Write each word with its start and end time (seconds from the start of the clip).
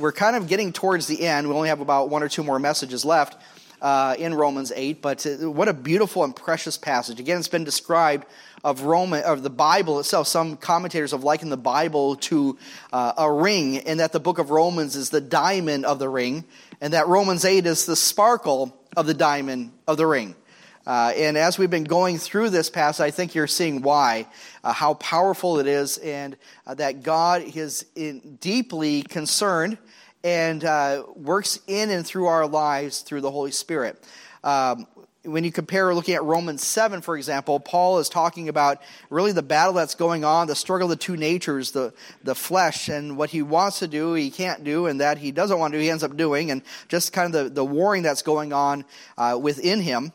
we're 0.00 0.12
kind 0.12 0.34
of 0.34 0.48
getting 0.48 0.72
towards 0.72 1.06
the 1.06 1.26
end. 1.26 1.48
We 1.48 1.54
only 1.54 1.68
have 1.68 1.80
about 1.80 2.08
one 2.08 2.22
or 2.22 2.28
two 2.28 2.42
more 2.42 2.58
messages 2.58 3.04
left 3.04 3.36
uh, 3.82 4.14
in 4.18 4.34
Romans 4.34 4.72
8, 4.74 5.00
but 5.02 5.24
uh, 5.26 5.50
what 5.50 5.68
a 5.68 5.74
beautiful 5.74 6.24
and 6.24 6.34
precious 6.34 6.76
passage. 6.76 7.20
Again, 7.20 7.38
it's 7.38 7.48
been 7.48 7.64
described 7.64 8.26
of 8.64 8.82
Roman 8.82 9.22
of 9.22 9.42
the 9.42 9.50
Bible 9.50 10.00
itself. 10.00 10.26
Some 10.26 10.56
commentators 10.56 11.12
have 11.12 11.24
likened 11.24 11.52
the 11.52 11.56
Bible 11.56 12.16
to 12.16 12.58
uh, 12.92 13.12
a 13.16 13.30
ring, 13.30 13.78
and 13.78 14.00
that 14.00 14.12
the 14.12 14.20
book 14.20 14.38
of 14.38 14.50
Romans 14.50 14.96
is 14.96 15.10
the 15.10 15.20
diamond 15.20 15.84
of 15.84 15.98
the 15.98 16.08
ring, 16.08 16.44
and 16.80 16.92
that 16.94 17.06
Romans 17.06 17.44
8 17.44 17.66
is 17.66 17.86
the 17.86 17.96
sparkle 17.96 18.76
of 18.96 19.06
the 19.06 19.14
diamond 19.14 19.72
of 19.86 19.96
the 19.96 20.06
ring. 20.06 20.34
Uh, 20.90 21.12
and 21.14 21.38
as 21.38 21.56
we've 21.56 21.70
been 21.70 21.84
going 21.84 22.18
through 22.18 22.50
this 22.50 22.68
passage, 22.68 23.00
I 23.00 23.12
think 23.12 23.32
you're 23.32 23.46
seeing 23.46 23.80
why, 23.80 24.26
uh, 24.64 24.72
how 24.72 24.94
powerful 24.94 25.60
it 25.60 25.68
is, 25.68 25.98
and 25.98 26.36
uh, 26.66 26.74
that 26.74 27.04
God 27.04 27.42
is 27.42 27.84
deeply 28.40 29.02
concerned 29.02 29.78
and 30.24 30.64
uh, 30.64 31.04
works 31.14 31.60
in 31.68 31.90
and 31.90 32.04
through 32.04 32.26
our 32.26 32.44
lives 32.44 33.02
through 33.02 33.20
the 33.20 33.30
Holy 33.30 33.52
Spirit. 33.52 34.04
Um, 34.42 34.84
when 35.22 35.44
you 35.44 35.52
compare 35.52 35.94
looking 35.94 36.16
at 36.16 36.24
Romans 36.24 36.66
7, 36.66 37.02
for 37.02 37.16
example, 37.16 37.60
Paul 37.60 38.00
is 38.00 38.08
talking 38.08 38.48
about 38.48 38.82
really 39.10 39.30
the 39.30 39.44
battle 39.44 39.74
that's 39.74 39.94
going 39.94 40.24
on, 40.24 40.48
the 40.48 40.56
struggle 40.56 40.90
of 40.90 40.98
the 40.98 41.04
two 41.04 41.16
natures, 41.16 41.70
the, 41.70 41.94
the 42.24 42.34
flesh, 42.34 42.88
and 42.88 43.16
what 43.16 43.30
he 43.30 43.42
wants 43.42 43.78
to 43.78 43.86
do, 43.86 44.14
he 44.14 44.28
can't 44.28 44.64
do, 44.64 44.86
and 44.86 45.00
that 45.00 45.18
he 45.18 45.30
doesn't 45.30 45.56
want 45.56 45.72
to 45.72 45.78
do, 45.78 45.82
he 45.84 45.88
ends 45.90 46.02
up 46.02 46.16
doing, 46.16 46.50
and 46.50 46.62
just 46.88 47.12
kind 47.12 47.32
of 47.32 47.44
the, 47.44 47.50
the 47.50 47.64
warring 47.64 48.02
that's 48.02 48.22
going 48.22 48.52
on 48.52 48.84
uh, 49.16 49.38
within 49.40 49.80
him. 49.80 50.12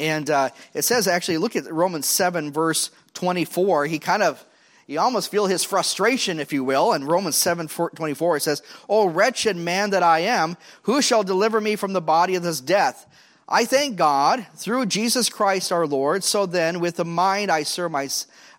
And 0.00 0.30
uh, 0.30 0.48
it 0.72 0.82
says, 0.82 1.06
actually, 1.06 1.36
look 1.36 1.56
at 1.56 1.70
Romans 1.70 2.06
7, 2.06 2.50
verse 2.52 2.90
24. 3.12 3.84
He 3.84 3.98
kind 3.98 4.22
of, 4.22 4.42
you 4.86 4.98
almost 4.98 5.30
feel 5.30 5.44
his 5.44 5.62
frustration, 5.62 6.40
if 6.40 6.54
you 6.54 6.64
will. 6.64 6.94
In 6.94 7.04
Romans 7.04 7.36
7, 7.36 7.68
24, 7.68 8.38
it 8.38 8.40
says, 8.40 8.62
O 8.88 9.06
wretched 9.06 9.58
man 9.58 9.90
that 9.90 10.02
I 10.02 10.20
am, 10.20 10.56
who 10.84 11.02
shall 11.02 11.22
deliver 11.22 11.60
me 11.60 11.76
from 11.76 11.92
the 11.92 12.00
body 12.00 12.34
of 12.34 12.42
this 12.42 12.62
death? 12.62 13.06
I 13.46 13.66
thank 13.66 13.96
God 13.96 14.46
through 14.54 14.86
Jesus 14.86 15.28
Christ 15.28 15.70
our 15.70 15.86
Lord. 15.86 16.24
So 16.24 16.46
then, 16.46 16.80
with 16.80 16.96
the 16.96 17.04
mind, 17.04 17.50
I 17.50 17.64
serve 17.64 17.92
my, 17.92 18.08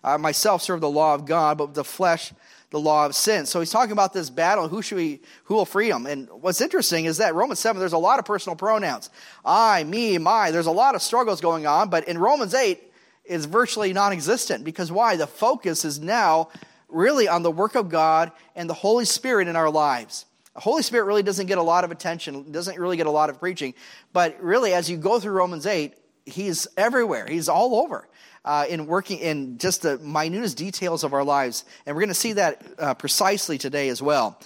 uh, 0.04 0.18
myself 0.18 0.62
serve 0.62 0.80
the 0.80 0.88
law 0.88 1.12
of 1.12 1.26
God, 1.26 1.58
but 1.58 1.66
with 1.68 1.74
the 1.74 1.82
flesh, 1.82 2.32
the 2.72 2.80
law 2.80 3.06
of 3.06 3.14
sin. 3.14 3.46
So 3.46 3.60
he's 3.60 3.70
talking 3.70 3.92
about 3.92 4.12
this 4.12 4.30
battle. 4.30 4.66
Who 4.66 4.82
should 4.82 4.96
we? 4.96 5.20
Who 5.44 5.54
will 5.54 5.64
free 5.64 5.90
him? 5.90 6.06
And 6.06 6.28
what's 6.30 6.60
interesting 6.60 7.04
is 7.04 7.18
that 7.18 7.34
Romans 7.34 7.60
seven, 7.60 7.78
there's 7.78 7.92
a 7.92 7.98
lot 7.98 8.18
of 8.18 8.24
personal 8.24 8.56
pronouns. 8.56 9.10
I, 9.44 9.84
me, 9.84 10.18
my. 10.18 10.50
There's 10.50 10.66
a 10.66 10.72
lot 10.72 10.94
of 10.94 11.02
struggles 11.02 11.40
going 11.40 11.66
on. 11.66 11.90
But 11.90 12.08
in 12.08 12.18
Romans 12.18 12.54
eight, 12.54 12.92
it's 13.24 13.44
virtually 13.44 13.92
non-existent 13.92 14.64
because 14.64 14.90
why? 14.90 15.16
The 15.16 15.26
focus 15.26 15.84
is 15.84 16.00
now 16.00 16.48
really 16.88 17.28
on 17.28 17.42
the 17.42 17.50
work 17.50 17.74
of 17.74 17.88
God 17.88 18.32
and 18.56 18.68
the 18.68 18.74
Holy 18.74 19.04
Spirit 19.04 19.48
in 19.48 19.54
our 19.54 19.70
lives. 19.70 20.26
The 20.54 20.60
Holy 20.60 20.82
Spirit 20.82 21.04
really 21.04 21.22
doesn't 21.22 21.46
get 21.46 21.58
a 21.58 21.62
lot 21.62 21.84
of 21.84 21.90
attention, 21.90 22.52
doesn't 22.52 22.78
really 22.78 22.96
get 22.96 23.06
a 23.06 23.10
lot 23.10 23.30
of 23.30 23.38
preaching. 23.38 23.74
But 24.12 24.42
really, 24.42 24.74
as 24.74 24.90
you 24.90 24.96
go 24.96 25.18
through 25.18 25.32
Romans 25.32 25.66
8, 25.66 25.94
he's 26.26 26.66
everywhere, 26.76 27.26
he's 27.26 27.48
all 27.48 27.76
over. 27.76 28.08
Uh, 28.44 28.64
in 28.68 28.88
working 28.88 29.20
in 29.20 29.56
just 29.56 29.82
the 29.82 29.98
minutest 29.98 30.56
details 30.56 31.04
of 31.04 31.12
our 31.12 31.22
lives. 31.22 31.64
And 31.86 31.94
we're 31.94 32.02
going 32.02 32.08
to 32.08 32.14
see 32.14 32.32
that 32.32 32.60
uh, 32.76 32.94
precisely 32.94 33.56
today 33.56 33.88
as 33.88 34.02
well. 34.02 34.36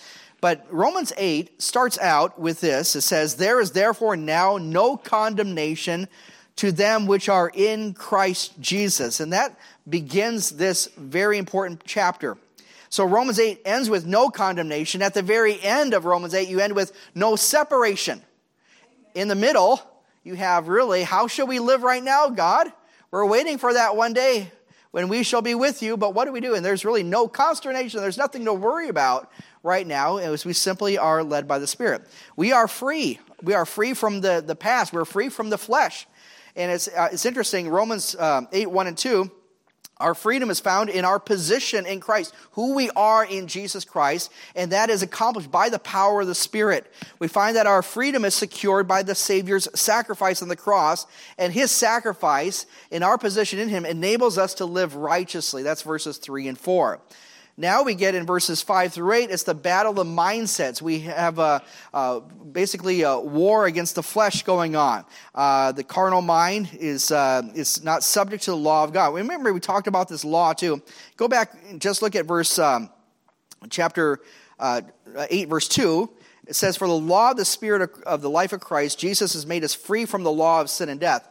But 0.43 0.67
Romans 0.71 1.15
8 1.17 1.63
starts 1.63 1.99
out 1.99 2.39
with 2.39 2.61
this 2.61 2.95
it 2.95 3.01
says, 3.01 3.37
There 3.37 3.61
is 3.61 3.73
therefore 3.73 4.17
now 4.17 4.59
no 4.59 4.97
condemnation 4.97 6.09
to 6.57 6.73
them 6.73 7.07
which 7.07 7.29
are 7.29 7.51
in 7.55 7.95
Christ 7.95 8.61
Jesus. 8.61 9.21
And 9.21 9.33
that 9.33 9.59
begins 9.89 10.51
this 10.51 10.89
very 10.97 11.39
important 11.39 11.83
chapter. 11.85 12.37
So 12.89 13.05
Romans 13.05 13.39
8 13.39 13.61
ends 13.65 13.91
with 13.91 14.07
no 14.07 14.31
condemnation. 14.31 15.03
At 15.03 15.15
the 15.15 15.23
very 15.23 15.61
end 15.63 15.93
of 15.95 16.05
Romans 16.05 16.35
8, 16.35 16.49
you 16.49 16.61
end 16.61 16.75
with 16.75 16.93
no 17.15 17.37
separation. 17.37 18.23
In 19.15 19.29
the 19.29 19.35
middle, 19.35 19.81
you 20.23 20.35
have 20.35 20.69
really, 20.69 21.03
how 21.03 21.27
shall 21.27 21.47
we 21.47 21.59
live 21.59 21.83
right 21.83 22.03
now, 22.03 22.29
God? 22.29 22.73
We're 23.17 23.25
waiting 23.25 23.57
for 23.57 23.73
that 23.73 23.97
one 23.97 24.13
day 24.13 24.53
when 24.91 25.09
we 25.09 25.23
shall 25.23 25.41
be 25.41 25.55
with 25.55 25.83
you, 25.83 25.97
but 25.97 26.13
what 26.13 26.27
do 26.27 26.33
we 26.33 26.43
do? 26.43 26.55
And 26.55 26.63
there's 26.63 26.85
really 26.85 27.03
no 27.03 27.29
consternation. 27.29 28.03
There's 28.03 28.19
nothing 28.19 28.45
to 28.45 28.53
worry 28.53 28.91
about 28.91 29.33
right 29.63 29.87
now 29.87 30.19
as 30.19 30.45
we 30.45 30.53
simply 30.53 30.99
are 30.99 31.25
led 31.25 31.49
by 31.49 31.59
the 31.59 31.67
Spirit. 31.67 32.07
We 32.37 32.53
are 32.53 32.69
free. 32.69 33.19
We 33.41 33.55
are 33.55 33.65
free 33.65 33.95
from 33.95 34.21
the, 34.21 34.45
the 34.47 34.55
past. 34.55 34.93
We're 34.93 35.07
free 35.07 35.31
from 35.31 35.49
the 35.49 35.57
flesh. 35.57 36.07
And 36.57 36.71
it's, 36.71 36.89
uh, 36.89 37.09
it's 37.11 37.25
interesting, 37.25 37.71
Romans 37.71 38.15
uh, 38.17 38.43
8, 38.53 38.71
1 38.71 38.87
and 38.87 38.99
2 38.99 39.31
our 39.99 40.15
freedom 40.15 40.51
is 40.51 40.61
found 40.61 40.91
in 40.91 41.05
our 41.05 41.19
position 41.19 41.87
in 41.87 42.01
Christ, 42.01 42.35
who 42.53 42.75
we 42.75 42.91
are 42.91 43.25
in 43.25 43.47
Jesus 43.47 43.85
Christ, 43.85 44.31
and 44.55 44.73
that 44.73 44.91
is 44.91 45.03
accomplished 45.03 45.51
by 45.51 45.71
the 45.71 45.79
power 45.79 46.21
of 46.21 46.27
the 46.27 46.35
Spirit. 46.35 46.93
We 47.19 47.29
find 47.29 47.57
that 47.57 47.67
our 47.67 47.83
freedom 47.83 48.25
is 48.25 48.35
secured 48.35 48.87
by 48.87 49.03
the 49.03 49.15
Savior's 49.15 49.69
sacrifice 49.79 50.43
on 50.43 50.49
the 50.49 50.57
cross, 50.57 51.07
and 51.39 51.53
his 51.53 51.71
sacrifice 51.71 52.67
in 52.91 53.03
our 53.03 53.17
position 53.17 53.59
in 53.59 53.71
him 53.71 53.87
enables 53.87 54.37
us 54.37 54.53
to 54.55 54.67
live 54.67 54.97
righteously. 54.97 55.63
That's 55.63 55.83
verses 55.83 56.19
3 56.19 56.49
and 56.49 56.59
4. 56.59 57.01
Now 57.59 57.83
we 57.83 57.95
get 57.95 58.15
in 58.15 58.27
verses 58.27 58.61
5 58.61 58.93
through 58.93 59.13
8, 59.13 59.31
it's 59.31 59.45
the 59.45 59.55
battle 59.55 59.99
of 59.99 60.07
mindsets. 60.07 60.83
We 60.83 61.01
have 61.01 61.39
a, 61.39 61.63
a 61.95 62.21
basically 62.53 63.01
a 63.01 63.19
war 63.19 63.65
against 63.65 63.95
the 63.95 64.03
flesh 64.03 64.43
going 64.43 64.77
on. 64.77 65.07
Uh, 65.35 65.73
the 65.73 65.83
carnal 65.83 66.21
mind 66.21 66.69
is, 66.79 67.11
uh, 67.11 67.43
is 67.55 67.83
not 67.83 68.03
subject 68.03 68.45
to 68.45 68.51
the 68.51 68.57
law 68.59 68.85
of 68.85 68.93
God. 68.93 69.15
Remember, 69.15 69.55
we 69.55 69.61
talked 69.61 69.87
about 69.87 70.07
this 70.07 70.23
law 70.23 70.53
too. 70.53 70.83
Go 71.17 71.29
back, 71.29 71.55
and 71.71 71.81
just 71.81 72.03
look 72.03 72.15
at 72.15 72.27
verse 72.27 72.59
um, 72.59 72.91
chapter 73.71 74.21
uh, 74.59 74.83
8, 75.31 75.49
verse 75.49 75.69
2. 75.69 76.11
It 76.47 76.57
says, 76.57 76.77
For 76.77 76.87
the 76.87 76.95
law 76.95 77.31
of 77.31 77.39
the 77.39 77.47
Spirit 77.47 77.83
of, 77.83 78.03
of 78.03 78.21
the 78.21 78.31
life 78.31 78.53
of 78.53 78.61
Christ, 78.61 78.99
Jesus 78.99 79.33
has 79.33 79.47
made 79.47 79.65
us 79.65 79.75
free 79.75 80.05
from 80.05 80.25
the 80.25 80.31
law 80.31 80.61
of 80.61 80.69
sin 80.69 80.91
and 80.91 81.01
death. 81.01 81.27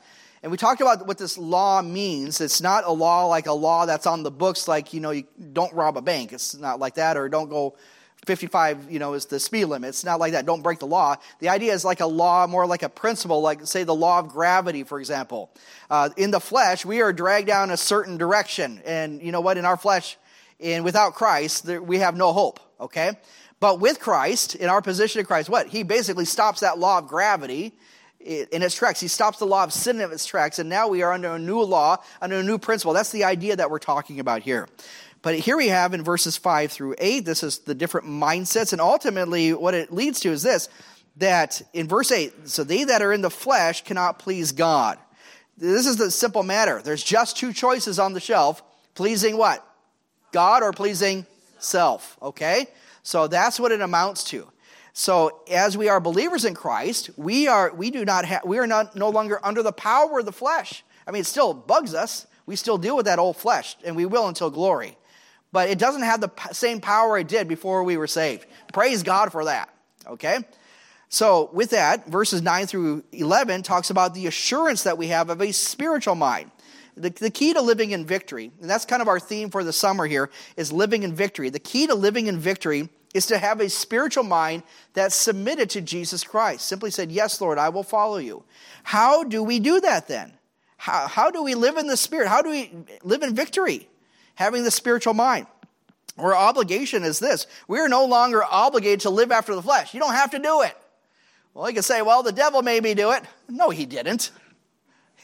And 0.45 0.51
we 0.51 0.59
talked 0.59 0.79
about 0.79 1.07
what 1.07 1.17
this 1.17 1.39
law 1.39 1.81
means. 1.81 2.39
It's 2.39 2.61
not 2.61 2.83
a 2.85 2.91
law 2.91 3.25
like 3.25 3.47
a 3.47 3.51
law 3.51 3.87
that's 3.87 4.05
on 4.05 4.21
the 4.21 4.29
books, 4.29 4.67
like, 4.67 4.93
you 4.93 4.99
know, 4.99 5.09
you 5.09 5.23
don't 5.53 5.73
rob 5.73 5.97
a 5.97 6.03
bank. 6.03 6.33
It's 6.33 6.55
not 6.55 6.79
like 6.79 6.93
that, 6.95 7.17
or 7.17 7.27
don't 7.29 7.49
go 7.49 7.75
55, 8.27 8.91
you 8.91 8.99
know, 8.99 9.15
is 9.15 9.25
the 9.25 9.39
speed 9.39 9.65
limit. 9.65 9.87
It's 9.87 10.03
not 10.03 10.19
like 10.19 10.33
that. 10.33 10.45
Don't 10.45 10.61
break 10.61 10.77
the 10.77 10.85
law. 10.85 11.15
The 11.39 11.49
idea 11.49 11.73
is 11.73 11.83
like 11.83 11.99
a 11.99 12.05
law, 12.05 12.45
more 12.45 12.67
like 12.67 12.83
a 12.83 12.89
principle, 12.89 13.41
like, 13.41 13.65
say, 13.65 13.85
the 13.85 13.95
law 13.95 14.19
of 14.19 14.27
gravity, 14.27 14.83
for 14.83 14.99
example. 14.99 15.49
Uh, 15.89 16.11
in 16.15 16.29
the 16.29 16.39
flesh, 16.39 16.85
we 16.85 17.01
are 17.01 17.11
dragged 17.11 17.47
down 17.47 17.71
a 17.71 17.77
certain 17.77 18.15
direction. 18.15 18.83
And 18.85 19.23
you 19.23 19.31
know 19.31 19.41
what? 19.41 19.57
In 19.57 19.65
our 19.65 19.77
flesh, 19.77 20.15
and 20.59 20.83
without 20.83 21.15
Christ, 21.15 21.65
there, 21.65 21.81
we 21.81 21.97
have 21.97 22.15
no 22.15 22.33
hope, 22.33 22.59
okay? 22.79 23.13
But 23.59 23.79
with 23.79 23.99
Christ, 23.99 24.53
in 24.53 24.69
our 24.69 24.83
position 24.83 25.21
in 25.21 25.25
Christ, 25.25 25.49
what? 25.49 25.69
He 25.69 25.81
basically 25.81 26.25
stops 26.25 26.59
that 26.59 26.77
law 26.77 26.99
of 26.99 27.07
gravity 27.07 27.73
in 28.25 28.63
its 28.63 28.75
tracks. 28.75 28.99
He 28.99 29.07
stops 29.07 29.39
the 29.39 29.45
law 29.45 29.63
of 29.63 29.71
sin 29.71 30.01
in 30.01 30.11
its 30.11 30.25
tracks, 30.25 30.59
and 30.59 30.69
now 30.69 30.87
we 30.87 31.03
are 31.03 31.13
under 31.13 31.35
a 31.35 31.39
new 31.39 31.61
law, 31.61 31.97
under 32.21 32.37
a 32.37 32.43
new 32.43 32.57
principle. 32.57 32.93
That's 32.93 33.11
the 33.11 33.23
idea 33.23 33.55
that 33.55 33.69
we're 33.69 33.79
talking 33.79 34.19
about 34.19 34.41
here. 34.41 34.67
But 35.21 35.35
here 35.35 35.57
we 35.57 35.67
have 35.69 35.93
in 35.93 36.03
verses 36.03 36.37
5 36.37 36.71
through 36.71 36.95
8, 36.97 37.25
this 37.25 37.43
is 37.43 37.59
the 37.59 37.75
different 37.75 38.07
mindsets, 38.07 38.73
and 38.73 38.81
ultimately 38.81 39.53
what 39.53 39.73
it 39.73 39.93
leads 39.93 40.19
to 40.21 40.29
is 40.29 40.43
this 40.43 40.69
that 41.17 41.61
in 41.73 41.87
verse 41.87 42.11
8, 42.11 42.49
so 42.49 42.63
they 42.63 42.83
that 42.83 43.01
are 43.01 43.13
in 43.13 43.21
the 43.21 43.29
flesh 43.29 43.83
cannot 43.85 44.19
please 44.19 44.51
God. 44.51 44.99
This 45.57 45.87
is 45.87 45.95
the 45.95 46.11
simple 46.11 46.43
matter. 46.43 46.81
There's 46.81 47.03
just 47.03 47.37
two 47.37 47.53
choices 47.53 47.99
on 47.99 48.11
the 48.11 48.19
shelf 48.19 48.61
pleasing 48.95 49.37
what? 49.37 49.65
God 50.31 50.61
or 50.61 50.73
pleasing 50.73 51.25
self, 51.59 52.17
okay? 52.21 52.67
So 53.03 53.27
that's 53.27 53.59
what 53.59 53.71
it 53.71 53.81
amounts 53.81 54.25
to. 54.25 54.47
So 54.97 55.41
as 55.51 55.77
we 55.77 55.89
are 55.89 55.99
believers 55.99 56.45
in 56.45 56.53
Christ, 56.53 57.09
we 57.17 57.49
are 57.49 57.73
we 57.75 57.91
do 57.91 58.05
not 58.05 58.23
have 58.23 58.45
we 58.45 58.59
are 58.59 58.65
not 58.65 58.95
no 58.95 59.09
longer 59.09 59.45
under 59.45 59.61
the 59.61 59.73
power 59.73 60.19
of 60.19 60.25
the 60.25 60.31
flesh. 60.31 60.85
I 61.05 61.11
mean, 61.11 61.19
it 61.19 61.25
still 61.25 61.53
bugs 61.53 61.93
us. 61.93 62.25
We 62.45 62.55
still 62.55 62.77
deal 62.77 62.95
with 62.95 63.05
that 63.05 63.19
old 63.19 63.35
flesh, 63.35 63.75
and 63.83 63.97
we 63.97 64.05
will 64.05 64.29
until 64.29 64.49
glory. 64.49 64.97
But 65.51 65.69
it 65.69 65.79
doesn't 65.79 66.03
have 66.03 66.21
the 66.21 66.31
same 66.53 66.79
power 66.79 67.17
it 67.17 67.27
did 67.27 67.49
before 67.49 67.83
we 67.83 67.97
were 67.97 68.07
saved. 68.07 68.45
Praise 68.71 69.03
God 69.03 69.33
for 69.33 69.43
that. 69.45 69.69
Okay? 70.07 70.39
So, 71.09 71.49
with 71.51 71.71
that, 71.71 72.07
verses 72.07 72.41
9 72.41 72.65
through 72.65 73.03
11 73.11 73.63
talks 73.63 73.89
about 73.89 74.13
the 74.13 74.27
assurance 74.27 74.83
that 74.83 74.97
we 74.97 75.07
have 75.07 75.29
of 75.29 75.41
a 75.41 75.51
spiritual 75.51 76.15
mind. 76.15 76.51
The, 76.95 77.09
the 77.09 77.29
key 77.29 77.53
to 77.53 77.61
living 77.61 77.91
in 77.91 78.05
victory, 78.05 78.51
and 78.61 78.69
that's 78.69 78.85
kind 78.85 79.01
of 79.01 79.09
our 79.09 79.19
theme 79.19 79.49
for 79.49 79.63
the 79.63 79.73
summer 79.73 80.05
here, 80.05 80.29
is 80.55 80.71
living 80.71 81.03
in 81.03 81.13
victory. 81.13 81.49
The 81.49 81.59
key 81.59 81.85
to 81.87 81.95
living 81.95 82.27
in 82.27 82.39
victory 82.39 82.89
is 83.15 83.25
to 83.27 83.37
have 83.37 83.61
a 83.61 83.69
spiritual 83.69 84.25
mind 84.25 84.61
that's 84.93 85.15
submitted 85.15 85.69
to 85.69 85.81
Jesus 85.81 86.25
Christ. 86.25 86.67
Simply 86.67 86.91
said, 86.91 87.13
Yes, 87.13 87.39
Lord, 87.39 87.57
I 87.57 87.69
will 87.69 87.83
follow 87.83 88.17
you. 88.17 88.43
How 88.83 89.23
do 89.23 89.41
we 89.41 89.59
do 89.59 89.79
that 89.79 90.09
then? 90.09 90.33
How, 90.75 91.07
how 91.07 91.31
do 91.31 91.41
we 91.41 91.55
live 91.55 91.77
in 91.77 91.87
the 91.87 91.95
Spirit? 91.95 92.27
How 92.27 92.41
do 92.41 92.49
we 92.49 92.71
live 93.03 93.23
in 93.23 93.33
victory? 93.33 93.87
Having 94.35 94.65
the 94.65 94.71
spiritual 94.71 95.13
mind. 95.13 95.47
Our 96.17 96.35
obligation 96.35 97.03
is 97.03 97.19
this 97.19 97.47
we 97.69 97.79
are 97.79 97.87
no 97.87 98.05
longer 98.05 98.43
obligated 98.43 98.99
to 99.01 99.09
live 99.09 99.31
after 99.31 99.55
the 99.55 99.61
flesh. 99.61 99.93
You 99.93 100.01
don't 100.01 100.13
have 100.13 100.31
to 100.31 100.39
do 100.39 100.61
it. 100.63 100.77
Well, 101.53 101.69
you 101.69 101.73
can 101.73 101.83
say, 101.83 102.01
well, 102.01 102.21
the 102.21 102.33
devil 102.33 102.61
made 102.61 102.83
me 102.83 102.95
do 102.95 103.11
it. 103.11 103.23
No, 103.47 103.69
he 103.69 103.85
didn't. 103.85 104.29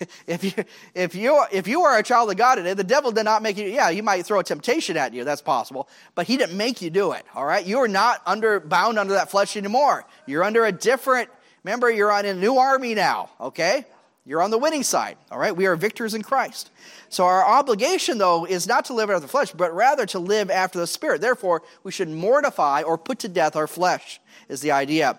if 0.27 0.43
you 0.43 0.51
if 0.93 1.15
you 1.15 1.43
if 1.51 1.67
you 1.67 1.81
are 1.83 1.97
a 1.97 2.03
child 2.03 2.29
of 2.29 2.37
God 2.37 2.55
today, 2.55 2.73
the 2.73 2.83
devil 2.83 3.11
did 3.11 3.23
not 3.23 3.41
make 3.41 3.57
you. 3.57 3.67
Yeah, 3.67 3.91
he 3.91 4.01
might 4.01 4.25
throw 4.25 4.39
a 4.39 4.43
temptation 4.43 4.97
at 4.97 5.13
you. 5.13 5.23
That's 5.23 5.41
possible, 5.41 5.87
but 6.15 6.27
he 6.27 6.37
didn't 6.37 6.57
make 6.57 6.81
you 6.81 6.89
do 6.89 7.11
it. 7.13 7.25
All 7.35 7.45
right, 7.45 7.65
you 7.65 7.77
are 7.79 7.87
not 7.87 8.21
under 8.25 8.59
bound 8.59 8.97
under 8.97 9.13
that 9.13 9.29
flesh 9.31 9.57
anymore. 9.57 10.05
You're 10.25 10.43
under 10.43 10.65
a 10.65 10.71
different. 10.71 11.29
Remember, 11.63 11.91
you're 11.91 12.11
on 12.11 12.25
a 12.25 12.33
new 12.33 12.57
army 12.57 12.95
now. 12.95 13.29
Okay, 13.39 13.85
you're 14.25 14.41
on 14.41 14.51
the 14.51 14.57
winning 14.57 14.83
side. 14.83 15.17
All 15.31 15.39
right, 15.39 15.55
we 15.55 15.65
are 15.67 15.75
victors 15.75 16.13
in 16.13 16.23
Christ. 16.23 16.71
So 17.09 17.25
our 17.25 17.45
obligation, 17.45 18.17
though, 18.17 18.45
is 18.45 18.67
not 18.67 18.85
to 18.85 18.93
live 18.93 19.09
after 19.09 19.19
the 19.19 19.27
flesh, 19.27 19.51
but 19.51 19.73
rather 19.73 20.05
to 20.07 20.19
live 20.19 20.49
after 20.49 20.79
the 20.79 20.87
Spirit. 20.87 21.21
Therefore, 21.21 21.61
we 21.83 21.91
should 21.91 22.09
mortify 22.09 22.81
or 22.81 22.97
put 22.97 23.19
to 23.19 23.27
death 23.27 23.55
our 23.55 23.67
flesh. 23.67 24.19
Is 24.49 24.61
the 24.61 24.71
idea. 24.71 25.17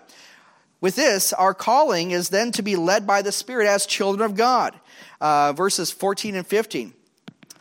With 0.83 0.97
this, 0.97 1.31
our 1.31 1.53
calling 1.53 2.11
is 2.11 2.27
then 2.27 2.51
to 2.51 2.61
be 2.61 2.75
led 2.75 3.07
by 3.07 3.21
the 3.21 3.31
Spirit 3.31 3.67
as 3.67 3.85
children 3.85 4.29
of 4.29 4.35
God. 4.35 4.77
Uh, 5.21 5.53
verses 5.53 5.91
14 5.91 6.35
and 6.35 6.45
15. 6.45 6.93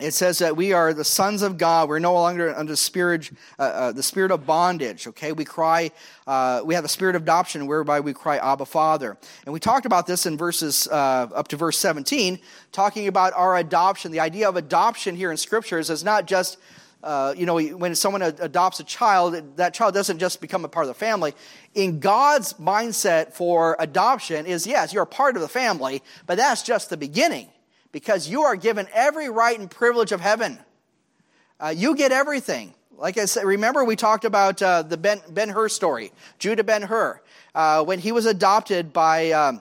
It 0.01 0.11
says 0.11 0.39
that 0.39 0.57
we 0.57 0.73
are 0.73 0.93
the 0.93 1.05
sons 1.05 1.43
of 1.43 1.57
God. 1.57 1.89
We're 1.89 2.01
no 2.01 2.15
longer 2.15 2.53
under 2.53 2.75
spirit, 2.75 3.31
uh, 3.61 3.63
uh, 3.63 3.93
the 3.93 4.03
spirit 4.03 4.33
of 4.33 4.45
bondage. 4.45 5.07
Okay, 5.07 5.31
we 5.31 5.45
cry. 5.45 5.93
Uh, 6.27 6.63
we 6.65 6.75
have 6.75 6.83
the 6.83 6.89
spirit 6.89 7.15
of 7.15 7.23
adoption, 7.23 7.69
whereby 7.69 8.01
we 8.01 8.13
cry, 8.13 8.39
"Abba, 8.39 8.65
Father." 8.65 9.17
And 9.45 9.53
we 9.53 9.61
talked 9.61 9.87
about 9.87 10.09
this 10.09 10.27
in 10.27 10.37
verses 10.37 10.89
uh, 10.89 11.29
up 11.33 11.47
to 11.49 11.57
verse 11.57 11.79
17, 11.79 12.41
talking 12.73 13.07
about 13.07 13.33
our 13.35 13.57
adoption. 13.57 14.11
The 14.11 14.19
idea 14.19 14.49
of 14.49 14.57
adoption 14.57 15.15
here 15.15 15.31
in 15.31 15.37
scriptures 15.37 15.91
is 15.91 16.03
not 16.03 16.27
just 16.27 16.59
uh, 17.03 17.35
you 17.37 17.47
know, 17.47 17.59
when 17.59 17.95
someone 17.95 18.23
adopts 18.23 18.79
a 18.79 18.85
child, 18.85 19.57
that 19.57 19.75
child 19.75 19.93
doesn't 19.93 20.19
just 20.19 20.41
become 20.41 20.65
a 20.65 20.69
part 20.69 20.85
of 20.85 20.89
the 20.89 20.95
family. 20.95 21.35
In 21.75 21.99
God's 21.99 22.53
mindset 22.55 23.33
for 23.33 23.77
adoption 23.81 24.47
is 24.47 24.67
yes, 24.67 24.93
you're 24.93 25.03
a 25.03 25.07
part 25.07 25.35
of 25.35 25.43
the 25.43 25.49
family, 25.49 26.03
but 26.27 26.37
that's 26.37 26.63
just 26.63 26.91
the 26.91 26.97
beginning 26.97 27.49
because 27.91 28.29
you 28.29 28.43
are 28.43 28.55
given 28.55 28.87
every 28.93 29.29
right 29.29 29.59
and 29.59 29.71
privilege 29.71 30.13
of 30.13 30.21
heaven. 30.21 30.59
Uh, 31.59 31.75
you 31.77 31.97
get 31.97 32.13
everything. 32.13 32.73
Like 32.97 33.19
I 33.19 33.25
said, 33.25 33.45
remember 33.45 33.85
we 33.85 33.97
talked 33.97 34.25
about 34.25 34.63
uh, 34.63 34.83
the 34.83 34.97
Ben, 34.97 35.21
ben 35.29 35.49
Hur 35.49 35.69
story, 35.69 36.13
Judah 36.39 36.63
Ben 36.63 36.83
Hur, 36.83 37.21
uh, 37.55 37.85
when 37.85 37.99
he 37.99 38.13
was 38.13 38.27
adopted 38.27 38.93
by 38.93 39.33
um, 39.33 39.61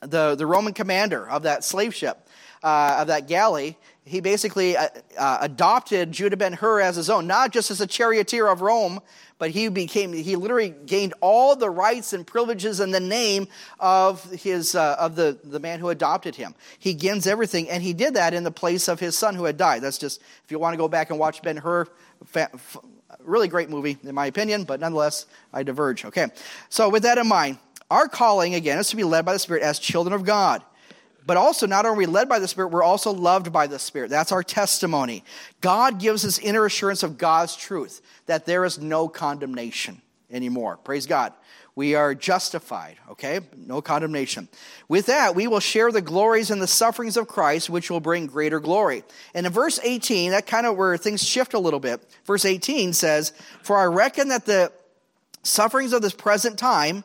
the, 0.00 0.34
the 0.34 0.44
Roman 0.44 0.74
commander 0.74 1.26
of 1.28 1.44
that 1.44 1.64
slave 1.64 1.94
ship, 1.94 2.28
uh, 2.62 2.98
of 3.00 3.06
that 3.06 3.28
galley 3.28 3.78
he 4.06 4.20
basically 4.20 4.76
uh, 4.76 4.88
uh, 5.18 5.38
adopted 5.40 6.12
Judah 6.12 6.36
ben 6.36 6.52
Hur 6.52 6.80
as 6.80 6.94
his 6.94 7.10
own, 7.10 7.26
not 7.26 7.52
just 7.52 7.72
as 7.72 7.80
a 7.80 7.88
charioteer 7.88 8.46
of 8.46 8.60
Rome, 8.60 9.00
but 9.38 9.50
he 9.50 9.68
became 9.68 10.12
he 10.12 10.36
literally 10.36 10.70
gained 10.86 11.12
all 11.20 11.56
the 11.56 11.68
rights 11.68 12.12
and 12.12 12.24
privileges 12.24 12.78
in 12.78 12.92
the 12.92 13.00
name 13.00 13.48
of 13.80 14.24
his 14.30 14.76
uh, 14.76 14.96
of 14.98 15.16
the 15.16 15.36
the 15.42 15.58
man 15.58 15.80
who 15.80 15.88
adopted 15.88 16.36
him. 16.36 16.54
He 16.78 16.94
gains 16.94 17.26
everything, 17.26 17.68
and 17.68 17.82
he 17.82 17.92
did 17.92 18.14
that 18.14 18.32
in 18.32 18.44
the 18.44 18.52
place 18.52 18.86
of 18.86 19.00
his 19.00 19.18
son 19.18 19.34
who 19.34 19.44
had 19.44 19.56
died. 19.56 19.82
That's 19.82 19.98
just 19.98 20.22
if 20.44 20.52
you 20.52 20.60
want 20.60 20.74
to 20.74 20.78
go 20.78 20.86
back 20.88 21.10
and 21.10 21.18
watch 21.18 21.42
Ben 21.42 21.56
Hur. 21.56 21.86
Really 23.20 23.48
great 23.48 23.70
movie, 23.70 23.98
in 24.04 24.14
my 24.14 24.26
opinion, 24.26 24.64
but 24.64 24.78
nonetheless, 24.78 25.26
I 25.52 25.64
diverge. 25.64 26.04
Okay, 26.04 26.26
so 26.68 26.88
with 26.88 27.02
that 27.02 27.18
in 27.18 27.26
mind, 27.26 27.58
our 27.90 28.06
calling 28.06 28.54
again 28.54 28.78
is 28.78 28.88
to 28.90 28.96
be 28.96 29.04
led 29.04 29.24
by 29.24 29.32
the 29.32 29.38
Spirit 29.40 29.64
as 29.64 29.80
children 29.80 30.12
of 30.12 30.24
God. 30.24 30.62
But 31.26 31.36
also, 31.36 31.66
not 31.66 31.86
only 31.86 32.06
led 32.06 32.28
by 32.28 32.38
the 32.38 32.46
Spirit, 32.46 32.68
we're 32.68 32.84
also 32.84 33.12
loved 33.12 33.52
by 33.52 33.66
the 33.66 33.80
Spirit. 33.80 34.10
That's 34.10 34.30
our 34.30 34.44
testimony. 34.44 35.24
God 35.60 35.98
gives 35.98 36.24
us 36.24 36.38
inner 36.38 36.64
assurance 36.64 37.02
of 37.02 37.18
God's 37.18 37.56
truth 37.56 38.00
that 38.26 38.46
there 38.46 38.64
is 38.64 38.78
no 38.78 39.08
condemnation 39.08 40.00
anymore. 40.30 40.76
Praise 40.76 41.06
God. 41.06 41.32
We 41.74 41.94
are 41.94 42.14
justified, 42.14 42.96
okay? 43.10 43.40
No 43.54 43.82
condemnation. 43.82 44.48
With 44.88 45.06
that, 45.06 45.34
we 45.34 45.46
will 45.46 45.60
share 45.60 45.92
the 45.92 46.00
glories 46.00 46.50
and 46.50 46.62
the 46.62 46.66
sufferings 46.66 47.18
of 47.18 47.28
Christ, 47.28 47.68
which 47.68 47.90
will 47.90 48.00
bring 48.00 48.26
greater 48.26 48.60
glory. 48.60 49.04
And 49.34 49.44
in 49.44 49.52
verse 49.52 49.78
18, 49.82 50.30
that 50.30 50.46
kind 50.46 50.66
of 50.66 50.76
where 50.78 50.96
things 50.96 51.22
shift 51.22 51.52
a 51.52 51.58
little 51.58 51.80
bit. 51.80 52.02
Verse 52.24 52.46
18 52.46 52.94
says, 52.94 53.34
For 53.62 53.76
I 53.76 53.84
reckon 53.84 54.28
that 54.28 54.46
the 54.46 54.72
sufferings 55.42 55.92
of 55.92 56.00
this 56.00 56.14
present 56.14 56.58
time 56.58 57.04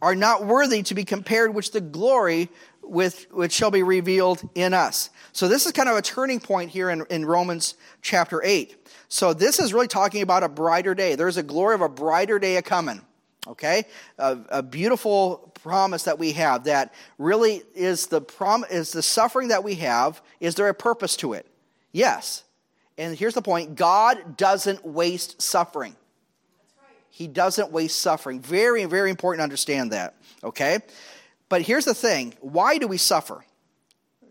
are 0.00 0.14
not 0.14 0.44
worthy 0.44 0.82
to 0.84 0.94
be 0.94 1.04
compared 1.04 1.54
with 1.54 1.72
the 1.72 1.80
glory 1.80 2.48
with, 2.92 3.26
which 3.32 3.52
shall 3.52 3.70
be 3.70 3.82
revealed 3.82 4.48
in 4.54 4.74
us. 4.74 5.10
So 5.32 5.48
this 5.48 5.64
is 5.64 5.72
kind 5.72 5.88
of 5.88 5.96
a 5.96 6.02
turning 6.02 6.40
point 6.40 6.70
here 6.70 6.90
in, 6.90 7.04
in 7.08 7.24
Romans 7.24 7.74
chapter 8.02 8.42
8. 8.44 8.76
So 9.08 9.32
this 9.32 9.58
is 9.58 9.72
really 9.72 9.88
talking 9.88 10.22
about 10.22 10.42
a 10.42 10.48
brighter 10.48 10.94
day. 10.94 11.14
There's 11.14 11.38
a 11.38 11.42
glory 11.42 11.74
of 11.74 11.80
a 11.80 11.88
brighter 11.88 12.38
day 12.38 12.56
a 12.56 12.62
coming. 12.62 13.00
Okay? 13.48 13.86
A, 14.18 14.38
a 14.50 14.62
beautiful 14.62 15.52
promise 15.62 16.04
that 16.04 16.18
we 16.18 16.32
have 16.32 16.64
that 16.64 16.92
really 17.18 17.62
is 17.74 18.06
the 18.06 18.20
prom 18.20 18.64
is 18.70 18.92
the 18.92 19.02
suffering 19.02 19.48
that 19.48 19.64
we 19.64 19.76
have, 19.76 20.20
is 20.38 20.54
there 20.54 20.68
a 20.68 20.74
purpose 20.74 21.16
to 21.16 21.32
it? 21.32 21.46
Yes. 21.92 22.44
And 22.98 23.16
here's 23.16 23.34
the 23.34 23.42
point 23.42 23.74
God 23.74 24.36
doesn't 24.36 24.84
waste 24.84 25.40
suffering. 25.40 25.96
He 27.10 27.26
doesn't 27.26 27.70
waste 27.70 28.00
suffering. 28.00 28.40
Very, 28.40 28.84
very 28.86 29.10
important 29.10 29.40
to 29.40 29.44
understand 29.44 29.92
that. 29.92 30.14
Okay? 30.42 30.78
But 31.52 31.60
here's 31.60 31.84
the 31.84 31.92
thing 31.92 32.32
why 32.40 32.78
do 32.78 32.88
we 32.88 32.96
suffer? 32.96 33.44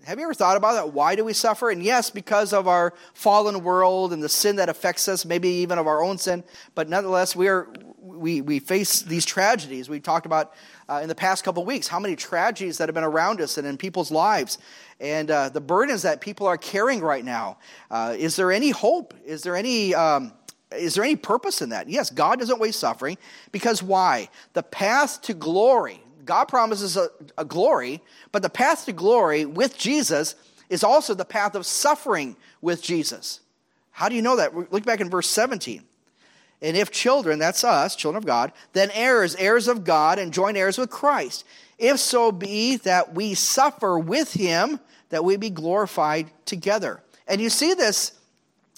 Have 0.06 0.18
you 0.18 0.24
ever 0.24 0.34
thought 0.34 0.58
about 0.58 0.74
that? 0.74 0.92
Why 0.92 1.14
do 1.14 1.24
we 1.24 1.34
suffer? 1.34 1.70
And 1.70 1.84
yes, 1.84 2.10
because 2.10 2.52
of 2.52 2.68
our 2.68 2.96
fallen 3.14 3.64
world 3.64 4.12
and 4.12 4.24
the 4.24 4.28
sin 4.28 4.56
that 4.56 4.70
affects 4.70 5.08
us, 5.08 5.24
maybe 5.24 5.48
even 5.48 5.78
of 5.78 5.86
our 5.86 6.02
own 6.02 6.18
sin. 6.18 6.44
But 6.74 6.90
nonetheless, 6.90 7.36
we 7.36 7.48
are 7.48 7.72
we 8.00 8.42
we 8.42 8.58
face 8.58 9.04
these 9.04 9.24
tragedies. 9.24 9.88
We 9.88 10.00
talked 10.00 10.26
about 10.26 10.56
uh, 10.90 11.02
in 11.04 11.10
the 11.10 11.14
past 11.14 11.44
couple 11.44 11.64
weeks 11.64 11.88
how 11.88 12.00
many 12.00 12.16
tragedies 12.16 12.80
that 12.80 12.90
have 12.90 12.96
been 12.96 13.04
around 13.04 13.40
us 13.40 13.60
and 13.60 13.68
in 13.68 13.78
people's 13.78 14.10
lives, 14.10 14.58
and 15.00 15.30
uh, 15.30 15.50
the 15.50 15.62
burdens 15.62 16.02
that 16.02 16.22
people 16.22 16.48
are 16.48 16.58
carrying 16.58 17.02
right 17.02 17.24
now. 17.24 17.60
Uh, 17.92 18.16
is 18.18 18.36
there 18.36 18.52
any 18.52 18.72
hope? 18.72 19.14
Is 19.24 19.44
there 19.44 19.56
any 19.56 19.94
um, 19.94 20.34
is 20.72 20.96
there 20.96 21.04
any 21.04 21.18
purpose 21.18 21.62
in 21.62 21.70
that? 21.70 21.88
Yes, 21.88 22.10
God 22.10 22.40
doesn't 22.40 22.60
waste 22.60 22.80
suffering 22.80 23.20
because 23.52 23.84
why? 23.84 24.30
The 24.54 24.64
path 24.64 25.22
to 25.24 25.36
glory, 25.36 26.02
God 26.32 26.46
promises 26.46 26.96
a, 26.96 27.10
a 27.38 27.44
glory, 27.44 28.00
but 28.32 28.42
the 28.42 28.50
path 28.50 28.86
to 28.86 28.94
glory 28.94 29.44
with 29.44 29.78
Jesus 29.78 30.36
is 30.70 30.82
also 30.82 31.14
the 31.14 31.26
path 31.26 31.56
of 31.56 31.66
suffering 31.66 32.38
with 32.62 32.82
Jesus. 32.82 33.42
How 33.92 34.08
do 34.08 34.16
you 34.16 34.22
know 34.22 34.38
that? 34.38 34.72
Look 34.72 34.86
back 34.86 35.02
in 35.02 35.10
verse 35.10 35.30
17. 35.30 35.84
And 36.62 36.78
if 36.78 36.90
children, 36.90 37.38
that's 37.38 37.66
us, 37.66 37.98
children 37.98 38.24
of 38.24 38.26
God, 38.26 38.54
then 38.72 38.92
heirs, 38.92 39.36
heirs 39.36 39.68
of 39.68 39.84
God, 39.84 40.20
and 40.20 40.32
joint 40.32 40.56
heirs 40.56 40.78
with 40.78 40.90
Christ. 40.90 41.44
If 41.78 42.00
so 42.00 42.32
be 42.32 42.78
that 42.78 43.14
we 43.14 43.34
suffer 43.34 44.00
with 44.00 44.32
him, 44.32 44.80
that 45.10 45.26
we 45.26 45.36
be 45.36 45.50
glorified 45.50 46.32
together. 46.46 47.04
And 47.28 47.42
you 47.42 47.50
see 47.50 47.74
this 47.74 48.14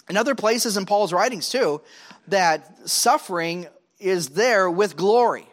in 0.10 0.18
other 0.18 0.34
places 0.34 0.76
in 0.76 0.88
Paul's 0.88 1.14
writings 1.14 1.50
too, 1.50 1.82
that 2.30 2.90
suffering 2.90 3.68
is 4.00 4.30
there 4.30 4.72
with 4.72 4.98
glory 4.98 5.46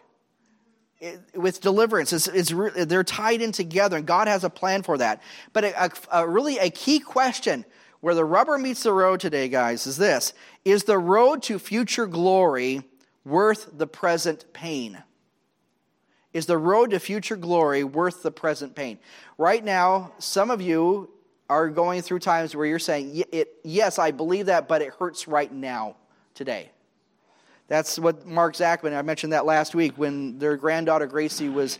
with 1.34 1.60
deliverance. 1.60 2.12
It's, 2.12 2.28
it's 2.28 2.52
re- 2.52 2.84
they're 2.84 3.04
tied 3.04 3.40
in 3.40 3.52
together, 3.52 3.96
and 3.96 4.06
God 4.06 4.28
has 4.28 4.44
a 4.44 4.50
plan 4.50 4.82
for 4.82 4.98
that. 4.98 5.22
But 5.52 5.64
a, 5.64 5.90
a, 6.12 6.28
really 6.28 6.58
a 6.58 6.70
key 6.70 7.00
question 7.00 7.64
where 8.00 8.14
the 8.14 8.24
rubber 8.24 8.58
meets 8.58 8.82
the 8.82 8.92
road 8.92 9.20
today, 9.20 9.48
guys, 9.48 9.86
is 9.86 9.96
this 9.96 10.32
Is 10.64 10.84
the 10.84 10.98
road 10.98 11.42
to 11.44 11.58
future 11.58 12.06
glory 12.06 12.82
worth 13.24 13.78
the 13.78 13.86
present 13.86 14.52
pain? 14.52 15.02
Is 16.32 16.46
the 16.46 16.58
road 16.58 16.90
to 16.90 17.00
future 17.00 17.36
glory 17.36 17.82
worth 17.82 18.22
the 18.22 18.30
present 18.30 18.74
pain? 18.74 18.98
Right 19.36 19.64
now, 19.64 20.12
some 20.18 20.50
of 20.50 20.60
you 20.60 21.10
are 21.48 21.68
going 21.68 22.02
through 22.02 22.20
times 22.20 22.54
where 22.54 22.66
you're 22.66 22.78
saying, 22.78 23.24
Yes, 23.64 23.98
I 23.98 24.10
believe 24.12 24.46
that, 24.46 24.68
but 24.68 24.82
it 24.82 24.92
hurts 24.98 25.26
right 25.26 25.52
now, 25.52 25.96
today. 26.34 26.70
That's 27.70 28.00
what 28.00 28.26
Mark 28.26 28.56
Zachman, 28.56 28.98
I 28.98 29.02
mentioned 29.02 29.32
that 29.32 29.46
last 29.46 29.76
week 29.76 29.92
when 29.96 30.40
their 30.40 30.56
granddaughter 30.56 31.06
Gracie 31.06 31.48
was, 31.48 31.78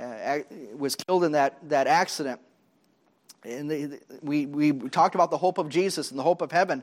uh, 0.00 0.38
was 0.74 0.96
killed 0.96 1.22
in 1.22 1.32
that, 1.32 1.58
that 1.68 1.86
accident. 1.86 2.40
And 3.44 3.70
they, 3.70 3.90
we, 4.22 4.46
we 4.46 4.72
talked 4.88 5.14
about 5.14 5.30
the 5.30 5.36
hope 5.36 5.58
of 5.58 5.68
Jesus 5.68 6.08
and 6.08 6.18
the 6.18 6.22
hope 6.22 6.40
of 6.40 6.50
heaven. 6.50 6.82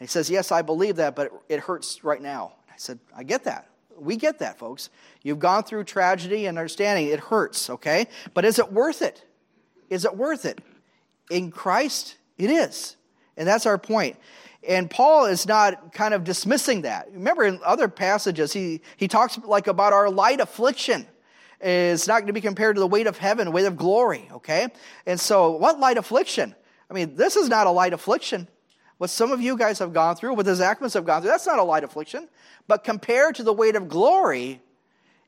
he 0.00 0.08
says, 0.08 0.28
Yes, 0.28 0.50
I 0.50 0.62
believe 0.62 0.96
that, 0.96 1.14
but 1.14 1.30
it 1.48 1.60
hurts 1.60 2.02
right 2.02 2.20
now. 2.20 2.54
I 2.68 2.74
said, 2.76 2.98
I 3.16 3.22
get 3.22 3.44
that. 3.44 3.68
We 3.96 4.16
get 4.16 4.40
that, 4.40 4.58
folks. 4.58 4.90
You've 5.22 5.38
gone 5.38 5.62
through 5.62 5.84
tragedy 5.84 6.46
and 6.46 6.58
understanding. 6.58 7.06
It 7.06 7.20
hurts, 7.20 7.70
okay? 7.70 8.08
But 8.34 8.44
is 8.44 8.58
it 8.58 8.72
worth 8.72 9.00
it? 9.00 9.24
Is 9.90 10.04
it 10.04 10.16
worth 10.16 10.44
it? 10.44 10.58
In 11.30 11.52
Christ, 11.52 12.16
it 12.36 12.50
is. 12.50 12.95
And 13.36 13.46
that's 13.46 13.66
our 13.66 13.78
point. 13.78 14.16
And 14.66 14.90
Paul 14.90 15.26
is 15.26 15.46
not 15.46 15.92
kind 15.92 16.14
of 16.14 16.24
dismissing 16.24 16.82
that. 16.82 17.08
Remember 17.12 17.44
in 17.44 17.60
other 17.64 17.88
passages, 17.88 18.52
he, 18.52 18.80
he 18.96 19.06
talks 19.06 19.38
like 19.38 19.66
about 19.66 19.92
our 19.92 20.10
light 20.10 20.40
affliction. 20.40 21.06
It's 21.60 22.06
not 22.06 22.18
going 22.18 22.26
to 22.26 22.32
be 22.32 22.40
compared 22.40 22.76
to 22.76 22.80
the 22.80 22.86
weight 22.86 23.06
of 23.06 23.16
heaven, 23.16 23.52
weight 23.52 23.66
of 23.66 23.76
glory, 23.76 24.28
okay? 24.30 24.68
And 25.06 25.18
so, 25.18 25.52
what 25.52 25.80
light 25.80 25.96
affliction? 25.96 26.54
I 26.90 26.94
mean, 26.94 27.16
this 27.16 27.36
is 27.36 27.48
not 27.48 27.66
a 27.66 27.70
light 27.70 27.92
affliction. 27.92 28.48
What 28.98 29.10
some 29.10 29.32
of 29.32 29.40
you 29.40 29.56
guys 29.56 29.78
have 29.78 29.92
gone 29.92 30.16
through, 30.16 30.34
what 30.34 30.46
the 30.46 30.52
Zachmans 30.52 30.94
have 30.94 31.04
gone 31.04 31.22
through, 31.22 31.30
that's 31.30 31.46
not 31.46 31.58
a 31.58 31.62
light 31.62 31.84
affliction. 31.84 32.28
But 32.66 32.84
compared 32.84 33.34
to 33.36 33.42
the 33.42 33.52
weight 33.52 33.76
of 33.76 33.88
glory, 33.88 34.60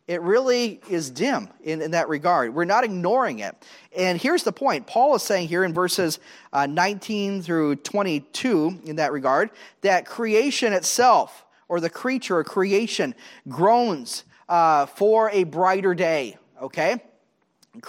it 0.08 0.22
really 0.22 0.80
is 0.88 1.10
dim 1.10 1.50
in, 1.62 1.82
in 1.82 1.90
that 1.90 2.08
regard. 2.08 2.54
We're 2.54 2.64
not 2.64 2.82
ignoring 2.82 3.40
it. 3.40 3.54
And 3.94 4.18
here's 4.18 4.42
the 4.42 4.52
point 4.52 4.86
Paul 4.86 5.14
is 5.14 5.22
saying 5.22 5.48
here 5.48 5.64
in 5.64 5.74
verses 5.74 6.18
uh, 6.52 6.66
19 6.66 7.42
through 7.42 7.76
22 7.76 8.80
in 8.86 8.96
that 8.96 9.12
regard 9.12 9.50
that 9.82 10.06
creation 10.06 10.72
itself, 10.72 11.44
or 11.68 11.78
the 11.78 11.90
creature 11.90 12.38
or 12.38 12.44
creation, 12.44 13.14
groans 13.48 14.24
uh, 14.48 14.86
for 14.86 15.28
a 15.30 15.44
brighter 15.44 15.94
day, 15.94 16.38
okay? 16.62 17.02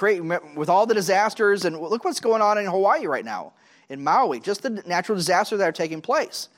With 0.02 0.70
all 0.70 0.86
the 0.86 0.94
disasters, 0.94 1.64
and 1.64 1.80
look 1.80 2.04
what's 2.04 2.20
going 2.20 2.42
on 2.42 2.58
in 2.58 2.66
Hawaii 2.66 3.08
right 3.08 3.24
now, 3.24 3.54
in 3.88 4.04
Maui, 4.04 4.42
just 4.42 4.62
the 4.62 4.70
natural 4.70 5.18
disasters 5.18 5.60
that 5.60 5.70
are 5.70 5.72
taking 5.72 6.02
place. 6.02 6.50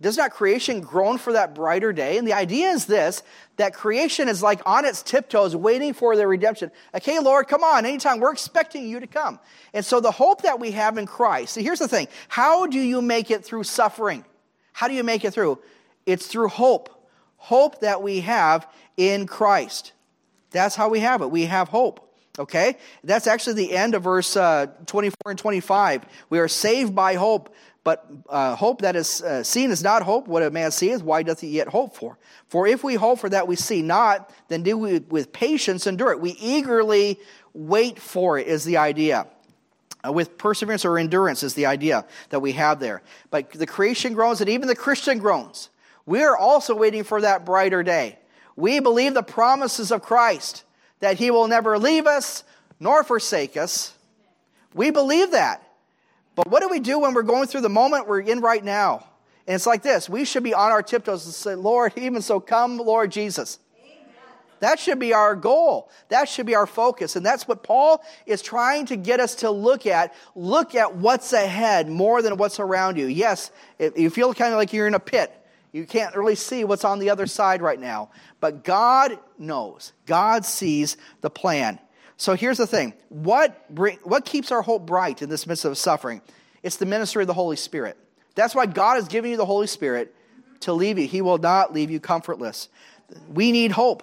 Does 0.00 0.18
not 0.18 0.30
creation 0.30 0.82
groan 0.82 1.16
for 1.16 1.32
that 1.32 1.54
brighter 1.54 1.90
day? 1.92 2.18
And 2.18 2.26
the 2.26 2.34
idea 2.34 2.68
is 2.68 2.84
this 2.84 3.22
that 3.56 3.72
creation 3.72 4.28
is 4.28 4.42
like 4.42 4.60
on 4.66 4.84
its 4.84 5.02
tiptoes 5.02 5.56
waiting 5.56 5.94
for 5.94 6.16
the 6.16 6.26
redemption. 6.26 6.70
Okay, 6.94 7.18
Lord, 7.18 7.48
come 7.48 7.64
on, 7.64 7.86
anytime 7.86 8.20
we're 8.20 8.32
expecting 8.32 8.86
you 8.86 9.00
to 9.00 9.06
come. 9.06 9.40
And 9.72 9.84
so 9.84 10.00
the 10.00 10.10
hope 10.10 10.42
that 10.42 10.60
we 10.60 10.72
have 10.72 10.98
in 10.98 11.06
Christ, 11.06 11.54
see, 11.54 11.62
here's 11.62 11.78
the 11.78 11.88
thing 11.88 12.08
how 12.28 12.66
do 12.66 12.78
you 12.78 13.00
make 13.00 13.30
it 13.30 13.44
through 13.44 13.64
suffering? 13.64 14.24
How 14.72 14.88
do 14.88 14.94
you 14.94 15.04
make 15.04 15.24
it 15.24 15.32
through? 15.32 15.58
It's 16.04 16.26
through 16.26 16.48
hope. 16.48 16.90
Hope 17.38 17.80
that 17.80 18.02
we 18.02 18.20
have 18.20 18.66
in 18.98 19.26
Christ. 19.26 19.92
That's 20.50 20.76
how 20.76 20.90
we 20.90 21.00
have 21.00 21.22
it. 21.22 21.30
We 21.30 21.46
have 21.46 21.68
hope. 21.68 22.02
Okay? 22.38 22.76
That's 23.02 23.26
actually 23.26 23.54
the 23.54 23.74
end 23.74 23.94
of 23.94 24.02
verse 24.02 24.36
uh, 24.36 24.66
24 24.86 25.16
and 25.30 25.38
25. 25.38 26.04
We 26.28 26.38
are 26.38 26.48
saved 26.48 26.94
by 26.94 27.14
hope. 27.14 27.54
But 27.86 28.04
uh, 28.28 28.56
hope 28.56 28.80
that 28.80 28.96
is 28.96 29.22
uh, 29.22 29.44
seen 29.44 29.70
is 29.70 29.80
not 29.80 30.02
hope. 30.02 30.26
What 30.26 30.42
a 30.42 30.50
man 30.50 30.72
seeth, 30.72 31.04
why 31.04 31.22
doth 31.22 31.40
he 31.40 31.46
yet 31.46 31.68
hope 31.68 31.94
for? 31.94 32.18
For 32.48 32.66
if 32.66 32.82
we 32.82 32.96
hope 32.96 33.20
for 33.20 33.28
that 33.28 33.46
we 33.46 33.54
see 33.54 33.80
not, 33.80 34.28
then 34.48 34.64
do 34.64 34.76
we 34.76 34.98
with 34.98 35.32
patience 35.32 35.86
endure 35.86 36.10
it. 36.10 36.20
We 36.20 36.32
eagerly 36.32 37.20
wait 37.54 38.00
for 38.00 38.40
it, 38.40 38.48
is 38.48 38.64
the 38.64 38.78
idea. 38.78 39.28
Uh, 40.04 40.10
with 40.10 40.36
perseverance 40.36 40.84
or 40.84 40.98
endurance, 40.98 41.44
is 41.44 41.54
the 41.54 41.66
idea 41.66 42.04
that 42.30 42.40
we 42.40 42.50
have 42.54 42.80
there. 42.80 43.02
But 43.30 43.52
the 43.52 43.68
creation 43.68 44.14
groans, 44.14 44.40
and 44.40 44.50
even 44.50 44.66
the 44.66 44.74
Christian 44.74 45.20
groans. 45.20 45.70
We 46.06 46.24
are 46.24 46.36
also 46.36 46.74
waiting 46.74 47.04
for 47.04 47.20
that 47.20 47.46
brighter 47.46 47.84
day. 47.84 48.18
We 48.56 48.80
believe 48.80 49.14
the 49.14 49.22
promises 49.22 49.92
of 49.92 50.02
Christ 50.02 50.64
that 50.98 51.18
he 51.18 51.30
will 51.30 51.46
never 51.46 51.78
leave 51.78 52.08
us 52.08 52.42
nor 52.80 53.04
forsake 53.04 53.56
us. 53.56 53.94
We 54.74 54.90
believe 54.90 55.30
that. 55.30 55.62
But 56.36 56.48
what 56.50 56.62
do 56.62 56.68
we 56.68 56.78
do 56.78 57.00
when 57.00 57.14
we're 57.14 57.22
going 57.22 57.48
through 57.48 57.62
the 57.62 57.68
moment 57.68 58.06
we're 58.06 58.20
in 58.20 58.40
right 58.40 58.62
now? 58.62 59.08
And 59.48 59.54
it's 59.54 59.66
like 59.66 59.82
this 59.82 60.08
we 60.08 60.24
should 60.24 60.44
be 60.44 60.54
on 60.54 60.70
our 60.70 60.82
tiptoes 60.82 61.24
and 61.24 61.34
say, 61.34 61.56
Lord, 61.56 61.92
even 61.96 62.22
so, 62.22 62.38
come, 62.38 62.76
Lord 62.78 63.10
Jesus. 63.10 63.58
That 64.60 64.78
should 64.78 64.98
be 64.98 65.12
our 65.12 65.34
goal. 65.34 65.90
That 66.08 66.28
should 66.28 66.46
be 66.46 66.54
our 66.54 66.66
focus. 66.66 67.14
And 67.14 67.26
that's 67.26 67.46
what 67.46 67.62
Paul 67.62 68.02
is 68.24 68.40
trying 68.40 68.86
to 68.86 68.96
get 68.96 69.20
us 69.20 69.34
to 69.36 69.50
look 69.50 69.86
at. 69.86 70.14
Look 70.34 70.74
at 70.74 70.96
what's 70.96 71.32
ahead 71.34 71.88
more 71.88 72.22
than 72.22 72.38
what's 72.38 72.58
around 72.58 72.96
you. 72.96 73.06
Yes, 73.06 73.50
you 73.78 74.08
feel 74.08 74.32
kind 74.32 74.52
of 74.52 74.56
like 74.56 74.72
you're 74.72 74.86
in 74.86 74.94
a 74.94 75.00
pit. 75.00 75.30
You 75.72 75.84
can't 75.84 76.16
really 76.16 76.36
see 76.36 76.64
what's 76.64 76.86
on 76.86 77.00
the 77.00 77.10
other 77.10 77.26
side 77.26 77.60
right 77.60 77.78
now. 77.78 78.10
But 78.40 78.64
God 78.64 79.18
knows, 79.38 79.92
God 80.06 80.46
sees 80.46 80.96
the 81.20 81.28
plan. 81.28 81.78
So 82.16 82.34
here's 82.34 82.58
the 82.58 82.66
thing 82.66 82.94
what, 83.08 83.74
bring, 83.74 83.98
what 84.02 84.24
keeps 84.24 84.50
our 84.50 84.62
hope 84.62 84.86
bright 84.86 85.22
in 85.22 85.28
this 85.28 85.46
midst 85.46 85.64
of 85.64 85.76
suffering? 85.78 86.22
It's 86.62 86.76
the 86.76 86.86
ministry 86.86 87.22
of 87.22 87.26
the 87.26 87.34
Holy 87.34 87.56
Spirit. 87.56 87.96
That's 88.34 88.54
why 88.54 88.66
God 88.66 88.96
has 88.96 89.08
given 89.08 89.30
you 89.30 89.36
the 89.36 89.46
Holy 89.46 89.66
Spirit 89.66 90.14
to 90.60 90.72
leave 90.72 90.98
you. 90.98 91.06
He 91.06 91.22
will 91.22 91.38
not 91.38 91.72
leave 91.72 91.90
you 91.90 92.00
comfortless. 92.00 92.68
We 93.28 93.52
need 93.52 93.72
hope 93.72 94.02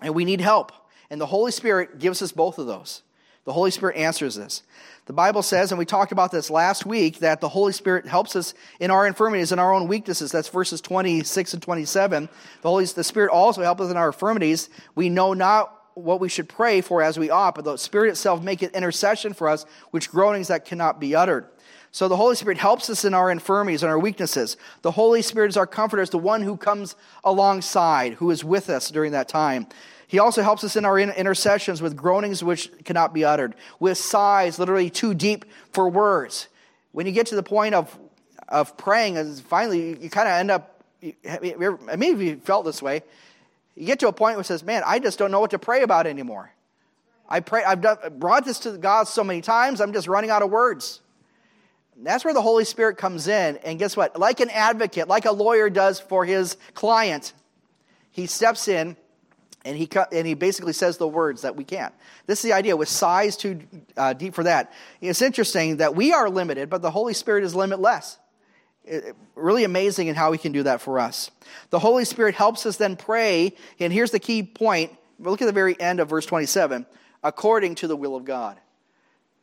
and 0.00 0.14
we 0.14 0.24
need 0.24 0.40
help. 0.40 0.72
And 1.10 1.20
the 1.20 1.26
Holy 1.26 1.52
Spirit 1.52 1.98
gives 1.98 2.22
us 2.22 2.32
both 2.32 2.58
of 2.58 2.66
those. 2.66 3.02
The 3.44 3.52
Holy 3.52 3.70
Spirit 3.70 3.96
answers 3.96 4.36
this. 4.36 4.62
The 5.06 5.12
Bible 5.12 5.42
says, 5.42 5.72
and 5.72 5.78
we 5.78 5.84
talked 5.84 6.12
about 6.12 6.30
this 6.30 6.48
last 6.48 6.86
week, 6.86 7.18
that 7.18 7.40
the 7.40 7.48
Holy 7.48 7.72
Spirit 7.72 8.06
helps 8.06 8.36
us 8.36 8.54
in 8.78 8.92
our 8.92 9.04
infirmities 9.04 9.50
and 9.50 9.60
our 9.60 9.74
own 9.74 9.88
weaknesses. 9.88 10.30
That's 10.30 10.48
verses 10.48 10.80
26 10.80 11.54
and 11.54 11.62
27. 11.62 12.28
The 12.62 12.68
Holy 12.68 12.84
the 12.84 13.02
Spirit 13.02 13.32
also 13.32 13.62
helps 13.62 13.80
us 13.80 13.90
in 13.90 13.96
our 13.96 14.08
infirmities. 14.08 14.70
We 14.94 15.08
know 15.08 15.34
not 15.34 15.81
what 15.94 16.20
we 16.20 16.28
should 16.28 16.48
pray 16.48 16.80
for 16.80 17.02
as 17.02 17.18
we 17.18 17.30
ought, 17.30 17.54
but 17.54 17.64
the 17.64 17.76
Spirit 17.76 18.10
itself 18.10 18.42
maketh 18.42 18.74
intercession 18.74 19.32
for 19.32 19.48
us, 19.48 19.66
which 19.90 20.10
groanings 20.10 20.48
that 20.48 20.64
cannot 20.64 21.00
be 21.00 21.14
uttered. 21.14 21.46
So 21.90 22.08
the 22.08 22.16
Holy 22.16 22.36
Spirit 22.36 22.56
helps 22.56 22.88
us 22.88 23.04
in 23.04 23.12
our 23.12 23.30
infirmities 23.30 23.82
and 23.82 23.90
our 23.90 23.98
weaknesses. 23.98 24.56
The 24.80 24.92
Holy 24.92 25.20
Spirit 25.20 25.50
is 25.50 25.58
our 25.58 25.66
comforter, 25.66 26.02
is 26.02 26.08
the 26.08 26.18
one 26.18 26.42
who 26.42 26.56
comes 26.56 26.96
alongside, 27.22 28.14
who 28.14 28.30
is 28.30 28.42
with 28.42 28.70
us 28.70 28.90
during 28.90 29.12
that 29.12 29.28
time. 29.28 29.66
He 30.06 30.18
also 30.18 30.42
helps 30.42 30.64
us 30.64 30.76
in 30.76 30.84
our 30.84 30.98
intercessions 30.98 31.82
with 31.82 31.96
groanings 31.96 32.42
which 32.42 32.70
cannot 32.84 33.12
be 33.12 33.24
uttered, 33.24 33.54
with 33.78 33.98
sighs 33.98 34.58
literally 34.58 34.90
too 34.90 35.12
deep 35.14 35.44
for 35.72 35.88
words. 35.88 36.48
When 36.92 37.06
you 37.06 37.12
get 37.12 37.26
to 37.28 37.34
the 37.34 37.42
point 37.42 37.74
of, 37.74 37.98
of 38.48 38.76
praying, 38.76 39.18
and 39.18 39.38
finally 39.40 39.98
you 40.00 40.10
kind 40.10 40.28
of 40.28 40.34
end 40.34 40.50
up, 40.50 40.82
I 41.28 41.96
mean, 41.96 42.20
you 42.20 42.36
felt 42.36 42.64
this 42.64 42.80
way, 42.80 43.02
you 43.74 43.86
get 43.86 44.00
to 44.00 44.08
a 44.08 44.12
point 44.12 44.36
where 44.36 44.42
it 44.42 44.46
says, 44.46 44.62
man, 44.62 44.82
I 44.84 44.98
just 44.98 45.18
don't 45.18 45.30
know 45.30 45.40
what 45.40 45.50
to 45.52 45.58
pray 45.58 45.82
about 45.82 46.06
anymore. 46.06 46.52
I 47.28 47.40
pray, 47.40 47.64
I've 47.64 47.80
done, 47.80 47.96
brought 48.18 48.44
this 48.44 48.58
to 48.60 48.76
God 48.76 49.08
so 49.08 49.24
many 49.24 49.40
times, 49.40 49.80
I'm 49.80 49.92
just 49.92 50.08
running 50.08 50.30
out 50.30 50.42
of 50.42 50.50
words. 50.50 51.00
That's 51.96 52.24
where 52.24 52.34
the 52.34 52.42
Holy 52.42 52.64
Spirit 52.64 52.96
comes 52.96 53.28
in. 53.28 53.58
And 53.58 53.78
guess 53.78 53.96
what? 53.96 54.18
Like 54.18 54.40
an 54.40 54.50
advocate, 54.50 55.08
like 55.08 55.24
a 55.24 55.32
lawyer 55.32 55.70
does 55.70 56.00
for 56.00 56.24
his 56.24 56.56
client, 56.74 57.32
he 58.10 58.26
steps 58.26 58.68
in 58.68 58.96
and 59.64 59.76
he, 59.76 59.88
and 60.10 60.26
he 60.26 60.34
basically 60.34 60.72
says 60.72 60.98
the 60.98 61.06
words 61.06 61.42
that 61.42 61.56
we 61.56 61.64
can't. 61.64 61.94
This 62.26 62.40
is 62.40 62.50
the 62.50 62.52
idea 62.52 62.76
with 62.76 62.88
sighs 62.88 63.36
too 63.36 63.60
uh, 63.96 64.12
deep 64.12 64.34
for 64.34 64.44
that. 64.44 64.72
It's 65.00 65.22
interesting 65.22 65.76
that 65.76 65.94
we 65.94 66.12
are 66.12 66.28
limited, 66.28 66.68
but 66.68 66.82
the 66.82 66.90
Holy 66.90 67.14
Spirit 67.14 67.44
is 67.44 67.54
limitless. 67.54 68.18
It, 68.84 69.14
really 69.34 69.64
amazing 69.64 70.08
in 70.08 70.14
how 70.14 70.32
he 70.32 70.38
can 70.38 70.52
do 70.52 70.64
that 70.64 70.80
for 70.80 70.98
us. 70.98 71.30
The 71.70 71.78
Holy 71.78 72.04
Spirit 72.04 72.34
helps 72.34 72.66
us 72.66 72.76
then 72.76 72.96
pray, 72.96 73.54
and 73.78 73.92
here's 73.92 74.10
the 74.10 74.18
key 74.18 74.42
point. 74.42 74.92
Look 75.18 75.40
at 75.40 75.46
the 75.46 75.52
very 75.52 75.78
end 75.80 76.00
of 76.00 76.08
verse 76.08 76.26
27 76.26 76.86
according 77.22 77.76
to 77.76 77.86
the 77.86 77.96
will 77.96 78.16
of 78.16 78.24
God. 78.24 78.58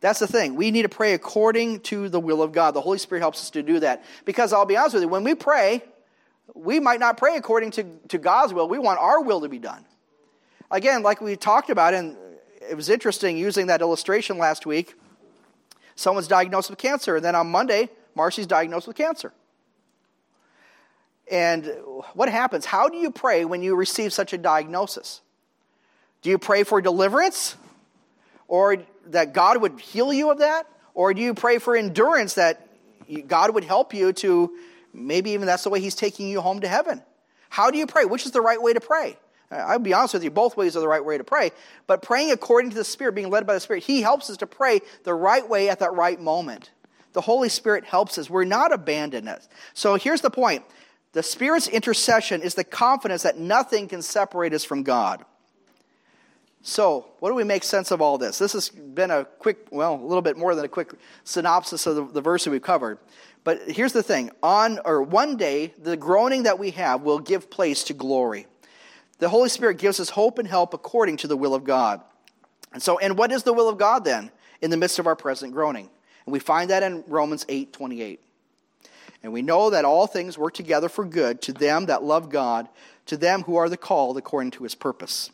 That's 0.02 0.20
the 0.20 0.28
thing. 0.28 0.56
We 0.56 0.72
need 0.72 0.84
to 0.84 0.90
pray 0.90 1.14
according 1.14 1.82
to 1.82 2.10
the 2.10 2.20
will 2.20 2.42
of 2.42 2.52
God. 2.52 2.72
The 2.72 2.82
Holy 2.82 2.98
Spirit 2.98 3.22
helps 3.22 3.42
us 3.42 3.50
to 3.52 3.64
do 3.64 3.80
that. 3.82 4.04
Because 4.26 4.54
I'll 4.54 4.66
be 4.66 4.78
honest 4.78 4.94
with 4.94 5.04
you, 5.04 5.10
when 5.10 5.24
we 5.24 5.36
pray, 5.36 5.84
we 6.54 6.80
might 6.80 7.00
not 7.00 7.18
pray 7.18 7.36
according 7.36 7.72
to, 7.72 7.84
to 8.10 8.18
God's 8.18 8.54
will. 8.54 8.68
We 8.68 8.80
want 8.80 9.00
our 9.00 9.22
will 9.22 9.42
to 9.42 9.50
be 9.50 9.60
done. 9.60 9.86
Again, 10.72 11.04
like 11.04 11.20
we 11.20 11.36
talked 11.36 11.70
about, 11.70 11.94
and 11.94 12.16
it 12.70 12.76
was 12.76 12.90
interesting 12.90 13.38
using 13.38 13.68
that 13.68 13.82
illustration 13.82 14.38
last 14.38 14.66
week. 14.66 14.94
Someone's 15.96 16.28
diagnosed 16.28 16.70
with 16.70 16.80
cancer, 16.80 17.18
and 17.18 17.26
then 17.26 17.36
on 17.36 17.48
Monday, 17.48 17.90
Marcy's 18.20 18.48
diagnosed 18.48 18.86
with 18.86 18.98
cancer. 18.98 19.32
And 21.32 21.74
what 22.16 22.28
happens? 22.28 22.66
How 22.66 22.90
do 22.90 22.98
you 22.98 23.12
pray 23.12 23.46
when 23.46 23.64
you 23.64 23.78
receive 23.78 24.12
such 24.12 24.34
a 24.34 24.38
diagnosis? 24.38 25.22
Do 26.22 26.30
you 26.30 26.38
pray 26.38 26.64
for 26.64 26.82
deliverance? 26.82 27.56
Or 28.50 28.76
that 29.06 29.32
God 29.32 29.62
would 29.62 29.80
heal 29.80 30.12
you 30.12 30.32
of 30.32 30.40
that? 30.40 30.68
Or 30.94 31.14
do 31.14 31.22
you 31.22 31.34
pray 31.34 31.60
for 31.60 31.78
endurance 31.78 32.34
that 32.34 32.68
God 33.28 33.54
would 33.54 33.64
help 33.64 33.94
you 33.94 34.12
to 34.12 34.52
maybe 34.94 35.32
even 35.32 35.48
that's 35.48 35.64
the 35.64 35.70
way 35.70 35.80
He's 35.80 35.96
taking 35.96 36.28
you 36.28 36.42
home 36.42 36.60
to 36.60 36.68
heaven? 36.68 37.02
How 37.48 37.72
do 37.72 37.78
you 37.78 37.88
pray? 37.88 38.04
Which 38.04 38.26
is 38.26 38.34
the 38.34 38.42
right 38.42 38.62
way 38.62 38.74
to 38.74 38.82
pray? 38.82 39.18
I'll 39.50 39.80
be 39.80 39.94
honest 39.94 40.14
with 40.14 40.26
you, 40.26 40.30
both 40.30 40.58
ways 40.58 40.76
are 40.76 40.82
the 40.82 40.90
right 40.90 41.06
way 41.06 41.18
to 41.18 41.24
pray. 41.24 41.52
But 41.88 42.02
praying 42.02 42.32
according 42.32 42.72
to 42.72 42.76
the 42.76 42.84
Spirit, 42.84 43.16
being 43.16 43.30
led 43.30 43.48
by 43.48 43.54
the 43.54 43.62
Spirit, 43.62 43.84
He 43.84 44.02
helps 44.02 44.30
us 44.30 44.36
to 44.38 44.48
pray 44.48 44.82
the 45.06 45.14
right 45.14 45.48
way 45.48 45.70
at 45.70 45.80
that 45.80 45.94
right 45.94 46.20
moment. 46.20 46.72
The 47.14 47.22
Holy 47.22 47.50
Spirit 47.50 47.86
helps 47.86 48.18
us. 48.18 48.30
We're 48.30 48.44
not 48.44 48.72
abandoned. 48.72 49.30
So 49.74 49.96
here's 49.96 50.22
the 50.22 50.30
point 50.30 50.64
the 51.14 51.24
Spirit's 51.24 51.68
intercession 51.68 52.42
is 52.42 52.54
the 52.54 52.64
confidence 52.64 53.24
that 53.24 53.38
nothing 53.38 53.88
can 53.88 54.02
separate 54.02 54.54
us 54.54 54.64
from 54.64 54.84
God. 54.84 55.26
So, 56.62 57.08
what 57.20 57.30
do 57.30 57.36
we 57.36 57.46
make 57.46 57.64
sense 57.64 57.90
of 57.90 58.02
all 58.02 58.18
this? 58.18 58.38
This 58.38 58.52
has 58.52 58.70
been 58.70 59.12
a 59.12 59.24
quick, 59.24 59.68
well, 59.72 59.96
a 59.96 60.06
little 60.06 60.22
bit 60.22 60.38
more 60.38 60.54
than 60.54 60.66
a 60.66 60.70
quick 60.70 60.92
synopsis 61.24 61.88
of 61.88 61.96
the, 61.96 62.06
the 62.06 62.22
verse 62.22 62.44
that 62.44 62.52
we've 62.52 62.62
covered. 62.62 63.00
But 63.46 63.62
here's 63.70 63.94
the 63.94 64.04
thing 64.04 64.32
on 64.44 64.80
or 64.84 65.02
one 65.02 65.38
day, 65.38 65.74
the 65.82 65.96
groaning 65.96 66.44
that 66.44 66.60
we 66.60 66.72
have 66.72 67.02
will 67.02 67.20
give 67.20 67.50
place 67.50 67.84
to 67.86 67.94
glory. 67.94 68.46
The 69.20 69.30
Holy 69.30 69.50
Spirit 69.50 69.78
gives 69.78 70.00
us 70.00 70.10
hope 70.10 70.38
and 70.38 70.48
help 70.48 70.74
according 70.74 71.18
to 71.18 71.28
the 71.28 71.38
will 71.38 71.56
of 71.56 71.64
God. 71.64 72.02
And 72.74 72.84
so, 72.84 73.00
and 73.00 73.18
what 73.18 73.32
is 73.32 73.44
the 73.44 73.54
will 73.54 73.70
of 73.70 73.78
God 73.78 74.04
then 74.04 74.30
in 74.62 74.70
the 74.70 74.78
midst 74.78 75.00
of 75.00 75.08
our 75.08 75.16
present 75.16 75.54
groaning? 75.54 75.90
And 76.30 76.32
we 76.32 76.38
find 76.38 76.70
that 76.70 76.84
in 76.84 77.04
Romans 77.08 77.44
8 77.50 77.74
28. 77.74 78.20
And 79.24 79.34
we 79.34 79.42
know 79.42 79.72
that 79.72 79.84
all 79.84 80.06
things 80.06 80.38
work 80.38 80.54
together 80.54 80.88
for 80.88 81.04
good 81.04 81.42
to 81.42 81.54
them 81.54 81.88
that 81.88 82.04
love 82.04 82.30
God, 82.30 82.70
to 83.08 83.18
them 83.18 83.42
who 83.42 83.56
are 83.56 83.68
the 83.68 83.78
called 83.78 84.16
according 84.16 84.52
to 84.52 84.64
his 84.64 84.76
purpose. 84.76 85.32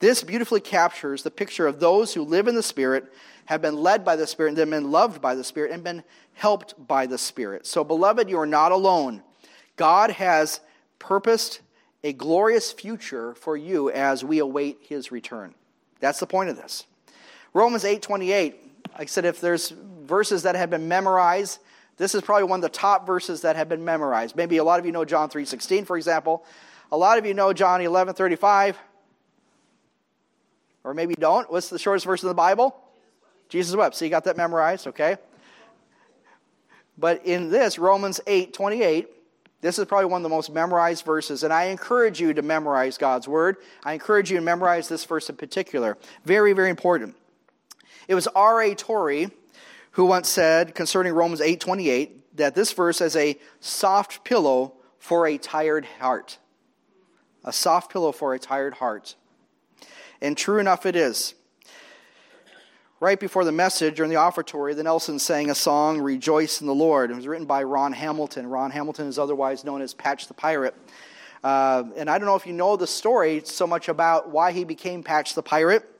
This 0.00 0.22
beautifully 0.22 0.60
captures 0.60 1.22
the 1.22 1.30
picture 1.30 1.66
of 1.66 1.80
those 1.80 2.12
who 2.12 2.20
live 2.20 2.46
in 2.46 2.56
the 2.56 2.62
Spirit, 2.62 3.10
have 3.46 3.62
been 3.62 3.78
led 3.78 4.04
by 4.04 4.16
the 4.16 4.26
Spirit, 4.26 4.50
and 4.50 4.58
then 4.58 4.68
been 4.68 4.90
loved 4.90 5.22
by 5.22 5.34
the 5.34 5.42
Spirit, 5.42 5.72
and 5.72 5.82
been 5.82 6.04
helped 6.34 6.74
by 6.86 7.06
the 7.06 7.16
Spirit. 7.16 7.66
So, 7.66 7.82
beloved, 7.82 8.28
you 8.28 8.38
are 8.38 8.44
not 8.44 8.70
alone. 8.70 9.22
God 9.76 10.10
has 10.10 10.60
purposed 10.98 11.62
a 12.04 12.12
glorious 12.12 12.70
future 12.70 13.34
for 13.34 13.56
you 13.56 13.90
as 13.90 14.22
we 14.22 14.40
await 14.40 14.76
his 14.82 15.10
return. 15.10 15.54
That's 16.00 16.20
the 16.20 16.26
point 16.26 16.50
of 16.50 16.56
this. 16.56 16.84
Romans 17.54 17.84
8:28. 17.84 18.56
Like 18.92 19.02
I 19.02 19.04
said, 19.06 19.24
if 19.24 19.40
there's 19.40 19.72
verses 20.08 20.42
that 20.42 20.54
have 20.56 20.70
been 20.70 20.88
memorized, 20.88 21.58
this 21.98 22.14
is 22.14 22.22
probably 22.22 22.44
one 22.44 22.58
of 22.58 22.62
the 22.62 22.68
top 22.68 23.06
verses 23.06 23.42
that 23.42 23.56
have 23.56 23.68
been 23.68 23.84
memorized. 23.84 24.36
Maybe 24.36 24.56
a 24.56 24.64
lot 24.64 24.80
of 24.80 24.86
you 24.86 24.92
know 24.92 25.04
John 25.04 25.28
3:16, 25.28 25.84
for 25.84 25.96
example. 25.96 26.44
A 26.90 26.96
lot 26.96 27.18
of 27.18 27.26
you 27.26 27.34
know 27.34 27.52
John 27.52 27.80
11:35. 27.80 28.76
Or 30.84 30.94
maybe 30.94 31.12
you 31.12 31.20
don't. 31.20 31.50
What's 31.50 31.68
the 31.68 31.78
shortest 31.78 32.06
verse 32.06 32.22
in 32.22 32.28
the 32.28 32.34
Bible? 32.34 32.74
Jesus 33.48 33.74
wept. 33.76 33.96
So 33.96 34.04
you 34.04 34.10
got 34.10 34.24
that 34.24 34.36
memorized, 34.36 34.86
okay? 34.86 35.16
But 36.96 37.26
in 37.26 37.50
this, 37.50 37.78
Romans 37.78 38.20
8 38.26 38.52
28, 38.54 39.08
this 39.60 39.78
is 39.78 39.84
probably 39.86 40.06
one 40.06 40.20
of 40.20 40.22
the 40.22 40.28
most 40.28 40.50
memorized 40.50 41.04
verses, 41.04 41.42
and 41.42 41.52
I 41.52 41.64
encourage 41.64 42.20
you 42.20 42.32
to 42.32 42.42
memorize 42.42 42.96
God's 42.96 43.26
word. 43.26 43.56
I 43.84 43.92
encourage 43.92 44.30
you 44.30 44.36
to 44.36 44.42
memorize 44.42 44.88
this 44.88 45.04
verse 45.04 45.28
in 45.28 45.36
particular. 45.36 45.98
Very, 46.24 46.52
very 46.52 46.70
important. 46.70 47.16
It 48.06 48.14
was 48.14 48.26
R.A. 48.28 48.74
Torrey 48.74 49.30
who 49.98 50.04
once 50.04 50.28
said 50.28 50.76
concerning 50.76 51.12
Romans 51.12 51.40
8:28 51.40 52.36
that 52.36 52.54
this 52.54 52.70
verse 52.70 53.00
is 53.00 53.16
a 53.16 53.36
soft 53.58 54.22
pillow 54.22 54.74
for 55.00 55.26
a 55.26 55.36
tired 55.36 55.84
heart. 55.98 56.38
A 57.42 57.52
soft 57.52 57.90
pillow 57.92 58.12
for 58.12 58.32
a 58.32 58.38
tired 58.38 58.74
heart. 58.74 59.16
And 60.20 60.36
true 60.36 60.60
enough, 60.60 60.86
it 60.86 60.94
is. 60.94 61.34
Right 63.00 63.18
before 63.18 63.44
the 63.44 63.50
message, 63.50 63.96
during 63.96 64.08
the 64.08 64.18
offertory, 64.18 64.72
the 64.72 64.84
Nelsons 64.84 65.24
sang 65.24 65.50
a 65.50 65.54
song, 65.56 66.00
Rejoice 66.00 66.60
in 66.60 66.68
the 66.68 66.74
Lord. 66.76 67.10
It 67.10 67.16
was 67.16 67.26
written 67.26 67.46
by 67.46 67.64
Ron 67.64 67.92
Hamilton. 67.92 68.46
Ron 68.46 68.70
Hamilton 68.70 69.08
is 69.08 69.18
otherwise 69.18 69.64
known 69.64 69.82
as 69.82 69.94
Patch 69.94 70.28
the 70.28 70.34
Pirate. 70.34 70.76
Uh, 71.42 71.82
and 71.96 72.08
I 72.08 72.18
don't 72.18 72.26
know 72.26 72.36
if 72.36 72.46
you 72.46 72.52
know 72.52 72.76
the 72.76 72.86
story 72.86 73.42
so 73.44 73.66
much 73.66 73.88
about 73.88 74.30
why 74.30 74.52
he 74.52 74.62
became 74.62 75.02
Patch 75.02 75.34
the 75.34 75.42
Pirate 75.42 75.97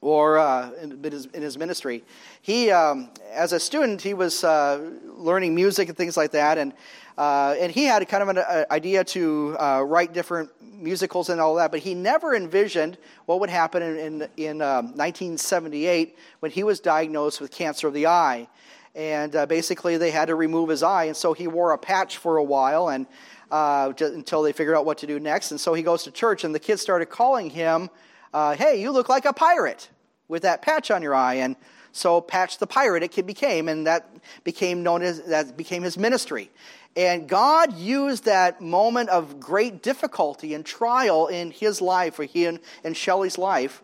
or 0.00 0.38
uh, 0.38 0.70
in, 0.82 1.02
his, 1.02 1.26
in, 1.26 1.42
his, 1.42 1.58
ministry. 1.58 2.04
He, 2.42 2.70
um, 2.70 3.10
as 3.32 3.52
a 3.52 3.60
student, 3.60 4.02
he 4.02 4.14
was 4.14 4.44
uh, 4.44 4.90
learning 5.16 5.54
music 5.54 5.88
and 5.88 5.96
things 5.96 6.16
like 6.16 6.32
that, 6.32 6.58
and 6.58 6.72
uh, 7.18 7.54
and 7.58 7.72
he 7.72 7.84
had 7.84 8.06
kind 8.08 8.22
of 8.22 8.28
an 8.28 8.38
uh, 8.38 8.64
idea 8.70 9.02
to 9.02 9.56
uh, 9.58 9.82
write 9.86 10.12
different 10.12 10.50
musicals 10.60 11.30
and 11.30 11.40
all 11.40 11.54
that, 11.54 11.70
but 11.70 11.80
he 11.80 11.94
never 11.94 12.34
envisioned 12.34 12.98
what 13.24 13.40
would 13.40 13.48
happen 13.48 13.82
in, 13.82 13.96
in, 13.96 14.28
in 14.36 14.62
um, 14.62 14.86
1978 14.96 16.16
when 16.40 16.50
he 16.50 16.62
was 16.62 16.78
diagnosed 16.78 17.40
with 17.40 17.50
cancer 17.50 17.88
of 17.88 17.94
the 17.94 18.06
eye. 18.06 18.46
And 18.94 19.34
uh, 19.34 19.46
basically, 19.46 19.96
they 19.96 20.10
had 20.10 20.26
to 20.26 20.34
remove 20.34 20.68
his 20.68 20.82
eye, 20.82 21.04
and 21.04 21.16
so 21.16 21.32
he 21.32 21.46
wore 21.46 21.72
a 21.72 21.78
patch 21.78 22.18
for 22.18 22.36
a 22.36 22.44
while 22.44 22.88
and 22.88 23.06
until 23.50 24.42
they 24.42 24.52
figured 24.52 24.76
out 24.76 24.84
what 24.84 24.98
to 24.98 25.06
do 25.06 25.20
next. 25.20 25.52
And 25.52 25.60
so 25.60 25.72
he 25.72 25.82
goes 25.82 26.02
to 26.02 26.10
church, 26.10 26.44
and 26.44 26.54
the 26.54 26.58
kids 26.58 26.82
started 26.82 27.06
calling 27.06 27.48
him, 27.48 27.88
uh, 28.36 28.54
Hey, 28.54 28.80
you 28.80 28.90
look 28.90 29.08
like 29.08 29.24
a 29.24 29.32
pirate 29.32 29.88
with 30.28 30.42
that 30.42 30.60
patch 30.60 30.90
on 30.90 31.02
your 31.02 31.14
eye. 31.14 31.34
And 31.34 31.56
so 31.92 32.20
Patch 32.20 32.58
the 32.58 32.66
Pirate 32.66 33.02
it 33.02 33.26
became, 33.26 33.68
and 33.68 33.86
that 33.86 34.06
became 34.44 34.82
known 34.82 35.00
as 35.00 35.22
that 35.22 35.56
became 35.56 35.82
his 35.82 35.96
ministry. 35.96 36.50
And 36.94 37.26
God 37.26 37.74
used 37.78 38.24
that 38.24 38.60
moment 38.60 39.08
of 39.08 39.40
great 39.40 39.82
difficulty 39.82 40.52
and 40.52 40.64
trial 40.64 41.28
in 41.28 41.50
his 41.50 41.80
life, 41.80 42.18
or 42.18 42.24
he 42.24 42.44
and, 42.44 42.60
and 42.84 42.94
Shelley's 42.94 43.38
life. 43.38 43.82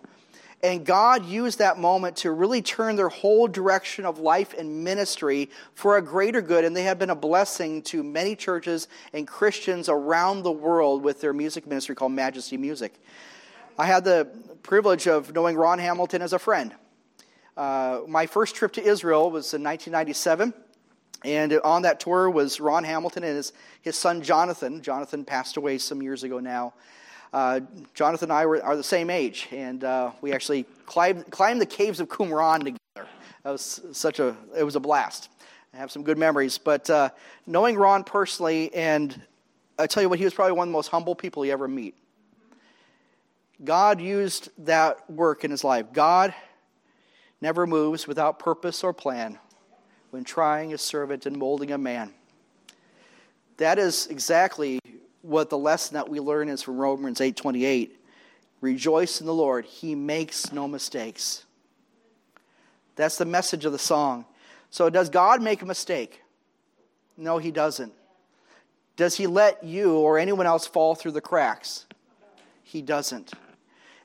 And 0.62 0.85
God 0.85 1.25
used 1.25 1.59
that 1.59 1.78
moment 1.78 2.16
to 2.18 2.30
really 2.30 2.62
turn 2.62 2.97
their 2.97 3.09
whole 3.09 3.49
direction 3.49 4.04
of 4.04 4.18
life 4.18 4.54
and 4.56 4.85
ministry 4.85 5.50
for 5.75 5.97
a 5.97 6.02
greater 6.02 6.40
good. 6.42 6.64
And 6.64 6.76
they 6.76 6.85
have 6.85 6.99
been 6.99 7.11
a 7.11 7.16
blessing 7.16 7.82
to 7.85 8.04
many 8.04 8.37
churches 8.37 8.87
and 9.12 9.26
Christians 9.26 9.88
around 9.88 10.42
the 10.42 10.52
world 10.52 11.02
with 11.02 11.21
their 11.21 11.32
music 11.32 11.66
ministry 11.66 11.94
called 11.97 12.12
Majesty 12.12 12.56
Music. 12.56 12.94
I 13.79 13.87
had 13.87 14.05
the 14.05 14.29
privilege 14.62 15.07
of 15.09 15.35
knowing 15.35 15.57
Ron 15.57 15.79
Hamilton 15.79 16.21
as 16.21 16.35
a 16.35 16.38
friend. 16.38 16.75
Uh, 17.57 18.00
my 18.07 18.26
first 18.26 18.55
trip 18.55 18.73
to 18.75 18.83
Israel 18.83 19.31
was 19.31 19.55
in 19.55 19.62
1997. 19.62 20.52
And 21.25 21.52
on 21.64 21.83
that 21.83 22.00
tour 22.00 22.29
was 22.29 22.61
Ron 22.61 22.85
Hamilton 22.85 23.25
and 23.25 23.37
his, 23.37 23.52
his 23.81 23.97
son 23.97 24.23
Jonathan. 24.23 24.83
Jonathan 24.83 25.25
passed 25.25 25.57
away 25.57 25.79
some 25.79 26.02
years 26.02 26.23
ago 26.23 26.38
now. 26.41 26.75
Uh, 27.33 27.61
Jonathan 27.95 28.30
and 28.30 28.39
I 28.39 28.45
were, 28.45 28.63
are 28.63 28.76
the 28.76 28.82
same 28.82 29.08
age, 29.08 29.49
and 29.52 29.85
uh, 29.85 30.11
we 30.21 30.35
actually 30.35 30.65
climbed, 30.85 31.30
climbed 31.30 31.63
the 31.63 31.67
caves 31.67 31.99
of 31.99 32.08
Qumran 32.08 32.58
together. 32.58 33.08
That 33.43 33.50
was 33.50 33.80
such 33.93 34.19
a, 34.19 34.37
it 34.54 34.65
was 34.65 34.76
a 34.76 34.80
blast. 34.80 35.30
I 35.73 35.78
have 35.78 35.91
some 35.91 36.02
good 36.02 36.19
memories. 36.19 36.58
But 36.58 36.91
uh, 36.91 37.08
knowing 37.47 37.76
Ron 37.76 38.04
personally, 38.04 38.75
and 38.75 39.19
I 39.78 39.87
tell 39.87 40.02
you 40.02 40.11
what, 40.11 40.19
he 40.19 40.26
was 40.26 40.35
probably 40.35 40.52
one 40.52 40.69
of 40.69 40.73
the 40.73 40.76
most 40.76 40.89
humble 40.89 41.15
people 41.15 41.47
you 41.47 41.52
ever 41.52 41.69
meet. 41.69 41.95
God 43.65 44.01
used 44.01 44.51
that 44.59 45.09
work 45.09 45.45
in 45.45 45.51
his 45.51 45.63
life. 45.63 45.93
God 45.93 46.35
never 47.41 47.67
moves 47.67 48.07
without 48.07 48.39
purpose 48.39 48.83
or 48.83 48.93
plan 48.93 49.39
when 50.11 50.25
trying 50.25 50.73
a 50.73 50.79
servant 50.79 51.27
and 51.27 51.37
molding 51.37 51.73
a 51.73 51.79
man. 51.79 52.13
That 53.59 53.79
is 53.79 54.07
exactly 54.09 54.81
what 55.23 55.51
the 55.51 55.59
lesson 55.59 55.95
that 55.95 56.09
we 56.09 56.19
learn 56.19 56.49
is 56.49 56.63
from 56.63 56.79
Romans 56.79 57.21
8:28. 57.21 57.99
Rejoice 58.61 59.21
in 59.21 59.27
the 59.27 59.35
Lord, 59.35 59.65
he 59.65 59.95
makes 59.95 60.53
no 60.53 60.67
mistakes. 60.69 61.45
That's 62.97 63.17
the 63.17 63.25
message 63.25 63.65
of 63.65 63.73
the 63.73 63.79
song. 63.79 64.25
So 64.71 64.91
does 64.91 65.09
God 65.09 65.43
make 65.43 65.63
a 65.63 65.67
mistake? 65.67 66.23
No, 67.17 67.39
he 67.39 67.51
doesn't. 67.51 67.93
Does 68.97 69.17
he 69.17 69.27
let 69.27 69.65
you 69.65 69.97
or 69.99 70.19
anyone 70.19 70.47
else 70.47 70.67
fall 70.67 70.95
through 70.95 71.13
the 71.13 71.21
cracks? 71.21 71.87
He 72.63 72.83
doesn't. 72.83 73.33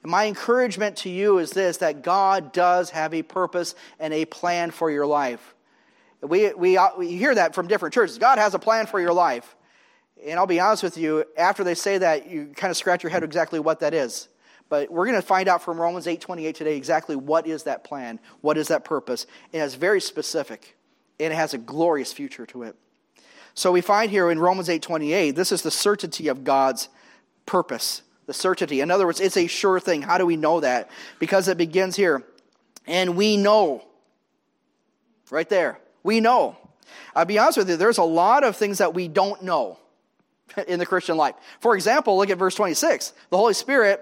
My 0.07 0.25
encouragement 0.25 0.95
to 0.99 1.09
you 1.09 1.37
is 1.37 1.51
this 1.51 1.77
that 1.77 2.01
God 2.01 2.53
does 2.53 2.91
have 2.91 3.13
a 3.13 3.23
purpose 3.23 3.75
and 3.99 4.13
a 4.13 4.23
plan 4.23 4.71
for 4.71 4.89
your 4.89 5.05
life. 5.05 5.53
We, 6.21 6.53
we, 6.53 6.77
uh, 6.77 6.91
we 6.97 7.17
hear 7.17 7.35
that 7.35 7.53
from 7.53 7.67
different 7.67 7.93
churches. 7.93 8.17
God 8.17 8.37
has 8.37 8.53
a 8.53 8.59
plan 8.59 8.87
for 8.87 9.01
your 9.01 9.11
life. 9.11 9.55
And 10.25 10.39
I'll 10.39 10.47
be 10.47 10.61
honest 10.61 10.81
with 10.81 10.97
you, 10.97 11.25
after 11.37 11.63
they 11.65 11.75
say 11.75 11.97
that, 11.97 12.29
you 12.29 12.53
kind 12.55 12.71
of 12.71 12.77
scratch 12.77 13.03
your 13.03 13.09
head 13.09 13.21
exactly 13.21 13.59
what 13.59 13.81
that 13.81 13.93
is. 13.93 14.29
But 14.69 14.89
we're 14.89 15.05
going 15.05 15.19
to 15.19 15.27
find 15.27 15.49
out 15.49 15.61
from 15.61 15.79
Romans 15.79 16.07
8:28 16.07 16.55
today 16.55 16.77
exactly 16.77 17.17
what 17.17 17.45
is 17.45 17.63
that 17.63 17.83
plan, 17.83 18.21
what 18.39 18.57
is 18.57 18.69
that 18.69 18.85
purpose. 18.85 19.27
And 19.51 19.61
it's 19.61 19.75
very 19.75 19.99
specific, 19.99 20.77
and 21.19 21.33
it 21.33 21.35
has 21.35 21.53
a 21.53 21.57
glorious 21.57 22.13
future 22.13 22.45
to 22.47 22.63
it. 22.63 22.77
So 23.53 23.73
we 23.73 23.81
find 23.81 24.09
here 24.09 24.31
in 24.31 24.39
Romans 24.39 24.69
8:28, 24.69 25.35
this 25.35 25.51
is 25.51 25.63
the 25.63 25.71
certainty 25.71 26.29
of 26.29 26.45
God's 26.45 26.87
purpose. 27.45 28.03
The 28.27 28.33
certainty. 28.33 28.81
In 28.81 28.91
other 28.91 29.05
words, 29.05 29.19
it's 29.19 29.37
a 29.37 29.47
sure 29.47 29.79
thing. 29.79 30.01
How 30.01 30.17
do 30.17 30.25
we 30.25 30.35
know 30.35 30.59
that? 30.59 30.89
Because 31.17 31.47
it 31.47 31.57
begins 31.57 31.95
here. 31.95 32.23
And 32.85 33.17
we 33.17 33.37
know. 33.37 33.83
Right 35.31 35.49
there. 35.49 35.79
We 36.03 36.19
know. 36.19 36.57
I'll 37.15 37.25
be 37.25 37.39
honest 37.39 37.57
with 37.57 37.69
you, 37.69 37.77
there's 37.77 37.97
a 37.97 38.03
lot 38.03 38.43
of 38.43 38.55
things 38.55 38.77
that 38.77 38.93
we 38.93 39.07
don't 39.07 39.41
know 39.41 39.79
in 40.67 40.79
the 40.79 40.85
Christian 40.85 41.17
life. 41.17 41.35
For 41.59 41.75
example, 41.75 42.17
look 42.17 42.29
at 42.29 42.37
verse 42.37 42.55
26. 42.55 43.13
The 43.29 43.37
Holy 43.37 43.53
Spirit 43.53 44.01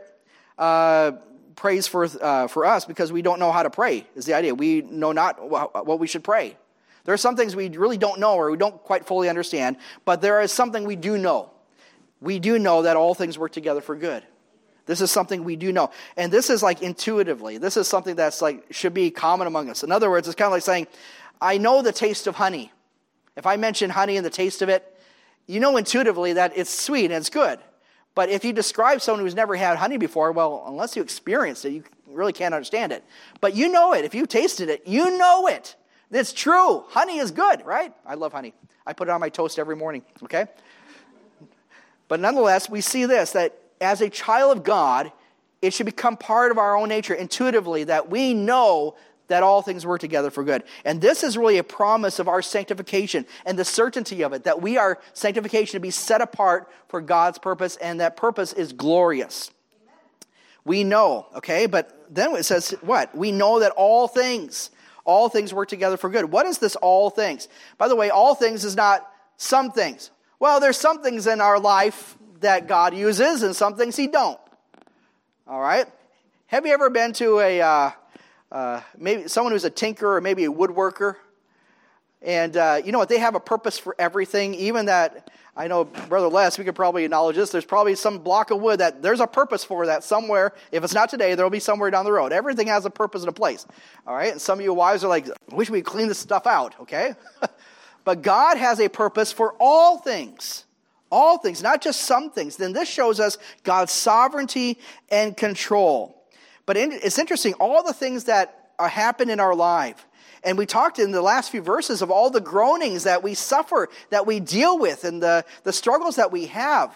uh, 0.58 1.14
prays 1.56 1.88
for, 1.88 2.06
uh, 2.22 2.48
for 2.48 2.66
us 2.66 2.86
because 2.86 3.12
we 3.12 3.22
don't 3.22 3.40
know 3.40 3.52
how 3.52 3.64
to 3.64 3.70
pray, 3.70 4.06
is 4.16 4.26
the 4.26 4.34
idea. 4.34 4.54
We 4.54 4.82
know 4.82 5.12
not 5.12 5.50
what 5.50 6.00
we 6.00 6.08
should 6.08 6.24
pray. 6.24 6.58
There 7.06 7.14
are 7.14 7.18
some 7.18 7.36
things 7.36 7.56
we 7.56 7.70
really 7.70 7.98
don't 7.98 8.20
know 8.20 8.34
or 8.34 8.52
we 8.52 8.58
don't 8.58 8.82
quite 8.84 9.06
fully 9.06 9.30
understand, 9.30 9.78
but 10.06 10.22
there 10.22 10.42
is 10.42 10.52
something 10.52 10.84
we 10.86 10.96
do 10.96 11.18
know. 11.18 11.52
We 12.22 12.40
do 12.40 12.58
know 12.58 12.84
that 12.84 12.96
all 12.96 13.14
things 13.14 13.38
work 13.38 13.52
together 13.52 13.82
for 13.82 13.96
good. 13.96 14.24
This 14.86 15.02
is 15.02 15.12
something 15.12 15.44
we 15.44 15.56
do 15.56 15.72
know. 15.72 15.92
And 16.16 16.32
this 16.32 16.50
is 16.50 16.62
like 16.62 16.82
intuitively. 16.82 17.58
This 17.58 17.76
is 17.76 17.88
something 17.88 18.16
that's 18.16 18.42
like 18.42 18.66
should 18.72 18.94
be 18.94 19.12
common 19.12 19.48
among 19.48 19.70
us. 19.70 19.84
In 19.84 19.92
other 19.92 20.10
words, 20.10 20.28
it's 20.28 20.36
kind 20.36 20.48
of 20.48 20.54
like 20.54 20.64
saying, 20.64 20.88
I 21.42 21.58
know 21.58 21.82
the 21.82 21.92
taste 21.92 22.28
of 22.28 22.36
honey. 22.36 22.72
If 23.36 23.46
I 23.46 23.58
mention 23.58 23.90
honey 23.90 24.18
and 24.18 24.26
the 24.26 24.30
taste 24.30 24.62
of 24.62 24.70
it, 24.70 24.92
you 25.48 25.60
know 25.60 25.78
intuitively 25.78 26.34
that 26.34 26.54
it's 26.56 26.72
sweet 26.72 27.06
and 27.06 27.16
it's 27.16 27.30
good. 27.30 27.60
But 28.14 28.30
if 28.30 28.46
you 28.46 28.54
describe 28.54 29.02
someone 29.02 29.24
who's 29.24 29.36
never 29.36 29.56
had 29.56 29.78
honey 29.78 29.98
before, 29.98 30.32
well, 30.32 30.64
unless 30.68 30.96
you 30.96 31.02
experienced 31.02 31.66
it, 31.66 31.72
you 31.72 31.84
really 32.08 32.32
can't 32.32 32.54
understand 32.54 32.94
it. 32.94 33.04
But 33.42 33.56
you 33.56 33.70
know 33.70 33.94
it. 33.94 34.06
If 34.06 34.16
you 34.16 34.26
tasted 34.26 34.70
it, 34.70 34.88
you 34.88 35.18
know 35.18 35.48
it. 35.48 35.76
It's 36.12 36.32
true. 36.32 36.86
Honey 36.88 37.18
is 37.18 37.32
good, 37.32 37.66
right? 37.66 37.94
I 38.06 38.14
love 38.14 38.32
honey. 38.32 38.54
I 38.86 38.94
put 38.94 39.10
it 39.10 39.12
on 39.12 39.20
my 39.20 39.30
toast 39.30 39.60
every 39.60 39.76
morning, 39.76 40.04
okay? 40.24 40.46
But 42.08 42.20
nonetheless, 42.20 42.70
we 42.70 42.82
see 42.82 43.06
this 43.06 43.32
that 43.32 43.58
as 43.82 44.02
a 44.02 44.10
child 44.10 44.58
of 44.58 44.64
God, 44.64 45.12
it 45.62 45.74
should 45.74 45.86
become 45.86 46.18
part 46.18 46.52
of 46.52 46.58
our 46.58 46.78
own 46.78 46.90
nature 46.90 47.14
intuitively 47.14 47.86
that 47.86 48.10
we 48.10 48.34
know 48.34 48.96
that 49.28 49.44
all 49.44 49.62
things 49.62 49.86
work 49.86 50.02
together 50.02 50.30
for 50.30 50.44
good. 50.44 50.64
And 50.84 51.02
this 51.02 51.24
is 51.24 51.38
really 51.38 51.58
a 51.58 51.64
promise 51.64 52.20
of 52.20 52.28
our 52.28 52.42
sanctification 52.42 53.26
and 53.46 53.58
the 53.58 53.66
certainty 53.66 54.22
of 54.22 54.34
it, 54.34 54.44
that 54.44 54.62
we 54.62 54.78
are 54.78 55.00
sanctification 55.14 55.74
to 55.74 55.80
be 55.80 55.90
set 55.92 56.22
apart 56.22 56.70
for 56.88 57.02
God's 57.02 57.40
purpose, 57.40 57.76
and 57.78 58.00
that 58.00 58.18
purpose 58.18 58.54
is 58.54 58.74
glorious. 58.74 59.50
We 60.64 60.84
know, 60.84 61.28
okay, 61.36 61.66
but 61.66 62.06
then 62.10 62.36
it 62.36 62.44
says 62.44 62.72
what? 62.82 63.16
We 63.16 63.32
know 63.32 63.60
that 63.60 63.72
all 63.76 64.08
things, 64.08 64.70
all 65.04 65.30
things 65.30 65.54
work 65.54 65.70
together 65.70 65.98
for 65.98 66.10
good. 66.10 66.32
What 66.32 66.46
is 66.46 66.58
this 66.60 66.76
all 66.76 67.10
things? 67.10 67.48
By 67.78 67.88
the 67.88 67.96
way, 67.96 68.10
all 68.10 68.36
things 68.36 68.64
is 68.64 68.76
not 68.76 69.12
some 69.38 69.72
things. 69.72 70.12
Well, 70.46 70.60
there's 70.60 70.78
some 70.78 71.02
things 71.02 71.26
in 71.26 71.42
our 71.42 71.60
life 71.60 72.16
that 72.42 72.68
God 72.68 72.94
uses 72.94 73.42
and 73.42 73.56
some 73.56 73.78
things 73.78 73.96
He 73.96 74.06
don't. 74.06 74.40
All 75.48 75.60
right? 75.60 75.88
Have 76.46 76.68
you 76.68 76.74
ever 76.74 76.92
been 76.92 77.14
to 77.14 77.40
a 77.40 77.62
uh, 77.62 77.92
uh, 78.52 78.82
maybe 78.96 79.28
someone 79.28 79.54
who's 79.54 79.66
a 79.66 79.72
tinker 79.72 80.18
or 80.18 80.22
maybe 80.22 80.46
a 80.46 80.52
woodworker? 80.52 81.16
And 82.22 82.56
uh, 82.56 82.80
you 82.86 82.92
know 82.92 83.00
what? 83.00 83.10
They 83.10 83.18
have 83.18 83.34
a 83.34 83.40
purpose 83.40 83.80
for 83.80 83.96
everything. 83.98 84.54
Even 84.54 84.86
that, 84.86 85.32
I 85.58 85.68
know, 85.68 85.86
Brother 85.86 86.28
Les, 86.28 86.60
we 86.60 86.64
could 86.64 86.76
probably 86.76 87.06
acknowledge 87.06 87.38
this. 87.38 87.50
There's 87.50 87.66
probably 87.66 87.96
some 87.96 88.20
block 88.20 88.52
of 88.52 88.62
wood 88.62 88.82
that 88.82 89.02
there's 89.02 89.22
a 89.22 89.28
purpose 89.28 89.64
for 89.64 89.88
that 89.88 90.04
somewhere. 90.04 90.54
If 90.72 90.84
it's 90.84 90.94
not 90.94 91.10
today, 91.10 91.34
there'll 91.34 91.50
be 91.50 91.60
somewhere 91.60 91.90
down 91.90 92.06
the 92.06 92.12
road. 92.12 92.32
Everything 92.32 92.68
has 92.68 92.86
a 92.86 92.92
purpose 92.92 93.24
and 93.24 93.30
a 93.30 93.34
place. 93.34 93.66
All 94.06 94.14
right? 94.14 94.34
And 94.34 94.40
some 94.40 94.60
of 94.60 94.64
you 94.64 94.76
wives 94.76 95.04
are 95.04 95.08
like, 95.08 95.28
I 95.28 95.56
wish 95.56 95.72
we'd 95.72 95.86
clean 95.86 96.08
this 96.08 96.20
stuff 96.20 96.46
out, 96.46 96.76
okay? 96.82 97.16
but 98.06 98.22
God 98.22 98.58
has 98.58 98.80
a 98.80 98.88
purpose 98.88 99.34
for 99.34 99.56
all 99.60 99.98
things. 99.98 100.64
All 101.12 101.38
things, 101.38 101.62
not 101.62 101.82
just 101.82 102.02
some 102.02 102.32
things. 102.32 102.58
Then 102.58 102.74
this 102.74 102.90
shows 102.90 103.20
us 103.20 103.38
God's 103.64 103.92
sovereignty 103.92 104.80
and 105.10 105.36
control. 105.36 106.24
But 106.66 106.78
it's 106.78 107.20
interesting, 107.20 107.54
all 107.56 107.84
the 107.84 107.94
things 107.94 108.24
that 108.26 108.72
happen 108.80 109.30
in 109.30 109.40
our 109.40 109.54
life, 109.54 110.08
and 110.44 110.58
we 110.58 110.66
talked 110.66 111.00
in 111.00 111.12
the 111.12 111.22
last 111.22 111.52
few 111.52 111.62
verses 111.62 112.02
of 112.02 112.12
all 112.12 112.30
the 112.30 112.42
groanings 112.42 113.04
that 113.04 113.24
we 113.24 113.34
suffer, 113.34 113.90
that 114.12 114.28
we 114.28 114.40
deal 114.40 114.78
with, 114.78 115.04
and 115.04 115.22
the, 115.22 115.44
the 115.64 115.74
struggles 115.74 116.18
that 116.18 116.32
we 116.32 116.48
have. 116.48 116.96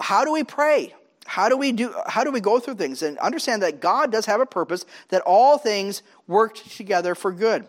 How 0.00 0.24
do 0.24 0.32
we 0.32 0.44
pray? 0.44 0.94
How 1.26 1.48
do 1.48 1.56
we 1.56 1.70
do 1.72 1.94
how 2.06 2.24
do 2.24 2.32
we 2.32 2.40
go 2.40 2.58
through 2.58 2.74
things 2.74 3.02
and 3.02 3.16
understand 3.18 3.62
that 3.62 3.80
God 3.80 4.10
does 4.10 4.26
have 4.26 4.40
a 4.40 4.46
purpose 4.46 4.84
that 5.10 5.22
all 5.22 5.58
things 5.58 6.02
work 6.26 6.56
together 6.56 7.14
for 7.14 7.30
good. 7.30 7.66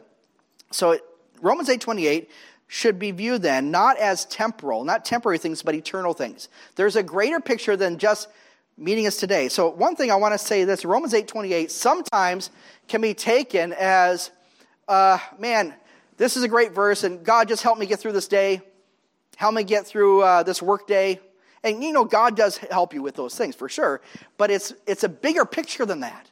So 0.71 0.97
Romans 1.41 1.69
8:28 1.69 2.29
should 2.67 2.97
be 2.97 3.11
viewed 3.11 3.41
then 3.41 3.69
not 3.69 3.97
as 3.97 4.25
temporal, 4.25 4.83
not 4.83 5.03
temporary 5.03 5.37
things, 5.37 5.61
but 5.61 5.75
eternal 5.75 6.13
things. 6.13 6.47
There's 6.75 6.95
a 6.95 7.03
greater 7.03 7.39
picture 7.39 7.75
than 7.75 7.97
just 7.97 8.29
meeting 8.77 9.05
us 9.05 9.17
today. 9.17 9.49
So 9.49 9.69
one 9.69 9.95
thing 9.95 10.09
I 10.09 10.15
want 10.15 10.33
to 10.33 10.37
say 10.37 10.63
this 10.63 10.85
Romans 10.85 11.13
8:28 11.13 11.69
sometimes 11.71 12.49
can 12.87 13.01
be 13.01 13.13
taken 13.13 13.73
as 13.73 14.31
uh, 14.87 15.17
man, 15.37 15.73
this 16.17 16.37
is 16.37 16.43
a 16.43 16.47
great 16.47 16.73
verse, 16.73 17.03
and 17.03 17.23
God 17.23 17.47
just 17.47 17.63
help 17.63 17.77
me 17.77 17.85
get 17.85 17.99
through 17.99 18.11
this 18.11 18.27
day. 18.27 18.61
Help 19.37 19.55
me 19.55 19.63
get 19.63 19.87
through 19.87 20.21
uh, 20.21 20.43
this 20.43 20.61
work 20.61 20.85
day. 20.85 21.19
And 21.63 21.83
you 21.83 21.93
know, 21.93 22.05
God 22.05 22.35
does 22.35 22.57
help 22.57 22.93
you 22.93 23.01
with 23.01 23.15
those 23.15 23.35
things 23.35 23.55
for 23.55 23.69
sure, 23.69 24.01
but 24.37 24.51
it's, 24.51 24.73
it's 24.85 25.03
a 25.03 25.09
bigger 25.09 25.45
picture 25.45 25.85
than 25.85 26.01
that. 26.01 26.29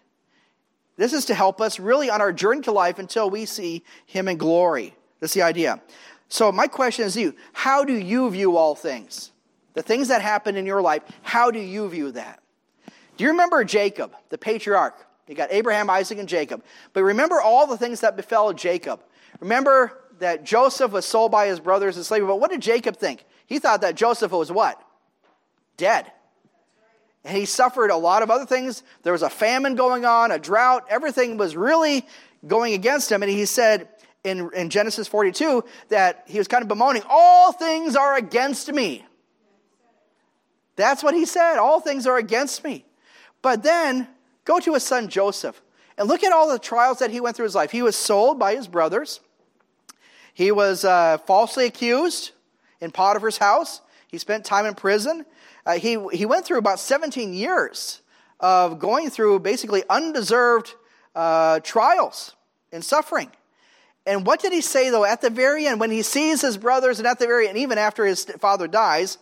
This 0.98 1.14
is 1.14 1.26
to 1.26 1.34
help 1.34 1.62
us 1.62 1.80
really 1.80 2.10
on 2.10 2.20
our 2.20 2.34
journey 2.34 2.62
to 2.62 2.72
life 2.72 3.00
until 3.00 3.30
we 3.30 3.46
see 3.46 3.84
Him 4.06 4.28
in 4.28 4.38
glory. 4.38 4.96
That's 5.20 5.34
the 5.34 5.42
idea. 5.42 5.82
So, 6.28 6.52
my 6.52 6.68
question 6.68 7.06
is 7.06 7.14
to 7.14 7.22
you 7.22 7.36
how 7.54 7.84
do 7.84 7.94
you 7.94 8.30
view 8.30 8.58
all 8.58 8.76
things? 8.76 9.32
The 9.74 9.82
things 9.82 10.08
that 10.10 10.22
happen 10.22 10.56
in 10.56 10.66
your 10.66 10.82
life, 10.82 11.04
how 11.22 11.52
do 11.52 11.60
you 11.60 11.90
view 11.90 12.12
that? 12.12 12.42
Do 13.18 13.24
you 13.24 13.32
remember 13.32 13.64
Jacob, 13.64 14.16
the 14.30 14.38
patriarch? 14.38 14.96
You 15.28 15.36
got 15.36 15.52
Abraham, 15.52 15.90
Isaac, 15.90 16.18
and 16.18 16.28
Jacob. 16.28 16.64
But 16.94 17.04
remember 17.04 17.40
all 17.40 17.68
the 17.68 17.78
things 17.78 18.02
that 18.02 18.16
befell 18.16 18.52
Jacob. 18.54 19.02
Remember 19.40 20.00
that 20.20 20.44
Joseph 20.44 20.92
was 20.92 21.06
sold 21.06 21.32
by 21.32 21.48
his 21.48 21.60
brothers 21.60 21.98
as 21.98 22.08
slaves. 22.08 22.26
But 22.26 22.40
what 22.40 22.50
did 22.50 22.62
Jacob 22.62 22.98
think? 22.98 23.26
He 23.46 23.60
thought 23.60 23.82
that 23.82 23.96
Joseph 23.96 24.32
was 24.32 24.52
what? 24.52 24.82
Dead. 25.78 26.12
And 27.24 27.38
he 27.38 27.46
suffered 27.46 27.92
a 27.92 27.96
lot 27.96 28.24
of 28.24 28.32
other 28.32 28.46
things. 28.46 28.84
There 29.04 29.14
was 29.14 29.22
a 29.22 29.30
famine 29.30 29.76
going 29.76 30.06
on, 30.06 30.32
a 30.32 30.40
drought. 30.40 30.86
Everything 30.90 31.38
was 31.38 31.56
really 31.56 32.06
going 32.48 32.74
against 32.74 33.12
him. 33.12 33.22
And 33.22 33.32
he 33.32 33.46
said 33.46 33.88
in, 34.24 34.50
in 34.54 34.70
Genesis 34.70 35.08
42 35.08 35.64
that 35.90 36.24
he 36.28 36.38
was 36.38 36.48
kind 36.48 36.62
of 36.62 36.68
bemoaning, 36.68 37.04
All 37.10 37.52
things 37.52 37.96
are 37.96 38.16
against 38.16 38.72
me. 38.72 39.06
That's 40.76 41.04
what 41.04 41.14
he 41.14 41.26
said. 41.26 41.58
All 41.58 41.80
things 41.80 42.08
are 42.08 42.18
against 42.18 42.64
me. 42.64 42.86
But 43.42 43.64
then 43.64 44.08
Go 44.50 44.60
to 44.60 44.74
his 44.74 44.84
son 44.84 45.10
Joseph 45.10 45.62
and 45.96 46.08
look 46.08 46.24
at 46.24 46.34
all 46.34 46.50
the 46.50 46.58
trials 46.58 46.98
that 46.98 47.12
he 47.12 47.20
went 47.20 47.36
through 47.36 47.44
his 47.44 47.54
life. 47.54 47.70
He 47.70 47.84
was 47.84 47.96
sold 47.96 48.40
by 48.40 48.56
his 48.56 48.68
brothers, 48.68 49.20
he 50.34 50.52
was 50.52 50.84
uh, 50.84 51.20
falsely 51.20 51.68
accused 51.68 52.32
in 52.82 52.90
Potiphar's 52.90 53.38
house, 53.38 53.82
he 54.08 54.18
spent 54.18 54.46
time 54.46 54.66
in 54.66 54.74
prison. 54.74 55.24
Uh, 55.68 55.74
he, 55.74 56.04
he 56.12 56.26
went 56.26 56.46
through 56.46 56.58
about 56.58 56.80
17 56.80 57.32
years 57.32 58.02
of 58.40 58.80
going 58.80 59.12
through 59.12 59.38
basically 59.42 59.84
undeserved 59.88 60.74
uh, 61.14 61.60
trials 61.60 62.36
and 62.72 62.84
suffering. 62.84 63.30
And 64.06 64.26
what 64.26 64.40
did 64.40 64.54
he 64.54 64.62
say, 64.62 64.90
though, 64.90 65.06
at 65.06 65.22
the 65.22 65.30
very 65.30 65.68
end, 65.68 65.80
when 65.80 65.92
he 65.92 66.02
sees 66.02 66.42
his 66.42 66.58
brothers, 66.58 67.00
and 67.00 67.08
at 67.08 67.20
the 67.20 67.28
very 67.28 67.48
end, 67.48 67.58
even 67.58 67.78
after 67.78 68.06
his 68.06 68.26
father 68.26 68.68
dies, 68.68 69.18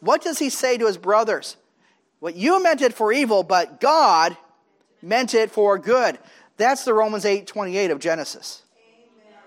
what 0.00 0.22
does 0.22 0.38
he 0.38 0.50
say 0.50 0.78
to 0.78 0.86
his 0.86 0.96
brothers? 0.96 1.56
What 2.18 2.34
you 2.34 2.62
meant 2.62 2.82
it 2.82 2.94
for 2.94 3.12
evil, 3.12 3.42
but 3.42 3.80
God 3.80 4.36
meant 5.00 5.34
it 5.34 5.50
for 5.50 5.78
good. 5.78 6.18
That's 6.56 6.84
the 6.84 6.94
Romans 6.94 7.24
8 7.24 7.46
28 7.46 7.90
of 7.90 7.98
Genesis. 7.98 8.62
Amen. 8.76 9.38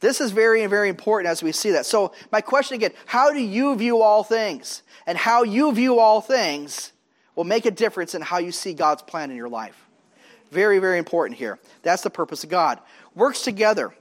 This 0.00 0.20
is 0.20 0.30
very, 0.30 0.66
very 0.66 0.88
important 0.88 1.30
as 1.30 1.42
we 1.42 1.52
see 1.52 1.70
that. 1.72 1.86
So, 1.86 2.12
my 2.30 2.40
question 2.40 2.76
again 2.76 2.92
how 3.06 3.32
do 3.32 3.40
you 3.40 3.74
view 3.76 4.00
all 4.00 4.22
things? 4.22 4.82
And 5.06 5.18
how 5.18 5.42
you 5.42 5.72
view 5.72 5.98
all 5.98 6.20
things 6.20 6.92
will 7.34 7.44
make 7.44 7.66
a 7.66 7.70
difference 7.70 8.14
in 8.14 8.22
how 8.22 8.38
you 8.38 8.52
see 8.52 8.74
God's 8.74 9.02
plan 9.02 9.30
in 9.30 9.36
your 9.36 9.48
life. 9.48 9.86
Very, 10.50 10.78
very 10.78 10.98
important 10.98 11.38
here. 11.38 11.58
That's 11.82 12.02
the 12.02 12.10
purpose 12.10 12.44
of 12.44 12.50
God. 12.50 12.80
Works 13.14 13.42
together. 13.42 13.94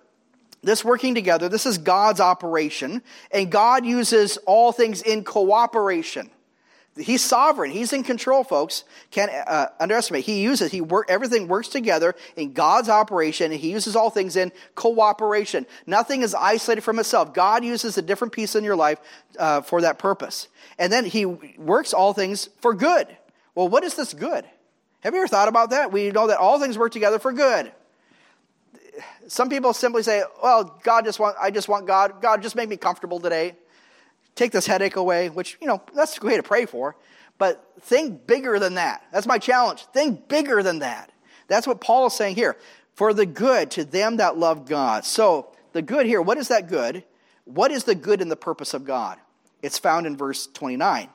This 0.63 0.85
working 0.85 1.13
together, 1.13 1.49
this 1.49 1.65
is 1.65 1.77
God's 1.77 2.21
operation, 2.21 3.03
and 3.31 3.51
God 3.51 3.85
uses 3.85 4.37
all 4.45 4.71
things 4.71 5.01
in 5.01 5.25
cooperation. 5.25 6.29
He's 6.95 7.23
sovereign. 7.23 7.71
He's 7.71 7.91
in 7.91 8.03
control, 8.03 8.43
folks. 8.43 8.83
Can't 9.09 9.31
uh, 9.31 9.69
underestimate. 9.79 10.25
He 10.25 10.41
uses, 10.41 10.71
he 10.71 10.79
work, 10.79 11.07
everything 11.09 11.47
works 11.47 11.67
together 11.67 12.13
in 12.35 12.53
God's 12.53 12.87
operation, 12.87 13.51
and 13.51 13.59
he 13.59 13.71
uses 13.71 13.95
all 13.95 14.11
things 14.11 14.35
in 14.35 14.51
cooperation. 14.75 15.65
Nothing 15.87 16.21
is 16.21 16.35
isolated 16.35 16.81
from 16.81 16.99
itself. 16.99 17.33
God 17.33 17.65
uses 17.65 17.97
a 17.97 18.01
different 18.01 18.31
piece 18.31 18.55
in 18.55 18.63
your 18.63 18.75
life 18.75 18.99
uh, 19.39 19.61
for 19.61 19.81
that 19.81 19.97
purpose. 19.97 20.47
And 20.77 20.93
then 20.93 21.05
he 21.05 21.25
works 21.25 21.93
all 21.93 22.13
things 22.13 22.47
for 22.61 22.75
good. 22.75 23.07
Well, 23.55 23.67
what 23.67 23.83
is 23.83 23.95
this 23.95 24.13
good? 24.13 24.45
Have 24.99 25.13
you 25.13 25.19
ever 25.19 25.27
thought 25.27 25.47
about 25.47 25.71
that? 25.71 25.91
We 25.91 26.11
know 26.11 26.27
that 26.27 26.37
all 26.37 26.59
things 26.59 26.77
work 26.77 26.91
together 26.91 27.19
for 27.19 27.33
good. 27.33 27.71
Some 29.27 29.49
people 29.49 29.73
simply 29.73 30.03
say, 30.03 30.23
well, 30.41 30.79
God 30.83 31.05
just 31.05 31.19
want, 31.19 31.35
I 31.41 31.51
just 31.51 31.67
want 31.67 31.87
God, 31.87 32.21
God 32.21 32.41
just 32.41 32.55
make 32.55 32.69
me 32.69 32.77
comfortable 32.77 33.19
today 33.19 33.55
take 34.35 34.51
this 34.51 34.65
headache 34.65 34.95
away, 34.95 35.29
which, 35.29 35.57
you 35.61 35.67
know, 35.67 35.81
that's 35.93 36.17
great 36.19 36.37
to 36.37 36.43
pray 36.43 36.65
for. 36.65 36.95
But 37.37 37.73
think 37.81 38.27
bigger 38.27 38.59
than 38.59 38.75
that. 38.75 39.03
That's 39.11 39.27
my 39.27 39.37
challenge. 39.37 39.85
Think 39.93 40.27
bigger 40.27 40.63
than 40.63 40.79
that. 40.79 41.11
That's 41.47 41.67
what 41.67 41.81
Paul 41.81 42.07
is 42.07 42.13
saying 42.13 42.35
here. 42.35 42.57
For 42.95 43.13
the 43.13 43.25
good 43.25 43.71
to 43.71 43.83
them 43.83 44.17
that 44.17 44.37
love 44.37 44.65
God. 44.65 45.03
So, 45.03 45.51
the 45.71 45.81
good 45.81 46.05
here, 46.05 46.21
what 46.21 46.37
is 46.37 46.49
that 46.49 46.67
good? 46.67 47.03
What 47.45 47.71
is 47.71 47.85
the 47.85 47.95
good 47.95 48.21
in 48.21 48.29
the 48.29 48.35
purpose 48.35 48.75
of 48.75 48.85
God? 48.85 49.17
It's 49.63 49.79
found 49.79 50.05
in 50.05 50.15
verse 50.15 50.45
29. 50.45 51.09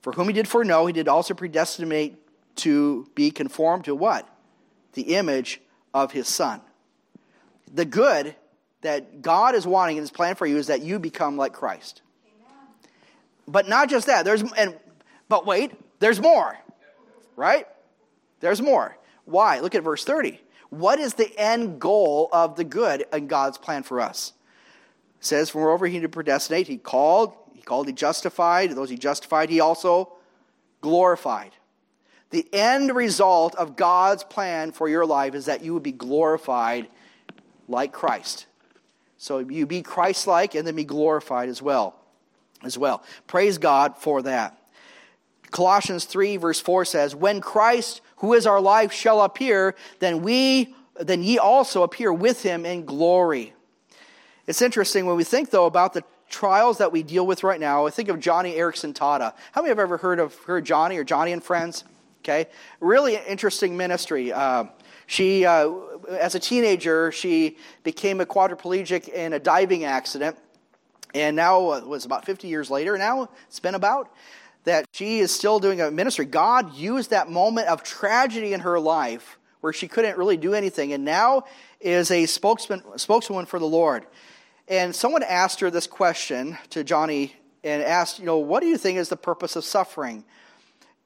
For 0.00 0.12
whom 0.12 0.28
he 0.28 0.32
did 0.32 0.46
foreknow, 0.46 0.86
he 0.86 0.92
did 0.92 1.08
also 1.08 1.34
predestinate 1.34 2.16
to 2.56 3.08
be 3.14 3.30
conformed 3.30 3.84
to 3.86 3.94
what? 3.94 4.28
The 4.92 5.14
image 5.14 5.60
of 5.92 6.12
his 6.12 6.28
son. 6.28 6.60
The 7.72 7.84
good 7.84 8.34
that 8.82 9.22
God 9.22 9.54
is 9.54 9.66
wanting 9.66 9.96
in 9.96 10.02
his 10.02 10.10
plan 10.10 10.34
for 10.34 10.46
you 10.46 10.58
is 10.58 10.66
that 10.66 10.82
you 10.82 10.98
become 10.98 11.36
like 11.36 11.52
Christ. 11.52 12.02
Amen. 12.26 12.56
But 13.48 13.68
not 13.68 13.88
just 13.88 14.06
that. 14.06 14.24
There's 14.24 14.42
and 14.54 14.76
but 15.28 15.46
wait, 15.46 15.72
there's 15.98 16.20
more. 16.20 16.58
Right? 17.36 17.66
There's 18.40 18.60
more. 18.60 18.96
Why? 19.24 19.60
Look 19.60 19.74
at 19.74 19.82
verse 19.82 20.04
30. 20.04 20.40
What 20.68 20.98
is 20.98 21.14
the 21.14 21.30
end 21.38 21.80
goal 21.80 22.28
of 22.32 22.56
the 22.56 22.64
good 22.64 23.04
in 23.12 23.26
God's 23.26 23.58
plan 23.58 23.82
for 23.82 24.00
us? 24.00 24.32
It 25.20 25.24
says, 25.24 25.54
Moreover, 25.54 25.86
he 25.86 26.00
did 26.00 26.12
predestinate, 26.12 26.66
he 26.66 26.78
called, 26.78 27.34
he 27.54 27.62
called, 27.62 27.86
he 27.86 27.92
justified, 27.92 28.72
those 28.72 28.90
he 28.90 28.96
justified, 28.96 29.50
he 29.50 29.60
also 29.60 30.12
glorified. 30.80 31.52
The 32.30 32.48
end 32.52 32.94
result 32.94 33.54
of 33.56 33.76
God's 33.76 34.24
plan 34.24 34.72
for 34.72 34.88
your 34.88 35.04
life 35.04 35.34
is 35.34 35.44
that 35.44 35.62
you 35.62 35.74
would 35.74 35.82
be 35.82 35.92
glorified 35.92 36.88
like 37.72 37.92
Christ. 37.92 38.46
So 39.18 39.38
you 39.40 39.66
be 39.66 39.82
Christ-like 39.82 40.54
and 40.54 40.66
then 40.66 40.76
be 40.76 40.84
glorified 40.84 41.48
as 41.48 41.60
well. 41.60 41.96
As 42.62 42.78
well. 42.78 43.02
Praise 43.26 43.58
God 43.58 43.96
for 43.96 44.22
that. 44.22 44.56
Colossians 45.50 46.04
3 46.04 46.36
verse 46.36 46.60
4 46.60 46.84
says, 46.84 47.14
"When 47.14 47.40
Christ, 47.40 48.00
who 48.16 48.32
is 48.34 48.46
our 48.46 48.60
life, 48.60 48.92
shall 48.92 49.20
appear, 49.22 49.74
then 49.98 50.22
we 50.22 50.74
then 50.94 51.22
ye 51.22 51.38
also 51.38 51.82
appear 51.82 52.12
with 52.12 52.42
him 52.42 52.64
in 52.64 52.84
glory." 52.84 53.54
It's 54.46 54.62
interesting 54.62 55.06
when 55.06 55.16
we 55.16 55.24
think 55.24 55.50
though 55.50 55.66
about 55.66 55.92
the 55.92 56.04
trials 56.28 56.78
that 56.78 56.90
we 56.90 57.02
deal 57.02 57.26
with 57.26 57.44
right 57.44 57.60
now. 57.60 57.86
I 57.86 57.90
think 57.90 58.08
of 58.08 58.16
Joni 58.18 58.56
Eareckson 58.56 58.94
Tada. 58.94 59.34
How 59.52 59.60
many 59.60 59.68
have 59.68 59.78
ever 59.78 59.98
heard 59.98 60.18
of 60.18 60.34
her 60.44 60.60
Joni 60.60 60.96
or 60.96 61.04
Joni 61.04 61.32
and 61.32 61.44
Friends? 61.44 61.84
Okay, 62.22 62.48
really 62.80 63.16
interesting 63.16 63.76
ministry. 63.76 64.32
Uh, 64.32 64.64
she, 65.06 65.44
uh, 65.44 65.70
as 66.08 66.34
a 66.34 66.40
teenager, 66.40 67.12
she 67.12 67.56
became 67.82 68.20
a 68.20 68.26
quadriplegic 68.26 69.08
in 69.08 69.32
a 69.32 69.38
diving 69.38 69.84
accident. 69.84 70.36
And 71.14 71.36
now, 71.36 71.72
it 71.72 71.86
was 71.86 72.04
about 72.04 72.24
50 72.24 72.48
years 72.48 72.70
later, 72.70 72.96
now 72.96 73.28
it's 73.46 73.60
been 73.60 73.74
about, 73.74 74.10
that 74.64 74.86
she 74.92 75.18
is 75.18 75.34
still 75.34 75.58
doing 75.58 75.80
a 75.80 75.90
ministry. 75.90 76.24
God 76.24 76.74
used 76.74 77.10
that 77.10 77.30
moment 77.30 77.68
of 77.68 77.82
tragedy 77.82 78.52
in 78.52 78.60
her 78.60 78.80
life 78.80 79.38
where 79.60 79.72
she 79.72 79.88
couldn't 79.88 80.18
really 80.18 80.36
do 80.36 80.54
anything, 80.54 80.92
and 80.92 81.04
now 81.04 81.44
is 81.80 82.10
a 82.10 82.26
spokesman, 82.26 82.82
spokeswoman 82.96 83.46
for 83.46 83.58
the 83.58 83.66
Lord. 83.66 84.06
And 84.68 84.94
someone 84.94 85.22
asked 85.22 85.60
her 85.60 85.70
this 85.70 85.86
question 85.86 86.56
to 86.70 86.84
Joni 86.84 87.32
and 87.64 87.82
asked, 87.82 88.18
you 88.18 88.26
know, 88.26 88.38
what 88.38 88.60
do 88.60 88.66
you 88.66 88.76
think 88.76 88.98
is 88.98 89.08
the 89.08 89.16
purpose 89.16 89.54
of 89.54 89.64
suffering? 89.64 90.24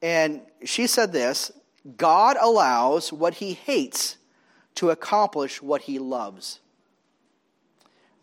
And 0.01 0.41
she 0.63 0.87
said 0.87 1.11
this 1.11 1.51
God 1.95 2.35
allows 2.41 3.13
what 3.13 3.35
he 3.35 3.53
hates 3.53 4.17
to 4.75 4.89
accomplish 4.89 5.61
what 5.61 5.83
he 5.83 5.99
loves. 5.99 6.59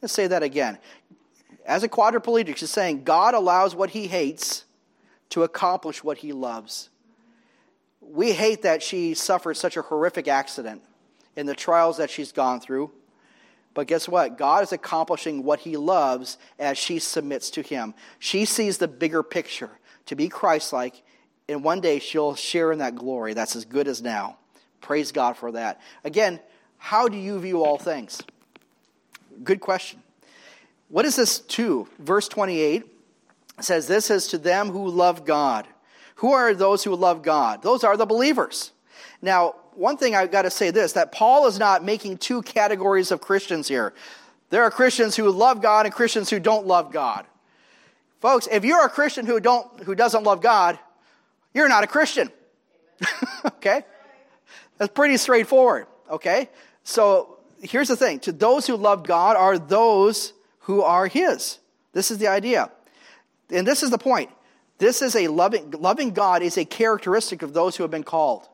Let's 0.03 0.13
say 0.13 0.27
that 0.27 0.43
again. 0.43 0.79
As 1.65 1.83
a 1.83 1.89
quadriplegic, 1.89 2.57
she's 2.57 2.71
saying 2.71 3.05
God 3.05 3.35
allows 3.35 3.75
what 3.75 3.91
he 3.91 4.07
hates 4.07 4.65
to 5.31 5.45
accomplish 5.45 6.05
what 6.05 6.19
he 6.19 6.33
loves. 6.33 6.91
We 8.01 8.33
hate 8.33 8.63
that 8.63 8.83
she 8.83 9.15
suffered 9.15 9.55
such 9.55 9.77
a 9.77 9.83
horrific 9.83 10.29
accident 10.29 10.83
in 11.37 11.47
the 11.47 11.55
trials 11.55 11.97
that 11.97 12.11
she's 12.11 12.33
gone 12.33 12.61
through. 12.61 12.91
But 13.73 13.89
guess 13.89 14.09
what? 14.09 14.39
God 14.39 14.63
is 14.63 14.73
accomplishing 14.73 15.43
what 15.43 15.61
he 15.61 15.77
loves 15.77 16.39
as 16.59 16.79
she 16.79 16.99
submits 16.99 17.51
to 17.51 17.63
him. 17.63 17.95
She 18.19 18.45
sees 18.45 18.79
the 18.79 18.87
bigger 18.87 19.23
picture 19.23 19.71
to 20.07 20.15
be 20.15 20.29
Christ 20.29 20.73
like, 20.73 21.03
and 21.49 21.63
one 21.63 21.81
day 21.81 21.99
she'll 21.99 22.35
share 22.35 22.73
in 22.73 22.79
that 22.79 22.97
glory 22.97 23.35
that's 23.35 23.57
as 23.57 23.65
good 23.65 23.89
as 23.89 24.03
now. 24.03 24.37
Praise 24.81 25.13
God 25.13 25.37
for 25.37 25.53
that. 25.53 25.81
Again, 26.05 26.41
how 26.79 27.09
do 27.09 27.17
you 27.17 27.39
view 27.39 27.65
all 27.65 27.79
things? 27.79 28.21
Good 29.43 29.61
question. 29.61 30.03
What 30.89 31.05
is 31.05 31.17
this 31.17 31.41
to? 31.41 31.89
Verse 31.99 32.29
28 32.29 32.85
says, 33.61 33.87
This 33.87 34.11
is 34.11 34.29
to 34.29 34.39
them 34.39 34.71
who 34.71 34.89
love 34.89 35.25
God. 35.25 35.67
Who 36.17 36.33
are 36.33 36.55
those 36.55 36.85
who 36.85 36.95
love 36.95 37.23
God? 37.23 37.63
Those 37.63 37.85
are 37.85 37.97
the 37.97 38.07
believers. 38.07 38.73
Now, 39.21 39.55
one 39.75 39.97
thing 39.97 40.15
I've 40.15 40.31
got 40.31 40.43
to 40.43 40.51
say 40.51 40.71
this 40.71 40.93
that 40.93 41.13
Paul 41.13 41.47
is 41.47 41.59
not 41.59 41.85
making 41.85 42.19
two 42.19 42.43
categories 42.43 43.11
of 43.11 43.21
Christians 43.21 43.69
here. 43.69 43.93
There 44.51 44.63
are 44.63 44.71
Christians 44.71 45.17
who 45.17 45.31
love 45.31 45.61
God 45.61 45.87
and 45.87 45.95
Christians 45.95 46.31
who 46.31 46.39
don't 46.39 46.67
love 46.67 46.93
God. 46.93 47.27
Folks, 48.21 48.47
if 48.51 48.65
you're 48.65 48.85
a 48.85 48.89
Christian 48.89 49.27
who, 49.27 49.41
don't, 49.41 49.81
who 49.81 49.95
doesn't 49.95 50.23
love 50.23 50.41
God, 50.41 50.79
you're 51.55 51.69
not 51.69 51.85
a 51.85 51.87
Christian. 51.87 52.31
okay? 53.47 53.85
That's 54.79 54.93
pretty 54.93 55.17
straightforward. 55.17 55.87
Okay? 56.11 56.51
So 56.83 57.39
here's 57.63 57.89
the 57.89 57.97
thing 57.97 58.21
to 58.21 58.33
those 58.33 58.67
who 58.67 58.77
love 58.77 59.07
God 59.07 59.37
are 59.37 59.59
those 59.59 60.33
who 60.61 60.83
are 60.83 61.07
His. 61.07 61.59
This 61.93 62.11
is 62.11 62.19
the 62.19 62.29
idea. 62.29 62.71
And 63.51 63.67
this 63.67 63.83
is 63.83 63.91
the 63.91 63.99
point. 63.99 64.31
This 64.79 65.03
is 65.03 65.15
a 65.15 65.29
loving, 65.29 65.71
loving 65.71 66.11
God 66.11 66.43
is 66.43 66.59
a 66.59 66.65
characteristic 66.65 67.43
of 67.43 67.53
those 67.55 67.77
who 67.77 67.85
have 67.85 67.91
been 67.91 68.05
called. 68.05 68.49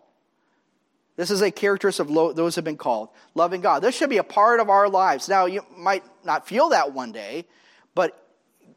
This 1.16 1.30
is 1.30 1.42
a 1.42 1.50
characteristic 1.50 2.06
of 2.06 2.10
lo- 2.10 2.32
those 2.32 2.54
who 2.54 2.58
have 2.58 2.64
been 2.64 2.76
called. 2.76 3.08
Loving 3.34 3.60
God. 3.60 3.80
This 3.80 3.96
should 3.96 4.10
be 4.10 4.18
a 4.18 4.24
part 4.24 4.60
of 4.60 4.68
our 4.68 4.88
lives. 4.88 5.28
Now, 5.28 5.46
you 5.46 5.64
might 5.76 6.04
not 6.24 6.46
feel 6.46 6.70
that 6.70 6.92
one 6.92 7.12
day, 7.12 7.46
but 7.94 8.29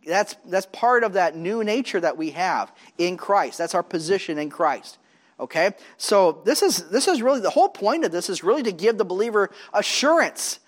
that's, 0.05 0.35
that's 0.45 0.67
part 0.67 1.03
of 1.03 1.13
that 1.13 1.35
new 1.35 1.63
nature 1.63 1.99
that 1.99 2.17
we 2.17 2.31
have 2.31 2.71
in 2.97 3.17
Christ. 3.17 3.57
That's 3.57 3.75
our 3.75 3.83
position 3.83 4.37
in 4.37 4.49
Christ. 4.49 4.97
Okay? 5.39 5.71
So 5.97 6.41
this 6.45 6.61
is 6.61 6.89
this 6.89 7.07
is 7.07 7.21
really 7.21 7.39
the 7.39 7.49
whole 7.49 7.69
point 7.69 8.05
of 8.05 8.11
this 8.11 8.29
is 8.29 8.43
really 8.43 8.63
to 8.63 8.71
give 8.71 8.97
the 8.97 9.05
believer 9.05 9.49
assurance 9.73 10.59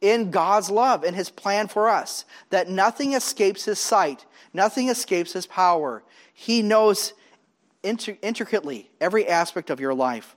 in 0.00 0.30
God's 0.30 0.70
love 0.70 1.02
and 1.04 1.16
his 1.16 1.30
plan 1.30 1.68
for 1.68 1.88
us 1.88 2.24
that 2.50 2.68
nothing 2.68 3.14
escapes 3.14 3.64
his 3.64 3.78
sight, 3.78 4.26
nothing 4.52 4.88
escapes 4.88 5.32
his 5.32 5.46
power. 5.46 6.02
He 6.32 6.62
knows 6.62 7.14
intricately 7.82 8.90
every 9.00 9.26
aspect 9.26 9.70
of 9.70 9.80
your 9.80 9.94
life. 9.94 10.36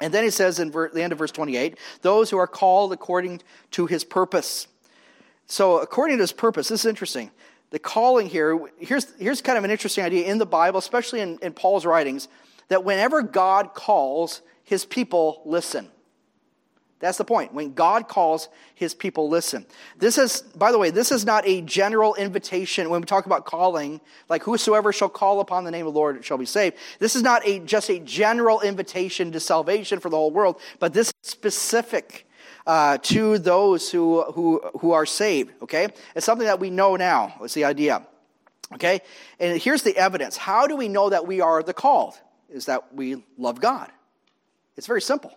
And 0.00 0.14
then 0.14 0.24
he 0.24 0.30
says 0.30 0.58
in 0.58 0.70
the 0.70 1.02
end 1.02 1.12
of 1.12 1.18
verse 1.18 1.32
28 1.32 1.76
those 2.02 2.30
who 2.30 2.38
are 2.38 2.46
called 2.46 2.92
according 2.92 3.42
to 3.72 3.86
his 3.86 4.04
purpose. 4.04 4.66
So, 5.50 5.78
according 5.80 6.18
to 6.18 6.22
his 6.22 6.32
purpose, 6.32 6.68
this 6.68 6.80
is 6.80 6.86
interesting. 6.86 7.30
The 7.70 7.78
calling 7.78 8.28
here, 8.28 8.58
here's, 8.78 9.12
here's 9.18 9.42
kind 9.42 9.58
of 9.58 9.64
an 9.64 9.70
interesting 9.70 10.04
idea 10.04 10.26
in 10.26 10.38
the 10.38 10.46
Bible, 10.46 10.78
especially 10.78 11.20
in, 11.20 11.38
in 11.42 11.52
Paul's 11.52 11.84
writings, 11.84 12.28
that 12.68 12.84
whenever 12.84 13.22
God 13.22 13.74
calls, 13.74 14.42
his 14.64 14.84
people 14.84 15.42
listen. 15.44 15.88
That's 17.00 17.18
the 17.18 17.24
point. 17.24 17.54
When 17.54 17.74
God 17.74 18.08
calls, 18.08 18.48
his 18.74 18.92
people 18.92 19.28
listen. 19.28 19.66
This 19.98 20.18
is, 20.18 20.42
by 20.42 20.72
the 20.72 20.78
way, 20.78 20.90
this 20.90 21.12
is 21.12 21.24
not 21.24 21.46
a 21.46 21.60
general 21.60 22.14
invitation 22.16 22.90
when 22.90 23.00
we 23.00 23.06
talk 23.06 23.26
about 23.26 23.44
calling, 23.44 24.00
like 24.28 24.42
whosoever 24.42 24.92
shall 24.92 25.08
call 25.08 25.40
upon 25.40 25.62
the 25.62 25.70
name 25.70 25.86
of 25.86 25.94
the 25.94 25.98
Lord 25.98 26.24
shall 26.24 26.38
be 26.38 26.46
saved. 26.46 26.76
This 26.98 27.14
is 27.14 27.22
not 27.22 27.46
a, 27.46 27.60
just 27.60 27.88
a 27.88 28.00
general 28.00 28.60
invitation 28.62 29.30
to 29.32 29.40
salvation 29.40 30.00
for 30.00 30.10
the 30.10 30.16
whole 30.16 30.32
world, 30.32 30.60
but 30.80 30.92
this 30.92 31.08
is 31.08 31.30
specific 31.30 32.26
uh, 32.68 32.98
to 32.98 33.38
those 33.38 33.90
who, 33.90 34.22
who, 34.32 34.60
who 34.80 34.92
are 34.92 35.06
saved, 35.06 35.52
okay? 35.62 35.88
It's 36.14 36.26
something 36.26 36.46
that 36.46 36.60
we 36.60 36.68
know 36.68 36.96
now. 36.96 37.34
It's 37.40 37.54
the 37.54 37.64
idea, 37.64 38.06
okay? 38.74 39.00
And 39.40 39.60
here's 39.60 39.82
the 39.82 39.96
evidence. 39.96 40.36
How 40.36 40.66
do 40.66 40.76
we 40.76 40.86
know 40.86 41.08
that 41.08 41.26
we 41.26 41.40
are 41.40 41.62
the 41.62 41.72
called? 41.72 42.14
Is 42.50 42.66
that 42.66 42.94
we 42.94 43.24
love 43.38 43.60
God. 43.60 43.90
It's 44.76 44.86
very 44.86 45.00
simple. 45.00 45.36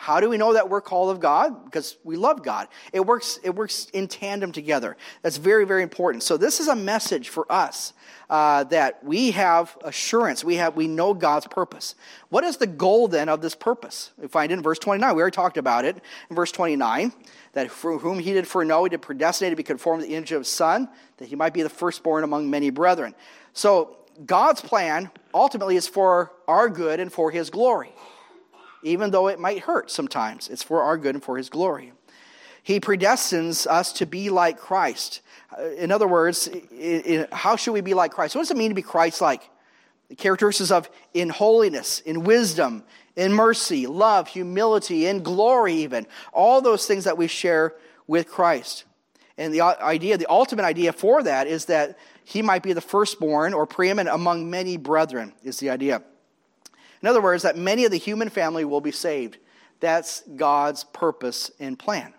How 0.00 0.18
do 0.18 0.30
we 0.30 0.38
know 0.38 0.54
that 0.54 0.70
we're 0.70 0.80
called 0.80 1.10
of 1.10 1.20
God? 1.20 1.66
Because 1.66 1.98
we 2.04 2.16
love 2.16 2.42
God. 2.42 2.68
It 2.90 3.04
works, 3.04 3.38
it 3.44 3.54
works 3.54 3.86
in 3.92 4.08
tandem 4.08 4.50
together. 4.50 4.96
That's 5.20 5.36
very, 5.36 5.66
very 5.66 5.82
important. 5.82 6.22
So 6.22 6.38
this 6.38 6.58
is 6.58 6.68
a 6.68 6.74
message 6.74 7.28
for 7.28 7.44
us 7.52 7.92
uh, 8.30 8.64
that 8.64 9.04
we 9.04 9.32
have 9.32 9.76
assurance. 9.84 10.42
We 10.42 10.54
have 10.54 10.74
we 10.74 10.88
know 10.88 11.12
God's 11.12 11.46
purpose. 11.48 11.96
What 12.30 12.44
is 12.44 12.56
the 12.56 12.66
goal 12.66 13.08
then 13.08 13.28
of 13.28 13.42
this 13.42 13.54
purpose? 13.54 14.12
We 14.16 14.26
find 14.26 14.50
it 14.50 14.54
in 14.54 14.62
verse 14.62 14.78
29. 14.78 15.14
We 15.14 15.20
already 15.20 15.34
talked 15.34 15.58
about 15.58 15.84
it 15.84 16.00
in 16.30 16.34
verse 16.34 16.50
29. 16.50 17.12
That 17.52 17.70
for 17.70 17.98
whom 17.98 18.20
he 18.20 18.32
did 18.32 18.48
foreknow, 18.48 18.84
he 18.84 18.88
did 18.88 19.02
predestinate 19.02 19.52
to 19.52 19.56
be 19.56 19.62
conformed 19.62 20.02
to 20.02 20.08
the 20.08 20.14
image 20.14 20.32
of 20.32 20.40
his 20.40 20.48
son, 20.48 20.88
that 21.18 21.28
he 21.28 21.36
might 21.36 21.52
be 21.52 21.60
the 21.60 21.68
firstborn 21.68 22.24
among 22.24 22.48
many 22.48 22.70
brethren. 22.70 23.14
So 23.52 23.98
God's 24.24 24.62
plan 24.62 25.10
ultimately 25.34 25.76
is 25.76 25.86
for 25.86 26.32
our 26.48 26.70
good 26.70 27.00
and 27.00 27.12
for 27.12 27.30
his 27.30 27.50
glory 27.50 27.92
even 28.82 29.10
though 29.10 29.28
it 29.28 29.38
might 29.38 29.60
hurt 29.60 29.90
sometimes. 29.90 30.48
It's 30.48 30.62
for 30.62 30.82
our 30.82 30.96
good 30.96 31.14
and 31.14 31.24
for 31.24 31.36
His 31.36 31.48
glory. 31.48 31.92
He 32.62 32.80
predestines 32.80 33.66
us 33.66 33.92
to 33.94 34.06
be 34.06 34.30
like 34.30 34.58
Christ. 34.58 35.22
Uh, 35.58 35.70
in 35.70 35.90
other 35.90 36.06
words, 36.06 36.48
how 37.32 37.56
should 37.56 37.72
we 37.72 37.80
be 37.80 37.94
like 37.94 38.12
Christ? 38.12 38.34
What 38.34 38.42
does 38.42 38.50
it 38.50 38.56
mean 38.56 38.70
to 38.70 38.74
be 38.74 38.82
Christ 38.82 39.20
like? 39.20 39.48
The 40.08 40.16
characteristics 40.16 40.70
of 40.70 40.90
in 41.14 41.28
holiness, 41.30 42.00
in 42.00 42.24
wisdom, 42.24 42.84
in 43.16 43.32
mercy, 43.32 43.86
love, 43.86 44.28
humility, 44.28 45.06
in 45.06 45.22
glory, 45.22 45.74
even. 45.74 46.06
All 46.32 46.60
those 46.60 46.86
things 46.86 47.04
that 47.04 47.16
we 47.16 47.28
share 47.28 47.74
with 48.06 48.28
Christ. 48.28 48.84
And 49.38 49.54
the 49.54 49.62
idea, 49.62 50.18
the 50.18 50.30
ultimate 50.30 50.64
idea 50.64 50.92
for 50.92 51.22
that 51.22 51.46
is 51.46 51.66
that 51.66 51.98
he 52.24 52.42
might 52.42 52.62
be 52.62 52.72
the 52.72 52.80
firstborn 52.80 53.54
or 53.54 53.66
preeminent 53.66 54.14
among 54.14 54.50
many 54.50 54.76
brethren, 54.76 55.32
is 55.42 55.58
the 55.58 55.70
idea. 55.70 56.02
In 57.02 57.08
other 57.08 57.22
words, 57.22 57.42
that 57.42 57.56
many 57.56 57.84
of 57.84 57.90
the 57.90 57.98
human 57.98 58.28
family 58.28 58.64
will 58.64 58.80
be 58.80 58.92
saved. 58.92 59.38
That's 59.80 60.22
God's 60.36 60.84
purpose 60.84 61.50
and 61.58 61.78
plan. 61.78 62.12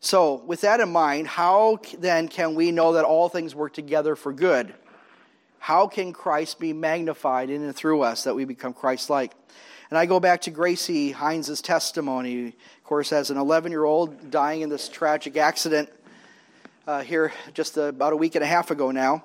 So, 0.00 0.42
with 0.46 0.62
that 0.62 0.80
in 0.80 0.90
mind, 0.90 1.26
how 1.28 1.78
then 1.98 2.28
can 2.28 2.54
we 2.54 2.72
know 2.72 2.94
that 2.94 3.04
all 3.04 3.28
things 3.28 3.54
work 3.54 3.74
together 3.74 4.16
for 4.16 4.32
good? 4.32 4.74
How 5.58 5.86
can 5.86 6.12
Christ 6.12 6.58
be 6.58 6.72
magnified 6.72 7.50
in 7.50 7.62
and 7.62 7.76
through 7.76 8.00
us 8.02 8.24
that 8.24 8.34
we 8.34 8.46
become 8.46 8.72
Christ 8.72 9.10
like? 9.10 9.32
And 9.90 9.98
I 9.98 10.06
go 10.06 10.18
back 10.20 10.42
to 10.42 10.50
Gracie 10.50 11.10
Hines' 11.10 11.60
testimony, 11.60 12.48
of 12.48 12.84
course, 12.84 13.12
as 13.12 13.30
an 13.30 13.36
11 13.36 13.72
year 13.72 13.84
old 13.84 14.30
dying 14.30 14.62
in 14.62 14.70
this 14.70 14.88
tragic 14.88 15.36
accident 15.36 15.90
uh, 16.86 17.02
here 17.02 17.32
just 17.52 17.76
about 17.76 18.12
a 18.12 18.16
week 18.16 18.34
and 18.36 18.44
a 18.44 18.46
half 18.46 18.70
ago 18.70 18.90
now 18.90 19.24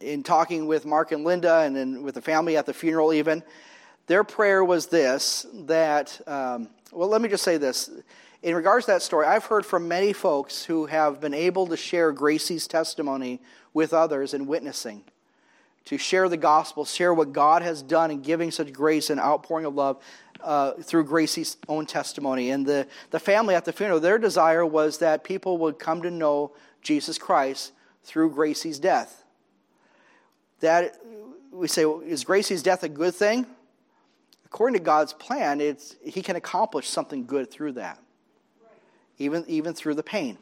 in 0.00 0.22
talking 0.22 0.66
with 0.66 0.86
Mark 0.86 1.12
and 1.12 1.24
Linda 1.24 1.58
and 1.58 1.76
then 1.76 2.02
with 2.02 2.14
the 2.14 2.22
family 2.22 2.56
at 2.56 2.66
the 2.66 2.74
funeral, 2.74 3.12
even, 3.12 3.42
their 4.06 4.24
prayer 4.24 4.64
was 4.64 4.86
this 4.86 5.46
that, 5.52 6.20
um, 6.26 6.68
well, 6.90 7.08
let 7.08 7.20
me 7.20 7.28
just 7.28 7.44
say 7.44 7.58
this. 7.58 7.90
In 8.42 8.54
regards 8.54 8.86
to 8.86 8.92
that 8.92 9.02
story, 9.02 9.26
I've 9.26 9.44
heard 9.44 9.66
from 9.66 9.86
many 9.86 10.12
folks 10.12 10.64
who 10.64 10.86
have 10.86 11.20
been 11.20 11.34
able 11.34 11.66
to 11.68 11.76
share 11.76 12.10
Gracie's 12.10 12.66
testimony 12.66 13.40
with 13.74 13.92
others 13.92 14.32
in 14.32 14.46
witnessing, 14.46 15.04
to 15.84 15.98
share 15.98 16.28
the 16.28 16.38
gospel, 16.38 16.84
share 16.84 17.12
what 17.12 17.32
God 17.32 17.62
has 17.62 17.82
done 17.82 18.10
in 18.10 18.22
giving 18.22 18.50
such 18.50 18.72
grace 18.72 19.10
and 19.10 19.20
outpouring 19.20 19.66
of 19.66 19.74
love 19.74 20.02
uh, 20.42 20.72
through 20.72 21.04
Gracie's 21.04 21.58
own 21.68 21.84
testimony. 21.84 22.50
And 22.50 22.64
the, 22.64 22.88
the 23.10 23.20
family 23.20 23.54
at 23.54 23.66
the 23.66 23.72
funeral, 23.72 24.00
their 24.00 24.18
desire 24.18 24.64
was 24.64 24.98
that 24.98 25.22
people 25.22 25.58
would 25.58 25.78
come 25.78 26.00
to 26.02 26.10
know 26.10 26.52
Jesus 26.80 27.18
Christ 27.18 27.72
through 28.02 28.30
Gracie's 28.30 28.78
death 28.78 29.20
that 30.60 30.96
we 31.50 31.68
say, 31.68 31.84
well, 31.84 32.00
is 32.00 32.24
Gracie's 32.24 32.62
death 32.62 32.82
a 32.82 32.88
good 32.88 33.14
thing? 33.14 33.46
According 34.46 34.78
to 34.78 34.84
God's 34.84 35.12
plan, 35.12 35.60
it's, 35.60 35.96
he 36.02 36.22
can 36.22 36.36
accomplish 36.36 36.88
something 36.88 37.26
good 37.26 37.50
through 37.50 37.72
that, 37.72 37.98
even, 39.18 39.44
even 39.46 39.74
through 39.74 39.94
the 39.94 40.02
pain. 40.02 40.38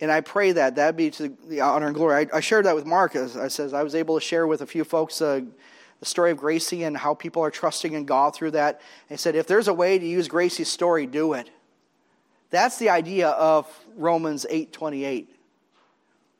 And 0.00 0.12
I 0.12 0.20
pray 0.20 0.52
that 0.52 0.76
that 0.76 0.96
be 0.96 1.10
to 1.12 1.34
the 1.48 1.62
honor 1.62 1.86
and 1.86 1.94
glory. 1.94 2.28
I, 2.32 2.36
I 2.36 2.40
shared 2.40 2.66
that 2.66 2.74
with 2.74 2.84
Mark. 2.84 3.16
As 3.16 3.36
I 3.36 3.48
says 3.48 3.72
I 3.72 3.82
was 3.82 3.94
able 3.94 4.18
to 4.18 4.24
share 4.24 4.46
with 4.46 4.60
a 4.60 4.66
few 4.66 4.84
folks 4.84 5.22
uh, 5.22 5.40
the 6.00 6.06
story 6.06 6.30
of 6.30 6.36
Gracie 6.36 6.84
and 6.84 6.96
how 6.96 7.14
people 7.14 7.42
are 7.42 7.50
trusting 7.50 7.94
in 7.94 8.04
God 8.04 8.34
through 8.34 8.50
that. 8.52 8.80
And 9.08 9.18
he 9.18 9.20
said, 9.20 9.34
if 9.34 9.46
there's 9.46 9.68
a 9.68 9.74
way 9.74 9.98
to 9.98 10.06
use 10.06 10.28
Gracie's 10.28 10.68
story, 10.68 11.06
do 11.06 11.32
it. 11.32 11.50
That's 12.50 12.78
the 12.78 12.90
idea 12.90 13.30
of 13.30 13.66
Romans 13.96 14.46
8:28. 14.50 15.26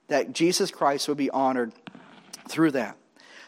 That 0.08 0.32
Jesus 0.32 0.70
Christ 0.70 1.08
would 1.08 1.16
be 1.16 1.30
honored 1.30 1.72
through 2.48 2.72
that. 2.72 2.96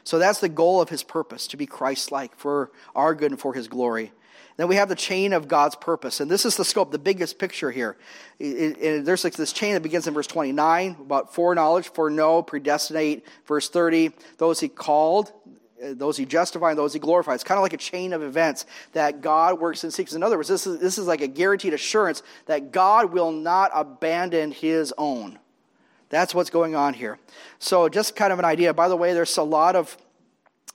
So 0.05 0.19
that's 0.19 0.41
the 0.41 0.49
goal 0.49 0.81
of 0.81 0.89
his 0.89 1.03
purpose, 1.03 1.47
to 1.49 1.57
be 1.57 1.67
Christ 1.67 2.11
like 2.11 2.35
for 2.37 2.71
our 2.95 3.15
good 3.15 3.31
and 3.31 3.41
for 3.41 3.53
his 3.53 3.69
glory. 3.69 4.13
Then 4.59 4.67
we 4.67 4.75
have 4.75 4.89
the 4.89 4.97
chain 4.97 5.33
of 5.33 5.47
God's 5.47 5.77
purpose. 5.77 6.19
And 6.19 6.29
this 6.29 6.45
is 6.45 6.57
the 6.57 6.65
scope, 6.65 6.91
the 6.91 6.99
biggest 6.99 7.39
picture 7.39 7.71
here. 7.71 7.97
It, 8.41 8.77
it, 8.81 9.05
there's 9.05 9.23
like 9.23 9.35
this 9.35 9.53
chain 9.53 9.75
that 9.75 9.83
begins 9.83 10.09
in 10.09 10.15
verse 10.15 10.27
29 10.27 10.97
about 11.01 11.33
foreknowledge, 11.33 11.89
foreknow, 11.91 12.43
predestinate. 12.43 13.25
Verse 13.47 13.69
30, 13.69 14.11
those 14.39 14.59
he 14.59 14.69
called, 14.69 15.31
uh, 15.81 15.95
those 15.95 16.17
he 16.17 16.27
justified, 16.27 16.71
and 16.71 16.79
those 16.79 16.93
he 16.93 16.99
glorified. 16.99 17.37
It's 17.37 17.45
kind 17.45 17.57
of 17.57 17.63
like 17.63 17.73
a 17.73 17.77
chain 17.77 18.13
of 18.13 18.23
events 18.23 18.67
that 18.95 19.21
God 19.21 19.61
works 19.61 19.85
in 19.85 19.93
sequence. 19.93 20.15
In 20.15 20.25
other 20.25 20.37
words, 20.37 20.49
this 20.49 20.67
is, 20.67 20.81
this 20.81 20.99
is 20.99 21.07
like 21.07 21.21
a 21.21 21.29
guaranteed 21.29 21.73
assurance 21.73 22.25
that 22.47 22.73
God 22.73 23.13
will 23.13 23.31
not 23.31 23.71
abandon 23.73 24.51
his 24.51 24.93
own. 24.99 25.39
That's 26.11 26.35
what's 26.35 26.51
going 26.51 26.75
on 26.75 26.95
here. 26.95 27.19
So, 27.59 27.89
just 27.89 28.17
kind 28.17 28.33
of 28.33 28.39
an 28.39 28.45
idea. 28.45 28.73
By 28.73 28.89
the 28.89 28.97
way, 28.97 29.13
there's 29.13 29.37
a 29.37 29.43
lot 29.43 29.77
of 29.77 29.97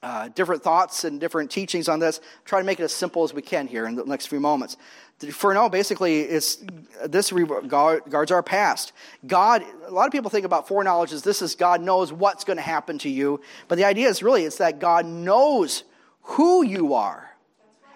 uh, 0.04 0.28
different 0.30 0.62
thoughts 0.62 1.06
and 1.06 1.20
different 1.20 1.50
teachings 1.50 1.88
on 1.88 2.00
this. 2.00 2.20
Try 2.46 2.60
to 2.60 2.66
make 2.66 2.80
it 2.80 2.84
as 2.84 2.94
simple 2.94 3.24
as 3.24 3.34
we 3.34 3.42
can 3.42 3.68
here 3.68 3.86
in 3.88 3.96
the 3.96 4.04
next 4.04 4.28
few 4.28 4.40
moments. 4.40 4.78
For 5.32 5.54
now, 5.54 5.70
basically, 5.70 6.20
is 6.20 6.64
this 7.06 7.32
regards 7.32 8.32
our 8.32 8.44
past. 8.44 8.92
God, 9.26 9.64
a 9.88 9.92
lot 9.92 10.06
of 10.06 10.12
people 10.12 10.30
think 10.30 10.46
about 10.46 10.68
foreknowledge 10.68 11.14
as 11.14 11.24
this 11.24 11.42
is 11.42 11.56
God 11.56 11.82
knows 11.82 12.12
what's 12.12 12.44
going 12.44 12.58
to 12.58 12.64
happen 12.64 12.98
to 13.00 13.10
you, 13.10 13.40
but 13.70 13.78
the 13.78 13.86
idea 13.86 14.10
is 14.10 14.22
really 14.22 14.44
it's 14.44 14.58
that 14.58 14.80
God 14.80 15.06
knows 15.06 15.86
who 16.24 16.64
you 16.66 16.94
are. 16.94 17.33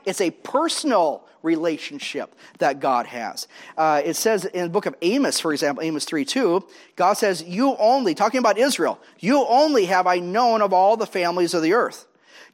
It's 0.07 0.21
a 0.21 0.31
personal 0.31 1.27
relationship 1.43 2.33
that 2.59 2.79
God 2.79 3.07
has. 3.07 3.47
Uh, 3.77 4.01
it 4.03 4.15
says 4.15 4.45
in 4.45 4.63
the 4.63 4.69
book 4.69 4.85
of 4.85 4.95
Amos, 5.01 5.39
for 5.39 5.51
example, 5.51 5.83
Amos 5.83 6.05
3 6.05 6.23
2, 6.23 6.65
God 6.95 7.13
says, 7.13 7.43
You 7.43 7.75
only, 7.77 8.15
talking 8.15 8.39
about 8.39 8.57
Israel, 8.57 8.99
you 9.19 9.45
only 9.45 9.85
have 9.85 10.07
I 10.07 10.19
known 10.19 10.61
of 10.61 10.71
all 10.71 10.95
the 10.95 11.05
families 11.05 11.53
of 11.53 11.61
the 11.61 11.73
earth. 11.73 12.07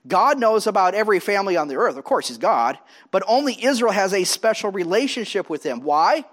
God 0.08 0.40
knows 0.40 0.66
about 0.66 0.96
every 0.96 1.20
family 1.20 1.56
on 1.56 1.68
the 1.68 1.76
earth. 1.76 1.96
Of 1.96 2.04
course, 2.04 2.28
He's 2.28 2.40
God, 2.40 2.80
but 3.12 3.24
only 3.28 3.64
Israel 3.64 3.94
has 3.94 4.14
a 4.14 4.24
special 4.24 4.72
relationship 4.72 5.48
with 5.48 5.64
Him. 5.64 5.82
Why? 5.82 6.26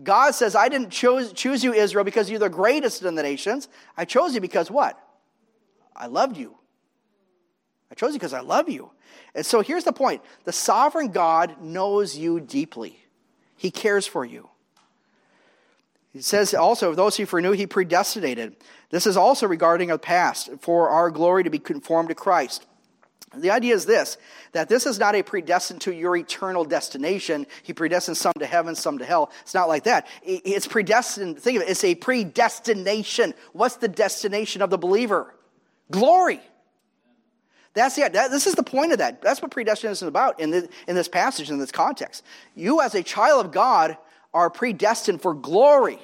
God 0.00 0.34
says, 0.36 0.54
I 0.54 0.68
didn't 0.68 0.90
choose, 0.90 1.32
choose 1.32 1.64
you, 1.64 1.72
Israel, 1.72 2.04
because 2.04 2.30
you're 2.30 2.38
the 2.38 2.48
greatest 2.48 3.02
in 3.02 3.16
the 3.16 3.22
nations. 3.22 3.68
I 3.96 4.04
chose 4.04 4.32
you 4.32 4.40
because 4.40 4.70
what? 4.70 4.98
I 5.94 6.06
loved 6.06 6.36
you. 6.36 6.56
I 7.90 7.94
chose 7.94 8.14
you 8.14 8.18
because 8.18 8.32
I 8.32 8.40
love 8.40 8.70
you. 8.70 8.90
And 9.34 9.46
so 9.46 9.60
here's 9.60 9.84
the 9.84 9.92
point 9.92 10.22
the 10.44 10.52
sovereign 10.52 11.08
God 11.08 11.62
knows 11.62 12.16
you 12.16 12.40
deeply, 12.40 12.98
He 13.56 13.70
cares 13.70 14.06
for 14.06 14.24
you. 14.24 14.48
He 16.12 16.20
says 16.20 16.52
also, 16.52 16.94
those 16.94 17.16
he 17.16 17.24
foreknew, 17.24 17.52
he 17.52 17.66
predestinated. 17.66 18.56
This 18.90 19.06
is 19.06 19.16
also 19.16 19.46
regarding 19.46 19.88
the 19.88 19.98
past, 19.98 20.50
for 20.60 20.90
our 20.90 21.10
glory 21.10 21.44
to 21.44 21.50
be 21.50 21.58
conformed 21.58 22.10
to 22.10 22.14
Christ. 22.14 22.66
The 23.34 23.50
idea 23.50 23.74
is 23.74 23.86
this 23.86 24.18
that 24.52 24.68
this 24.68 24.84
is 24.84 24.98
not 24.98 25.14
a 25.14 25.22
predestined 25.22 25.80
to 25.82 25.94
your 25.94 26.14
eternal 26.14 26.66
destination. 26.66 27.46
He 27.62 27.72
predestined 27.72 28.18
some 28.18 28.34
to 28.38 28.44
heaven, 28.44 28.74
some 28.74 28.98
to 28.98 29.06
hell. 29.06 29.32
It's 29.40 29.54
not 29.54 29.68
like 29.68 29.84
that. 29.84 30.06
It's 30.22 30.66
predestined, 30.66 31.38
think 31.38 31.56
of 31.56 31.62
it, 31.62 31.70
it's 31.70 31.82
a 31.82 31.94
predestination. 31.94 33.32
What's 33.54 33.76
the 33.76 33.88
destination 33.88 34.60
of 34.60 34.68
the 34.68 34.76
believer? 34.76 35.34
Glory. 35.90 36.42
That's 37.74 37.96
the, 37.96 38.08
that, 38.08 38.30
this 38.30 38.46
is 38.46 38.54
the 38.54 38.62
point 38.62 38.92
of 38.92 38.98
that. 38.98 39.22
That's 39.22 39.40
what 39.40 39.50
predestination 39.50 39.92
is 39.92 40.02
about 40.02 40.40
in, 40.40 40.50
the, 40.50 40.68
in 40.86 40.94
this 40.94 41.08
passage, 41.08 41.50
in 41.50 41.58
this 41.58 41.72
context. 41.72 42.22
You, 42.54 42.82
as 42.82 42.94
a 42.94 43.02
child 43.02 43.46
of 43.46 43.52
God, 43.52 43.96
are 44.34 44.50
predestined 44.50 45.22
for 45.22 45.34
glory. 45.34 45.98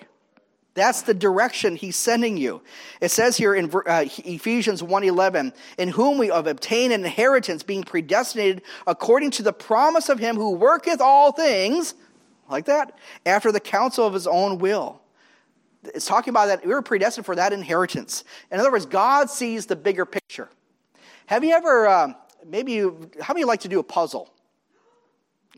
That's 0.75 1.03
the 1.03 1.15
direction 1.15 1.77
he's 1.77 1.97
sending 1.97 2.37
you. 2.37 2.63
It 3.01 3.11
says 3.11 3.37
here 3.37 3.55
in 3.55 3.71
uh, 3.75 4.05
Ephesians 4.19 4.81
1:11, 4.81 5.53
"In 5.77 5.89
whom 5.89 6.19
we 6.19 6.29
have 6.29 6.47
obtained 6.47 6.93
an 6.93 7.05
inheritance, 7.05 7.65
being 7.65 7.83
predestinated 7.83 8.63
according 8.87 9.33
to 9.33 9.43
the 9.43 9.53
promise 9.53 10.09
of 10.09 10.21
him 10.21 10.37
who 10.37 10.53
worketh 10.53 11.01
all 11.01 11.33
things, 11.33 11.95
like 12.49 12.67
that, 12.67 12.97
after 13.27 13.51
the 13.51 13.61
counsel 13.61 14.07
of 14.07 14.15
his 14.15 14.29
own 14.29 14.59
will." 14.59 15.01
It's 15.83 16.07
talking 16.07 16.31
about 16.31 16.47
that 16.47 16.65
we 16.65 16.73
were 16.73 16.83
predestined 16.83 17.27
for 17.27 17.35
that 17.35 17.53
inheritance. 17.53 18.23
In 18.53 18.61
other 18.61 18.71
words, 18.71 18.87
God 18.87 19.31
sees 19.31 19.67
the 19.67 19.77
bigger 19.77 20.07
picture. 20.07 20.49
Have 21.29 21.45
you 21.45 21.53
ever, 21.53 21.87
uh, 21.87 22.15
maybe 22.47 22.73
you, 22.73 23.11
how 23.21 23.35
many 23.35 23.45
like 23.45 23.61
to 23.61 23.69
do 23.69 23.81
a 23.81 23.83
puzzle? 23.83 24.33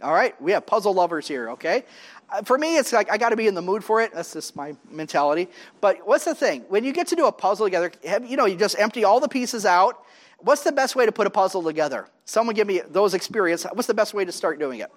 All 0.03 0.13
right, 0.13 0.35
we 0.43 0.51
have 0.51 0.67
puzzle 0.67 0.93
lovers 0.93 1.29
here, 1.29 1.51
okay? 1.51 1.85
Uh, 2.29 2.43
for 2.43 2.59
me, 2.59 2.77
it's 2.77 2.93
like 2.93 3.09
I 3.09 3.17
got 3.17 3.29
to 3.29 3.37
be 3.37 3.47
in 3.47 3.55
the 3.55 3.63
mood 3.63 3.85
for 3.85 4.01
it. 4.01 4.13
That's 4.13 4.33
just 4.33 4.57
my 4.57 4.75
mentality. 4.91 5.49
But 5.81 6.05
what's 6.05 6.25
the 6.25 6.35
thing? 6.35 6.63
When 6.71 6.83
you 6.83 6.93
get 6.93 7.07
to 7.09 7.15
do 7.15 7.27
a 7.27 7.31
puzzle 7.33 7.67
together, 7.67 7.93
have, 8.05 8.29
you 8.29 8.37
know, 8.37 8.47
you 8.47 8.57
just 8.57 8.81
empty 8.81 9.05
all 9.05 9.21
the 9.21 9.29
pieces 9.29 9.65
out. 9.65 10.03
What's 10.39 10.65
the 10.65 10.73
best 10.73 10.97
way 10.97 11.07
to 11.07 11.13
put 11.13 11.29
a 11.29 11.31
puzzle 11.31 11.63
together? 11.63 12.09
Someone 12.25 12.57
give 12.57 12.67
me 12.67 12.81
those 12.91 13.15
experience. 13.15 13.65
What's 13.73 13.87
the 13.87 13.95
best 13.95 14.13
way 14.13 14.25
to 14.25 14.33
start 14.33 14.59
doing 14.59 14.81
it? 14.81 14.91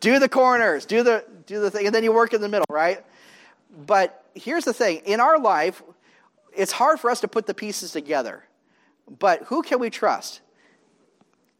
Do 0.00 0.18
the 0.18 0.28
corners, 0.28 0.84
do 0.84 1.04
the 1.04 1.24
do 1.46 1.60
the 1.60 1.70
thing, 1.70 1.86
and 1.86 1.94
then 1.94 2.02
you 2.02 2.12
work 2.12 2.34
in 2.34 2.40
the 2.40 2.48
middle, 2.48 2.66
right? 2.68 3.04
But 3.86 4.24
here's 4.34 4.64
the 4.64 4.72
thing: 4.72 5.02
in 5.04 5.20
our 5.20 5.38
life, 5.38 5.80
it's 6.56 6.72
hard 6.72 6.98
for 6.98 7.08
us 7.08 7.20
to 7.20 7.28
put 7.28 7.46
the 7.46 7.54
pieces 7.54 7.92
together. 7.92 8.42
But 9.18 9.44
who 9.44 9.62
can 9.62 9.80
we 9.80 9.90
trust? 9.90 10.40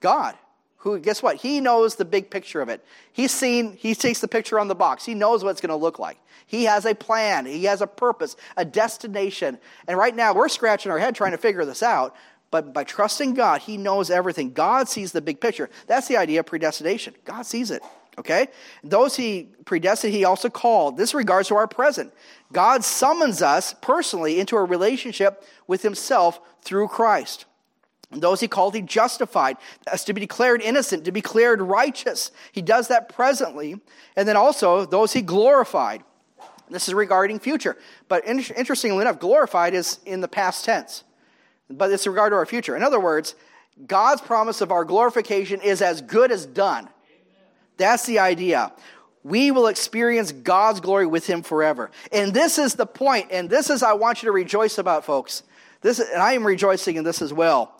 God 0.00 0.36
who 0.80 0.98
guess 0.98 1.22
what? 1.22 1.36
He 1.36 1.60
knows 1.60 1.96
the 1.96 2.06
big 2.06 2.30
picture 2.30 2.62
of 2.62 2.70
it. 2.70 2.82
He's 3.12 3.32
seen 3.32 3.76
he 3.76 3.94
takes 3.94 4.20
the 4.20 4.28
picture 4.28 4.58
on 4.58 4.68
the 4.68 4.74
box. 4.74 5.04
He 5.04 5.14
knows 5.14 5.44
what 5.44 5.50
it's 5.50 5.60
going 5.60 5.68
to 5.68 5.76
look 5.76 5.98
like. 5.98 6.18
He 6.46 6.64
has 6.64 6.86
a 6.86 6.94
plan. 6.94 7.44
He 7.44 7.64
has 7.64 7.82
a 7.82 7.86
purpose 7.86 8.34
a 8.56 8.64
destination. 8.64 9.58
And 9.86 9.98
right 9.98 10.16
now 10.16 10.32
we're 10.32 10.48
scratching 10.48 10.90
our 10.90 10.98
head 10.98 11.14
trying 11.14 11.32
to 11.32 11.38
figure 11.38 11.66
this 11.66 11.82
out. 11.82 12.16
But 12.50 12.72
by 12.72 12.84
trusting 12.84 13.34
god 13.34 13.60
he 13.60 13.76
knows 13.76 14.10
everything. 14.10 14.52
God 14.52 14.88
sees 14.88 15.12
the 15.12 15.20
big 15.20 15.38
picture. 15.38 15.68
That's 15.86 16.08
the 16.08 16.16
idea 16.16 16.40
of 16.40 16.46
predestination. 16.46 17.14
God 17.24 17.42
sees 17.42 17.70
it 17.70 17.82
okay? 18.18 18.48
Those 18.84 19.16
he 19.16 19.48
predestined 19.64 20.12
he 20.12 20.24
also 20.24 20.50
called. 20.50 20.96
This 20.96 21.14
regards 21.14 21.48
to 21.48 21.56
our 21.56 21.66
present. 21.66 22.12
God 22.52 22.84
summons 22.84 23.42
us 23.42 23.74
personally 23.80 24.38
into 24.38 24.56
a 24.56 24.64
relationship 24.64 25.44
with 25.66 25.82
himself 25.82 26.40
through 26.62 26.88
christ 26.88 27.46
and 28.12 28.20
those 28.20 28.40
he 28.40 28.48
called, 28.48 28.74
he 28.74 28.82
justified 28.82 29.56
as 29.90 30.04
to 30.04 30.12
be 30.12 30.20
declared 30.20 30.62
innocent, 30.62 31.04
to 31.04 31.12
be 31.12 31.20
declared 31.20 31.62
righteous. 31.62 32.32
He 32.52 32.62
does 32.62 32.88
that 32.88 33.08
presently. 33.08 33.80
And 34.16 34.26
then 34.26 34.36
also 34.36 34.84
those 34.84 35.12
he 35.12 35.22
glorified. 35.22 36.02
This 36.68 36.88
is 36.88 36.94
regarding 36.94 37.38
future. 37.38 37.76
But 38.08 38.26
interestingly 38.26 39.00
enough, 39.00 39.20
glorified 39.20 39.74
is 39.74 40.00
in 40.04 40.20
the 40.20 40.28
past 40.28 40.64
tense. 40.64 41.04
But 41.68 41.90
it's 41.92 42.06
regard 42.06 42.32
to 42.32 42.36
our 42.36 42.46
future. 42.46 42.76
In 42.76 42.82
other 42.82 42.98
words, 42.98 43.36
God's 43.86 44.20
promise 44.20 44.60
of 44.60 44.72
our 44.72 44.84
glorification 44.84 45.60
is 45.60 45.80
as 45.80 46.00
good 46.00 46.32
as 46.32 46.46
done. 46.46 46.88
That's 47.76 48.06
the 48.06 48.18
idea. 48.18 48.72
We 49.22 49.50
will 49.50 49.68
experience 49.68 50.32
God's 50.32 50.80
glory 50.80 51.06
with 51.06 51.26
him 51.26 51.42
forever. 51.42 51.90
And 52.10 52.34
this 52.34 52.58
is 52.58 52.74
the 52.74 52.86
point, 52.86 53.28
and 53.30 53.48
this 53.48 53.70
is 53.70 53.82
I 53.82 53.92
want 53.92 54.22
you 54.22 54.26
to 54.26 54.32
rejoice 54.32 54.78
about, 54.78 55.04
folks. 55.04 55.42
This, 55.80 55.98
and 55.98 56.22
I 56.22 56.34
am 56.34 56.46
rejoicing 56.46 56.96
in 56.96 57.04
this 57.04 57.22
as 57.22 57.32
well. 57.32 57.74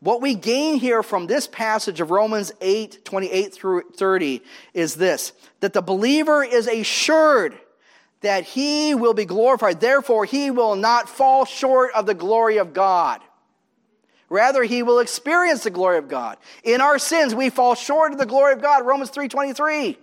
What 0.00 0.20
we 0.20 0.34
gain 0.34 0.78
here 0.78 1.02
from 1.02 1.26
this 1.26 1.46
passage 1.46 2.00
of 2.00 2.10
Romans 2.10 2.52
8, 2.60 3.04
28 3.04 3.54
through 3.54 3.82
30 3.96 4.42
is 4.74 4.96
this 4.96 5.32
that 5.60 5.72
the 5.72 5.82
believer 5.82 6.44
is 6.44 6.66
assured 6.66 7.58
that 8.20 8.44
he 8.44 8.94
will 8.94 9.14
be 9.14 9.24
glorified. 9.24 9.80
Therefore, 9.80 10.24
he 10.24 10.50
will 10.50 10.76
not 10.76 11.08
fall 11.08 11.44
short 11.44 11.92
of 11.94 12.06
the 12.06 12.14
glory 12.14 12.58
of 12.58 12.72
God. 12.72 13.20
Rather, 14.28 14.62
he 14.64 14.82
will 14.82 14.98
experience 14.98 15.62
the 15.62 15.70
glory 15.70 15.98
of 15.98 16.08
God. 16.08 16.38
In 16.64 16.80
our 16.80 16.98
sins, 16.98 17.34
we 17.34 17.50
fall 17.50 17.74
short 17.74 18.12
of 18.12 18.18
the 18.18 18.26
glory 18.26 18.52
of 18.52 18.60
God. 18.60 18.84
Romans 18.84 19.10
3:23. 19.10 19.96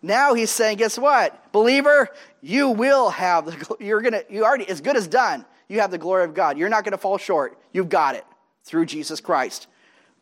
Now 0.00 0.34
he's 0.34 0.50
saying, 0.50 0.78
guess 0.78 0.96
what? 0.98 1.50
Believer, 1.50 2.08
you 2.40 2.70
will 2.70 3.10
have 3.10 3.46
the 3.46 3.76
you're 3.80 4.00
gonna 4.00 4.22
you 4.28 4.44
already 4.44 4.68
as 4.68 4.80
good 4.80 4.96
as 4.96 5.06
done. 5.06 5.44
You 5.68 5.80
have 5.80 5.90
the 5.90 5.98
glory 5.98 6.24
of 6.24 6.34
God. 6.34 6.58
You're 6.58 6.68
not 6.68 6.84
gonna 6.84 6.98
fall 6.98 7.18
short. 7.18 7.58
You've 7.72 7.88
got 7.88 8.14
it 8.14 8.24
through 8.64 8.86
Jesus 8.86 9.20
Christ. 9.20 9.66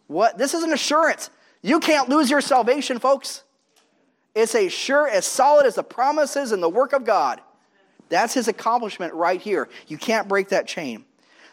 What? 0.09 0.39
This 0.39 0.55
is 0.55 0.63
an 0.63 0.73
assurance. 0.73 1.31
You 1.63 1.81
can't 1.81 2.09
lose 2.09 2.31
your 2.31 2.41
salvation, 2.41 2.99
folks. 2.99 3.43
It's 4.35 4.55
as 4.55 4.73
sure, 4.73 5.09
as 5.09 5.27
solid 5.27 5.67
as 5.67 5.77
the 5.77 5.83
promises 5.83 6.53
and 6.53 6.63
the 6.63 6.69
work 6.69 6.93
of 6.93 7.05
God. 7.05 7.41
That's 8.09 8.35
his 8.35 8.49
accomplishment 8.49 9.15
right 9.15 9.41
here. 9.41 9.69
You 9.89 9.99
can't 9.99 10.29
break 10.29 10.51
that 10.51 10.67
chain. 10.67 11.05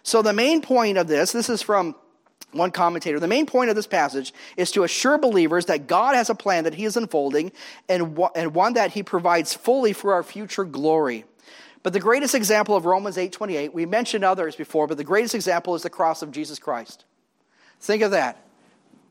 So, 0.03 0.21
the 0.21 0.33
main 0.33 0.61
point 0.61 0.97
of 0.97 1.07
this, 1.07 1.31
this 1.31 1.49
is 1.49 1.61
from 1.61 1.95
one 2.51 2.71
commentator, 2.71 3.19
the 3.19 3.27
main 3.27 3.45
point 3.45 3.69
of 3.69 3.75
this 3.75 3.87
passage 3.87 4.33
is 4.57 4.69
to 4.71 4.83
assure 4.83 5.17
believers 5.17 5.65
that 5.65 5.87
God 5.87 6.13
has 6.13 6.29
a 6.29 6.35
plan 6.35 6.65
that 6.65 6.75
he 6.75 6.85
is 6.85 6.97
unfolding 6.97 7.51
and, 7.89 8.19
and 8.35 8.53
one 8.53 8.73
that 8.73 8.91
he 8.91 9.01
provides 9.01 9.53
fully 9.53 9.93
for 9.93 10.13
our 10.13 10.23
future 10.23 10.65
glory. 10.65 11.25
But 11.83 11.91
the 11.91 11.99
greatest 11.99 12.33
example 12.33 12.75
of 12.75 12.85
Romans 12.85 13.17
8:28, 13.17 13.73
we 13.73 13.85
mentioned 13.85 14.23
others 14.23 14.55
before, 14.55 14.87
but 14.87 14.97
the 14.97 15.03
greatest 15.03 15.35
example 15.35 15.75
is 15.75 15.83
the 15.83 15.89
cross 15.89 16.21
of 16.21 16.31
Jesus 16.31 16.57
Christ. 16.57 17.03
Think 17.79 18.01
of 18.01 18.11
that. 18.11 18.37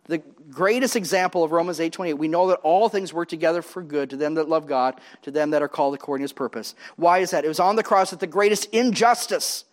The 0.07 0.19
greatest 0.51 0.97
example 0.97 1.45
of 1.45 1.53
Romans 1.53 1.79
8:28, 1.79 2.19
we 2.19 2.29
know 2.29 2.49
that 2.49 2.59
all 2.63 2.89
things 2.89 3.13
work 3.13 3.29
together 3.29 3.63
for 3.63 3.83
good 3.83 4.11
to 4.11 4.17
them 4.17 4.35
that 4.35 4.49
love 4.49 4.67
God, 4.67 5.01
to 5.21 5.31
them 5.31 5.51
that 5.51 5.63
are 5.63 5.69
called 5.69 5.95
according 5.95 6.23
to 6.23 6.25
his 6.25 6.33
purpose. 6.33 6.75
Why 6.97 7.19
is 7.19 7.31
that? 7.31 7.45
It 7.45 7.49
was 7.49 7.61
on 7.61 7.77
the 7.77 7.83
cross 7.83 8.11
that 8.11 8.21
the 8.21 8.27
greatest 8.27 8.65
injustice 8.73 9.65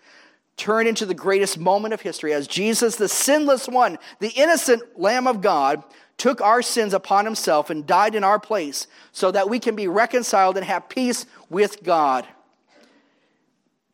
turned 0.57 0.89
into 0.89 1.05
the 1.05 1.13
greatest 1.13 1.57
moment 1.57 1.93
of 1.93 2.01
history 2.01 2.33
as 2.33 2.45
Jesus, 2.45 2.97
the 2.97 3.07
sinless 3.07 3.67
one, 3.67 3.97
the 4.19 4.31
innocent 4.31 4.83
Lamb 4.99 5.25
of 5.25 5.41
God, 5.41 5.83
took 6.17 6.41
our 6.41 6.61
sins 6.61 6.93
upon 6.93 7.23
himself 7.23 7.69
and 7.69 7.87
died 7.87 8.13
in 8.13 8.25
our 8.25 8.39
place 8.39 8.85
so 9.13 9.31
that 9.31 9.49
we 9.49 9.57
can 9.57 9.73
be 9.73 9.87
reconciled 9.87 10.57
and 10.57 10.65
have 10.65 10.89
peace 10.89 11.25
with 11.49 11.81
God. 11.81 12.27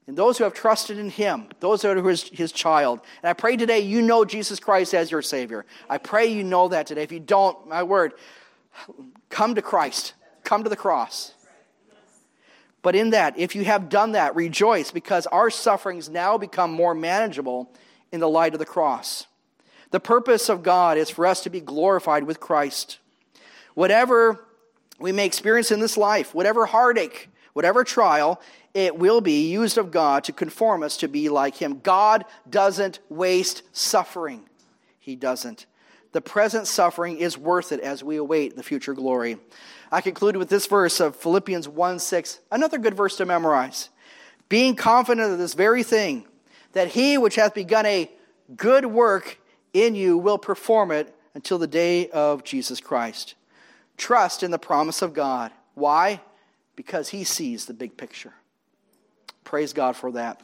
And 0.08 0.16
those 0.16 0.38
who 0.38 0.44
have 0.44 0.54
trusted 0.54 1.00
in 1.00 1.10
him, 1.10 1.48
those 1.60 1.82
who 1.82 1.90
are 1.90 2.10
his, 2.10 2.24
his 2.24 2.52
child. 2.52 3.00
And 3.24 3.30
I 3.30 3.34
pray 3.34 3.58
today 3.58 3.80
you 3.80 4.02
know 4.02 4.24
Jesus 4.24 4.60
Christ 4.60 4.94
as 4.94 5.10
your 5.10 5.24
Savior. 5.24 5.66
I 5.90 5.98
pray 5.98 6.28
you 6.28 6.44
know 6.44 6.68
that 6.68 6.86
today. 6.88 7.04
If 7.04 7.12
you 7.12 7.20
don't, 7.20 7.68
my 7.68 7.82
word, 7.82 8.14
come 9.30 9.56
to 9.56 9.62
Christ, 9.62 10.14
come 10.44 10.64
to 10.64 10.70
the 10.70 10.76
cross. 10.76 11.34
But 12.84 12.96
in 12.96 13.10
that, 13.10 13.40
if 13.40 13.56
you 13.56 13.66
have 13.66 13.90
done 13.90 14.12
that, 14.12 14.36
rejoice 14.36 14.92
because 14.92 15.26
our 15.28 15.50
sufferings 15.50 16.08
now 16.08 16.38
become 16.38 16.72
more 16.72 16.94
manageable 16.94 17.74
in 18.12 18.20
the 18.20 18.30
light 18.30 18.54
of 18.54 18.60
the 18.60 18.66
cross. 18.66 19.26
The 19.90 20.00
purpose 20.00 20.50
of 20.50 20.62
God 20.62 21.00
is 21.00 21.10
for 21.10 21.26
us 21.26 21.42
to 21.44 21.50
be 21.50 21.62
glorified 21.62 22.26
with 22.26 22.40
Christ. 22.40 23.00
Whatever 23.74 24.46
we 25.00 25.12
may 25.12 25.26
experience 25.26 25.72
in 25.72 25.80
this 25.80 25.98
life, 25.98 26.36
whatever 26.36 26.68
heartache, 26.68 27.30
whatever 27.56 27.86
trial, 27.86 28.42
it 28.74 29.00
will 29.00 29.22
be 29.22 29.50
used 29.50 29.78
of 29.78 29.90
God 29.90 30.26
to 30.26 30.34
conform 30.34 30.84
us 30.84 30.98
to 30.98 31.08
be 31.08 31.30
like 31.30 31.56
Him. 31.56 31.80
God 31.80 32.26
doesn't 32.50 33.00
waste 33.08 33.64
suffering, 33.72 34.44
He 35.00 35.16
doesn't. 35.16 35.66
The 36.12 36.20
present 36.20 36.68
suffering 36.68 37.18
is 37.18 37.38
worth 37.38 37.72
it 37.72 37.80
as 37.80 38.04
we 38.04 38.18
await 38.18 38.58
the 38.58 38.64
future 38.64 38.94
glory. 38.94 39.38
I 39.90 40.02
conclude 40.02 40.36
with 40.36 40.50
this 40.50 40.66
verse 40.66 41.00
of 41.00 41.16
Philippians 41.16 41.70
1 41.70 42.00
6, 42.00 42.40
another 42.52 42.78
good 42.78 42.94
verse 42.94 43.16
to 43.18 43.26
memorize. 43.26 43.90
Being 44.50 44.76
confident 44.76 45.32
of 45.32 45.40
this 45.40 45.54
very 45.54 45.84
thing, 45.84 46.26
that 46.74 46.90
he 46.90 47.18
which 47.18 47.36
hath 47.36 47.54
begun 47.54 47.86
a 47.86 48.12
good 48.58 48.86
work 48.86 49.40
in 49.74 49.96
you 49.96 50.18
will 50.18 50.38
perform 50.38 50.92
it 50.92 51.16
until 51.34 51.58
the 51.58 51.68
day 51.68 52.10
of 52.10 52.44
Jesus 52.44 52.82
Christ. 52.82 53.36
Trust 53.96 54.44
in 54.44 54.52
the 54.52 54.60
promise 54.60 55.02
of 55.02 55.14
God. 55.14 55.52
Why? 55.74 56.20
Because 56.76 57.10
he 57.10 57.24
sees 57.24 57.66
the 57.66 57.74
big 57.74 57.98
picture. 57.98 58.34
Praise 59.44 59.74
God 59.74 59.96
for 59.96 60.12
that. 60.14 60.42